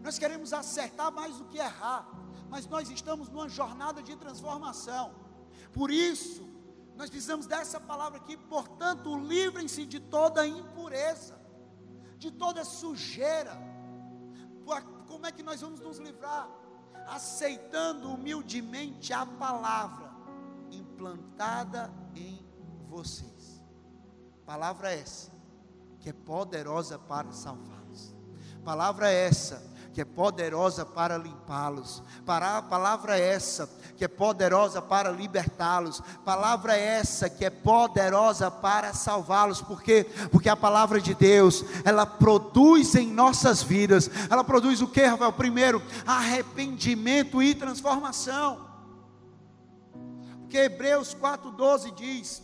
Nós 0.02 0.18
queremos 0.18 0.52
acertar 0.52 1.12
mais 1.12 1.38
do 1.38 1.46
que 1.46 1.60
errar, 1.60 2.10
mas 2.50 2.66
nós 2.66 2.90
estamos 2.90 3.30
numa 3.30 3.48
jornada 3.48 4.02
de 4.02 4.16
transformação. 4.16 5.14
Por 5.72 5.92
isso, 5.92 6.57
nós 6.98 7.12
precisamos 7.12 7.46
dessa 7.46 7.80
palavra 7.80 8.18
aqui, 8.18 8.36
portanto, 8.36 9.16
livrem-se 9.16 9.86
de 9.86 10.00
toda 10.00 10.48
impureza, 10.48 11.40
de 12.18 12.32
toda 12.32 12.66
sujeira. 12.66 13.56
Como 15.08 15.26
é 15.26 15.32
que 15.32 15.44
nós 15.44 15.62
vamos 15.62 15.80
nos 15.80 16.00
livrar? 16.00 16.50
Aceitando 17.08 18.12
humildemente 18.12 19.14
a 19.14 19.26
palavra 19.26 20.12
implantada 20.72 21.94
em 22.16 22.44
vocês. 22.88 23.62
Palavra 24.44 24.92
essa 24.92 25.32
que 26.00 26.10
é 26.10 26.14
poderosa 26.14 26.98
para 26.98 27.32
salvá-los. 27.32 28.16
Palavra 28.66 29.10
essa 29.10 29.62
que 29.98 30.02
é 30.02 30.06
poderosa 30.06 30.86
para 30.86 31.18
limpá-los. 31.18 32.04
Para 32.24 32.62
palavra 32.62 33.18
essa 33.18 33.68
que 33.98 34.06
é 34.06 34.08
poderosa 34.08 34.80
para 34.80 35.10
libertá-los. 35.10 36.04
Palavra 36.24 36.78
essa 36.78 37.28
que 37.28 37.44
é 37.44 37.50
poderosa 37.50 38.52
para 38.52 38.94
salvá-los. 38.94 39.60
Por 39.60 39.82
quê? 39.82 40.06
Porque 40.32 40.50
a 40.50 40.56
palavra 40.56 41.02
de 41.02 41.16
Deus, 41.16 41.66
ela 41.84 42.06
produz 42.06 42.94
em 42.94 43.08
nossas 43.08 43.64
vidas. 43.64 44.08
Ela 44.30 44.44
produz 44.44 44.84
o 44.84 44.88
que, 44.88 45.04
Rafael? 45.04 45.34
Primeiro, 45.34 45.82
arrependimento 46.06 47.42
e 47.42 47.56
transformação. 47.56 48.68
Porque 50.42 50.58
Hebreus 50.58 51.16
4:12 51.16 51.96
diz: 51.96 52.44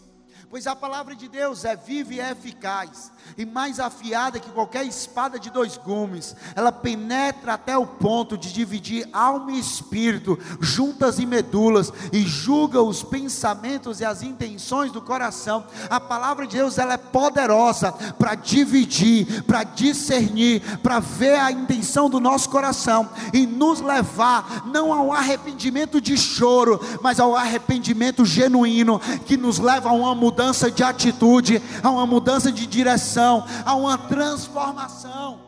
Pois 0.50 0.68
a 0.68 0.76
palavra 0.76 1.16
de 1.16 1.28
Deus 1.28 1.66
é 1.66 1.76
viva 1.76 2.14
e 2.14 2.20
é 2.20 2.32
eficaz, 2.32 3.12
e 3.38 3.46
mais 3.46 3.80
afiada 3.80 4.40
que 4.40 4.52
qualquer 4.52 4.86
espada 4.86 5.40
de 5.40 5.50
dois 5.50 5.78
gumes. 5.78 6.36
Ela 6.56 6.72
penetra 6.72 7.54
até 7.54 7.78
o 7.78 7.88
ponto 7.88 8.38
de 8.38 8.54
dividir 8.54 9.08
alma 9.12 9.52
e 9.52 9.60
espírito, 9.60 10.38
juntas 10.60 11.18
e 11.18 11.26
medulas, 11.26 11.92
e 12.12 12.22
julga 12.22 12.82
os 12.82 13.02
pensamentos 13.02 14.00
e 14.00 14.06
as 14.06 14.22
intenções 14.22 14.92
do 14.92 15.02
coração. 15.02 15.66
A 15.90 16.00
palavra 16.00 16.46
de 16.46 16.58
Deus 16.58 16.78
ela 16.78 16.94
é 16.94 16.98
poderosa 16.98 17.92
para 17.92 18.36
dividir, 18.36 19.44
para 19.44 19.64
discernir, 19.64 20.62
para 20.80 21.00
ver 21.00 21.40
a 21.40 21.52
intenção 21.52 22.10
do 22.10 22.20
nosso 22.20 22.50
coração 22.50 23.10
e 23.34 23.48
nos 23.48 23.82
levar 23.82 24.68
não 24.68 24.94
ao 24.94 25.12
arrependimento 25.12 26.00
de 26.00 26.18
choro, 26.18 26.80
mas 27.02 27.20
ao 27.20 27.36
arrependimento 27.36 28.26
genuíno 28.26 29.00
que 29.26 29.38
nos 29.38 29.58
leva 29.58 29.90
a 29.90 29.94
uma 29.94 30.14
mudança 30.14 30.33
mudança 30.34 30.72
de 30.72 30.84
atitude, 30.84 31.62
a 31.84 31.92
uma 31.92 32.08
mudança 32.08 32.52
de 32.52 32.66
direção, 32.66 33.46
a 33.64 33.76
uma 33.76 34.00
transformação. 34.00 35.40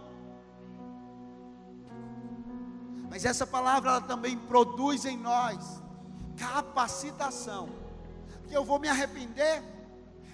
Mas 3.09 3.25
essa 3.25 3.47
palavra 3.47 3.89
ela 3.89 4.01
também 4.01 4.37
produz 4.37 5.03
em 5.05 5.17
nós 5.17 5.81
capacitação. 6.37 7.69
Que 8.47 8.55
eu 8.55 8.63
vou 8.63 8.77
me 8.77 8.87
arrepender, 8.87 9.63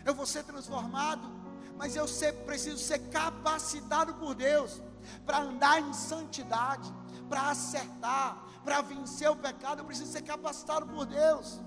eu 0.04 0.14
vou 0.14 0.26
ser 0.26 0.43
transformado, 0.43 1.32
mas 1.78 1.95
eu 1.95 2.06
ser, 2.06 2.34
preciso 2.43 2.78
ser 2.78 2.99
capacitado 3.10 4.16
por 4.16 4.36
Deus 4.36 4.82
para 5.26 5.39
andar 5.39 5.80
em 5.80 5.93
santidade, 5.93 6.93
para 7.30 7.52
acertar, 7.52 8.43
para 8.66 8.82
vencer 8.82 9.32
o 9.32 9.36
pecado, 9.36 9.80
eu 9.80 9.86
preciso 9.86 10.12
ser 10.12 10.24
capacitado 10.24 10.86
por 10.88 11.06
Deus. 11.06 11.62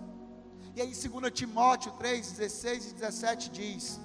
E 0.77 0.81
aí, 0.81 0.93
2 0.93 1.33
Timóteo 1.33 1.93
3, 1.93 2.33
16 2.33 2.91
e 2.91 2.95
17 2.95 3.51
diz: 3.51 4.01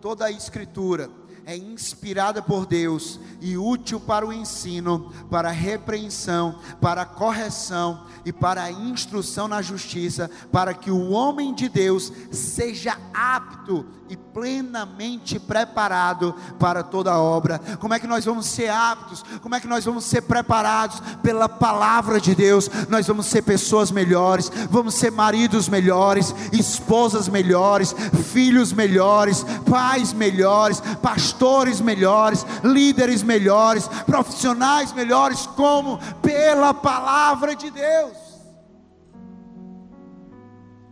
toda 0.00 0.24
a 0.24 0.30
escritura 0.30 1.10
é 1.44 1.56
inspirada 1.56 2.42
por 2.42 2.66
Deus 2.66 3.18
e 3.40 3.56
útil 3.56 3.98
para 3.98 4.26
o 4.26 4.32
ensino, 4.32 5.12
para 5.30 5.48
a 5.48 5.52
repreensão, 5.52 6.58
para 6.80 7.02
a 7.02 7.06
correção 7.06 8.06
e 8.24 8.32
para 8.32 8.64
a 8.64 8.70
instrução 8.70 9.48
na 9.48 9.62
justiça, 9.62 10.30
para 10.52 10.74
que 10.74 10.90
o 10.90 11.10
homem 11.10 11.54
de 11.54 11.68
Deus 11.68 12.12
seja 12.30 12.98
apto 13.14 13.86
e 14.08 14.16
plenamente 14.16 15.38
preparado 15.38 16.34
para 16.58 16.82
toda 16.82 17.18
obra. 17.18 17.58
Como 17.78 17.92
é 17.94 18.00
que 18.00 18.06
nós 18.06 18.24
vamos 18.24 18.46
ser 18.46 18.68
aptos? 18.68 19.24
Como 19.42 19.54
é 19.54 19.60
que 19.60 19.66
nós 19.66 19.84
vamos 19.84 20.04
ser 20.04 20.22
preparados 20.22 21.00
pela 21.22 21.48
palavra 21.48 22.20
de 22.20 22.34
Deus? 22.34 22.70
Nós 22.88 23.06
vamos 23.06 23.26
ser 23.26 23.42
pessoas 23.42 23.90
melhores, 23.90 24.50
vamos 24.70 24.94
ser 24.94 25.12
maridos 25.12 25.68
melhores, 25.68 26.34
esposas 26.52 27.28
melhores, 27.28 27.94
filhos 28.32 28.72
melhores, 28.72 29.44
pais 29.68 30.12
melhores, 30.12 30.80
pastores 31.02 31.80
melhores, 31.80 32.46
líderes 32.64 33.22
melhores, 33.22 33.88
profissionais 34.06 34.92
melhores, 34.92 35.46
como 35.48 35.98
pela 36.22 36.72
palavra 36.72 37.54
de 37.54 37.70
Deus. 37.70 38.16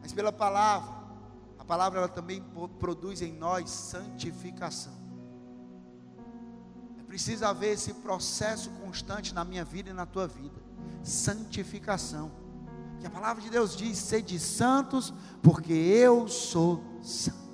Mas 0.03 0.13
pela 0.13 0.33
palavra 0.33 0.96
palavra 1.67 1.99
ela 1.99 2.09
também 2.09 2.43
produz 2.79 3.23
em 3.23 3.33
nós 3.33 3.71
santificação. 3.71 4.93
É 6.99 7.03
preciso 7.03 7.45
haver 7.45 7.73
esse 7.73 7.95
processo 7.95 8.71
constante 8.71 9.35
na 9.35 9.45
minha 9.45 9.65
vida 9.65 9.91
e 9.91 9.93
na 9.93 10.07
tua 10.07 10.27
vida. 10.27 10.63
Santificação. 11.03 12.31
Que 13.01 13.07
a 13.07 13.11
palavra 13.11 13.43
de 13.43 13.51
Deus 13.51 13.77
diz: 13.77 13.99
sede 13.99 14.39
santos, 14.39 15.13
porque 15.43 15.73
eu 15.73 16.29
sou 16.29 16.83
santo 17.03 17.46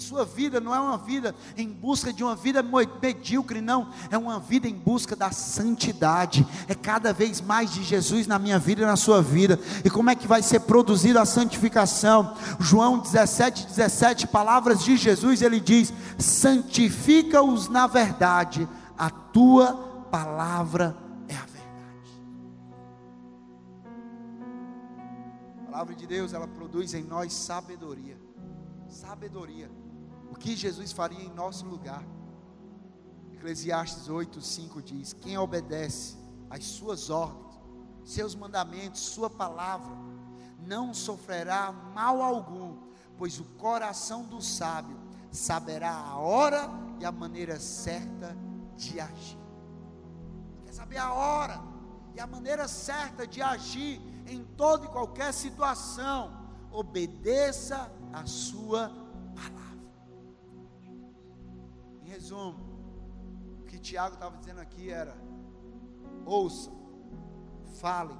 sua 0.00 0.24
vida 0.24 0.60
não 0.60 0.74
é 0.74 0.80
uma 0.80 0.96
vida 0.96 1.34
em 1.56 1.68
busca 1.68 2.12
de 2.12 2.24
uma 2.24 2.34
vida 2.34 2.62
medíocre, 2.62 3.60
não, 3.60 3.90
é 4.10 4.16
uma 4.16 4.40
vida 4.40 4.66
em 4.66 4.74
busca 4.74 5.14
da 5.14 5.30
santidade, 5.30 6.46
é 6.66 6.74
cada 6.74 7.12
vez 7.12 7.40
mais 7.40 7.72
de 7.72 7.82
Jesus 7.82 8.26
na 8.26 8.38
minha 8.38 8.58
vida 8.58 8.82
e 8.82 8.86
na 8.86 8.96
sua 8.96 9.22
vida. 9.22 9.60
E 9.84 9.90
como 9.90 10.10
é 10.10 10.14
que 10.14 10.26
vai 10.26 10.42
ser 10.42 10.60
produzida 10.60 11.20
a 11.20 11.26
santificação? 11.26 12.34
João 12.58 12.98
17, 12.98 13.66
17, 13.66 14.26
palavras 14.26 14.82
de 14.82 14.96
Jesus, 14.96 15.42
ele 15.42 15.60
diz: 15.60 15.92
santifica-os 16.18 17.68
na 17.68 17.86
verdade, 17.86 18.68
a 18.96 19.10
tua 19.10 19.74
palavra 20.10 20.96
é 21.28 21.34
a 21.34 21.46
verdade. 21.46 22.22
A 25.60 25.70
palavra 25.70 25.94
de 25.94 26.06
Deus, 26.06 26.32
ela 26.32 26.48
produz 26.48 26.94
em 26.94 27.04
nós 27.04 27.32
sabedoria. 27.32 28.20
Sabedoria 28.88 29.81
que 30.42 30.56
Jesus 30.56 30.90
faria 30.90 31.22
em 31.22 31.32
nosso 31.32 31.64
lugar. 31.64 32.04
Eclesiastes 33.32 34.08
8, 34.08 34.40
5 34.40 34.82
diz: 34.82 35.12
Quem 35.12 35.38
obedece 35.38 36.16
às 36.50 36.64
suas 36.64 37.10
ordens, 37.10 37.60
seus 38.04 38.34
mandamentos, 38.34 39.00
sua 39.00 39.30
palavra, 39.30 39.96
não 40.58 40.92
sofrerá 40.92 41.70
mal 41.70 42.20
algum, 42.20 42.76
pois 43.16 43.38
o 43.38 43.44
coração 43.44 44.24
do 44.24 44.42
sábio 44.42 44.98
saberá 45.30 45.94
a 45.94 46.16
hora 46.16 46.68
e 46.98 47.04
a 47.04 47.12
maneira 47.12 47.60
certa 47.60 48.36
de 48.76 48.98
agir. 48.98 49.38
Quer 50.64 50.72
saber 50.72 50.98
a 50.98 51.12
hora 51.12 51.62
e 52.16 52.20
a 52.20 52.26
maneira 52.26 52.66
certa 52.66 53.28
de 53.28 53.40
agir 53.40 54.00
em 54.26 54.42
toda 54.56 54.86
e 54.86 54.88
qualquer 54.88 55.32
situação 55.32 56.32
obedeça 56.72 57.92
a 58.12 58.26
sua 58.26 59.01
Resumo, 62.22 62.56
o 63.62 63.64
que 63.64 63.80
Tiago 63.80 64.14
estava 64.14 64.36
dizendo 64.36 64.60
aqui 64.60 64.88
era: 64.90 65.12
ouçam, 66.24 66.72
falem, 67.80 68.16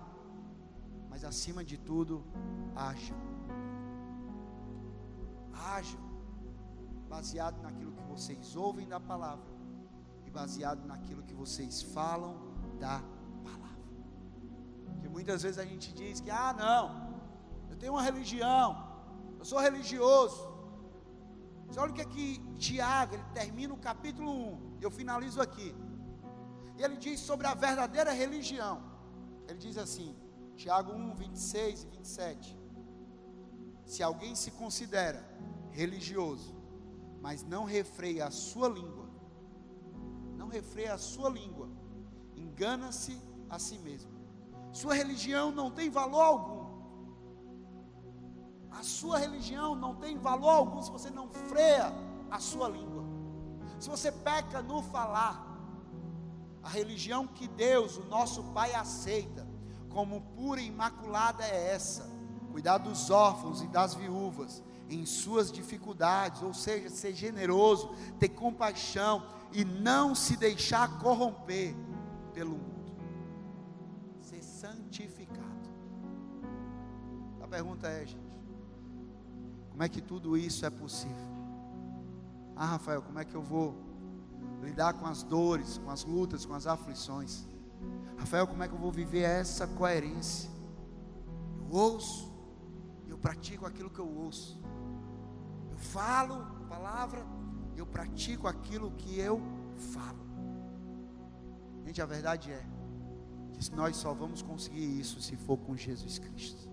mas 1.08 1.22
acima 1.22 1.64
de 1.64 1.78
tudo, 1.78 2.24
ajam. 2.74 3.16
Ajam, 5.52 6.00
baseado 7.08 7.62
naquilo 7.62 7.92
que 7.92 8.02
vocês 8.02 8.56
ouvem 8.56 8.88
da 8.88 8.98
palavra 8.98 9.52
e 10.26 10.30
baseado 10.30 10.84
naquilo 10.84 11.22
que 11.22 11.32
vocês 11.32 11.80
falam 11.80 12.34
da 12.80 13.00
palavra. 13.44 13.86
Que 15.00 15.08
muitas 15.08 15.44
vezes 15.44 15.60
a 15.60 15.64
gente 15.64 15.94
diz 15.94 16.20
que, 16.20 16.28
ah, 16.28 16.52
não, 16.52 17.20
eu 17.70 17.76
tenho 17.76 17.92
uma 17.92 18.02
religião, 18.02 18.84
eu 19.38 19.44
sou 19.44 19.60
religioso. 19.60 20.51
Mas 21.72 21.78
olha 21.78 21.90
o 21.90 21.94
que 21.94 22.02
aqui 22.02 22.38
Tiago, 22.58 23.14
ele 23.14 23.24
termina 23.32 23.72
o 23.72 23.78
capítulo 23.78 24.30
1, 24.30 24.76
e 24.78 24.82
eu 24.84 24.90
finalizo 24.90 25.40
aqui. 25.40 25.74
E 26.76 26.82
ele 26.82 26.98
diz 26.98 27.18
sobre 27.18 27.46
a 27.46 27.54
verdadeira 27.54 28.12
religião. 28.12 28.82
Ele 29.48 29.58
diz 29.58 29.78
assim, 29.78 30.14
Tiago 30.54 30.92
1, 30.92 31.14
26 31.14 31.84
e 31.84 31.86
27. 31.86 32.58
Se 33.86 34.02
alguém 34.02 34.34
se 34.34 34.50
considera 34.50 35.26
religioso, 35.70 36.54
mas 37.22 37.42
não 37.42 37.64
refreia 37.64 38.26
a 38.26 38.30
sua 38.30 38.68
língua, 38.68 39.08
não 40.36 40.48
refreia 40.48 40.92
a 40.92 40.98
sua 40.98 41.30
língua, 41.30 41.70
engana-se 42.36 43.18
a 43.48 43.58
si 43.58 43.78
mesmo. 43.78 44.12
Sua 44.72 44.92
religião 44.92 45.50
não 45.50 45.70
tem 45.70 45.88
valor 45.88 46.20
algum. 46.20 46.61
A 48.78 48.82
sua 48.82 49.18
religião 49.18 49.74
não 49.74 49.94
tem 49.94 50.18
valor 50.18 50.50
algum 50.50 50.82
se 50.82 50.90
você 50.90 51.10
não 51.10 51.28
freia 51.28 51.92
a 52.30 52.38
sua 52.38 52.68
língua. 52.68 53.04
Se 53.78 53.88
você 53.88 54.10
peca 54.10 54.62
no 54.62 54.82
falar, 54.82 55.52
a 56.62 56.68
religião 56.68 57.26
que 57.26 57.48
Deus, 57.48 57.96
o 57.96 58.04
nosso 58.04 58.42
Pai, 58.52 58.72
aceita 58.74 59.46
como 59.88 60.20
pura 60.20 60.60
e 60.60 60.66
imaculada 60.66 61.44
é 61.44 61.74
essa: 61.74 62.08
cuidar 62.50 62.78
dos 62.78 63.10
órfãos 63.10 63.62
e 63.62 63.66
das 63.66 63.94
viúvas 63.94 64.62
em 64.88 65.06
suas 65.06 65.50
dificuldades, 65.50 66.42
ou 66.42 66.52
seja, 66.52 66.90
ser 66.90 67.14
generoso, 67.14 67.90
ter 68.18 68.28
compaixão 68.28 69.26
e 69.52 69.64
não 69.64 70.14
se 70.14 70.36
deixar 70.36 70.98
corromper 70.98 71.74
pelo 72.32 72.50
mundo, 72.50 72.92
ser 74.20 74.42
santificado. 74.42 75.42
A 77.42 77.48
pergunta 77.48 77.88
é, 77.88 78.06
gente, 78.06 78.32
como 79.72 79.82
é 79.82 79.88
que 79.88 80.02
tudo 80.02 80.36
isso 80.36 80.66
é 80.66 80.70
possível? 80.70 81.32
Ah, 82.54 82.66
Rafael, 82.66 83.00
como 83.00 83.18
é 83.18 83.24
que 83.24 83.34
eu 83.34 83.42
vou 83.42 83.74
lidar 84.60 84.92
com 84.92 85.06
as 85.06 85.22
dores, 85.22 85.78
com 85.78 85.90
as 85.90 86.04
lutas, 86.04 86.44
com 86.44 86.52
as 86.52 86.66
aflições? 86.66 87.48
Rafael, 88.18 88.46
como 88.46 88.62
é 88.62 88.68
que 88.68 88.74
eu 88.74 88.78
vou 88.78 88.92
viver 88.92 89.22
essa 89.22 89.66
coerência? 89.66 90.50
Eu 91.58 91.74
ouço, 91.74 92.30
eu 93.08 93.16
pratico 93.16 93.64
aquilo 93.64 93.88
que 93.88 93.98
eu 93.98 94.06
ouço. 94.06 94.60
Eu 95.70 95.78
falo 95.78 96.34
a 96.34 96.66
palavra, 96.68 97.24
eu 97.74 97.86
pratico 97.86 98.46
aquilo 98.46 98.90
que 98.90 99.18
eu 99.18 99.40
falo. 99.94 100.20
Gente, 101.86 102.02
a 102.02 102.06
verdade 102.06 102.52
é 102.52 102.62
que 103.54 103.74
nós 103.74 103.96
só 103.96 104.12
vamos 104.12 104.42
conseguir 104.42 105.00
isso 105.00 105.22
se 105.22 105.34
for 105.34 105.56
com 105.56 105.74
Jesus 105.74 106.18
Cristo. 106.18 106.71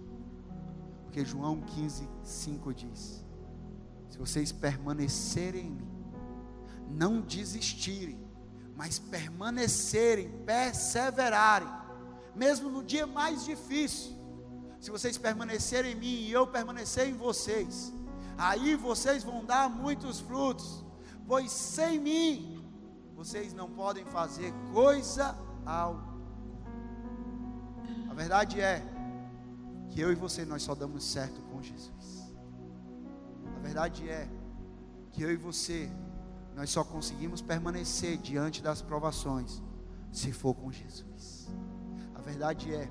Porque 1.10 1.26
João 1.26 1.60
15, 1.60 2.08
5 2.22 2.72
diz: 2.72 3.26
Se 4.10 4.18
vocês 4.20 4.52
permanecerem 4.52 5.66
em 5.66 5.72
mim, 5.72 5.88
não 6.88 7.20
desistirem, 7.20 8.24
mas 8.76 9.00
permanecerem, 9.00 10.30
perseverarem, 10.46 11.68
mesmo 12.36 12.70
no 12.70 12.84
dia 12.84 13.08
mais 13.08 13.44
difícil. 13.44 14.16
Se 14.80 14.92
vocês 14.92 15.18
permanecerem 15.18 15.94
em 15.94 15.96
mim 15.96 16.06
e 16.06 16.32
eu 16.32 16.46
permanecer 16.46 17.10
em 17.10 17.14
vocês, 17.14 17.92
aí 18.38 18.76
vocês 18.76 19.24
vão 19.24 19.44
dar 19.44 19.68
muitos 19.68 20.20
frutos, 20.20 20.86
pois 21.28 21.52
sem 21.52 22.00
mim 22.00 22.64
vocês 23.16 23.52
não 23.52 23.68
podem 23.68 24.06
fazer 24.06 24.54
coisa 24.72 25.36
alguma. 25.66 26.20
A 28.12 28.14
verdade 28.14 28.62
é 28.62 28.88
que 29.90 30.00
eu 30.00 30.12
e 30.12 30.16
você 30.16 30.46
nós 30.46 30.64
só 30.64 30.76
damos 30.76 31.04
certo 31.04 31.42
com 31.44 31.62
Jesus. 31.62 32.34
A 33.56 33.60
verdade 33.60 34.08
é 34.10 34.30
que 35.12 35.22
eu 35.22 35.32
e 35.32 35.36
você 35.36 35.90
nós 36.56 36.70
só 36.70 36.84
conseguimos 36.84 37.42
permanecer 37.42 38.18
diante 38.18 38.62
das 38.62 38.82
provações 38.82 39.62
se 40.12 40.32
for 40.32 40.54
com 40.54 40.72
Jesus. 40.72 41.50
A 42.16 42.22
verdade 42.22 42.74
é 42.74 42.90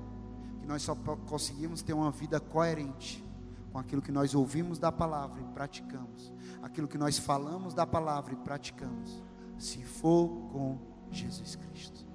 que 0.59 0.67
nós 0.67 0.81
só 0.81 0.95
conseguimos 0.95 1.81
ter 1.81 1.93
uma 1.93 2.11
vida 2.11 2.39
coerente 2.39 3.23
com 3.71 3.77
aquilo 3.77 4.01
que 4.01 4.11
nós 4.11 4.33
ouvimos 4.33 4.79
da 4.79 4.91
palavra 4.91 5.41
e 5.41 5.45
praticamos, 5.53 6.33
aquilo 6.61 6.87
que 6.87 6.97
nós 6.97 7.17
falamos 7.17 7.73
da 7.73 7.85
palavra 7.85 8.33
e 8.33 8.37
praticamos, 8.37 9.23
se 9.57 9.83
for 9.83 10.27
com 10.51 10.79
Jesus 11.11 11.55
Cristo. 11.55 12.08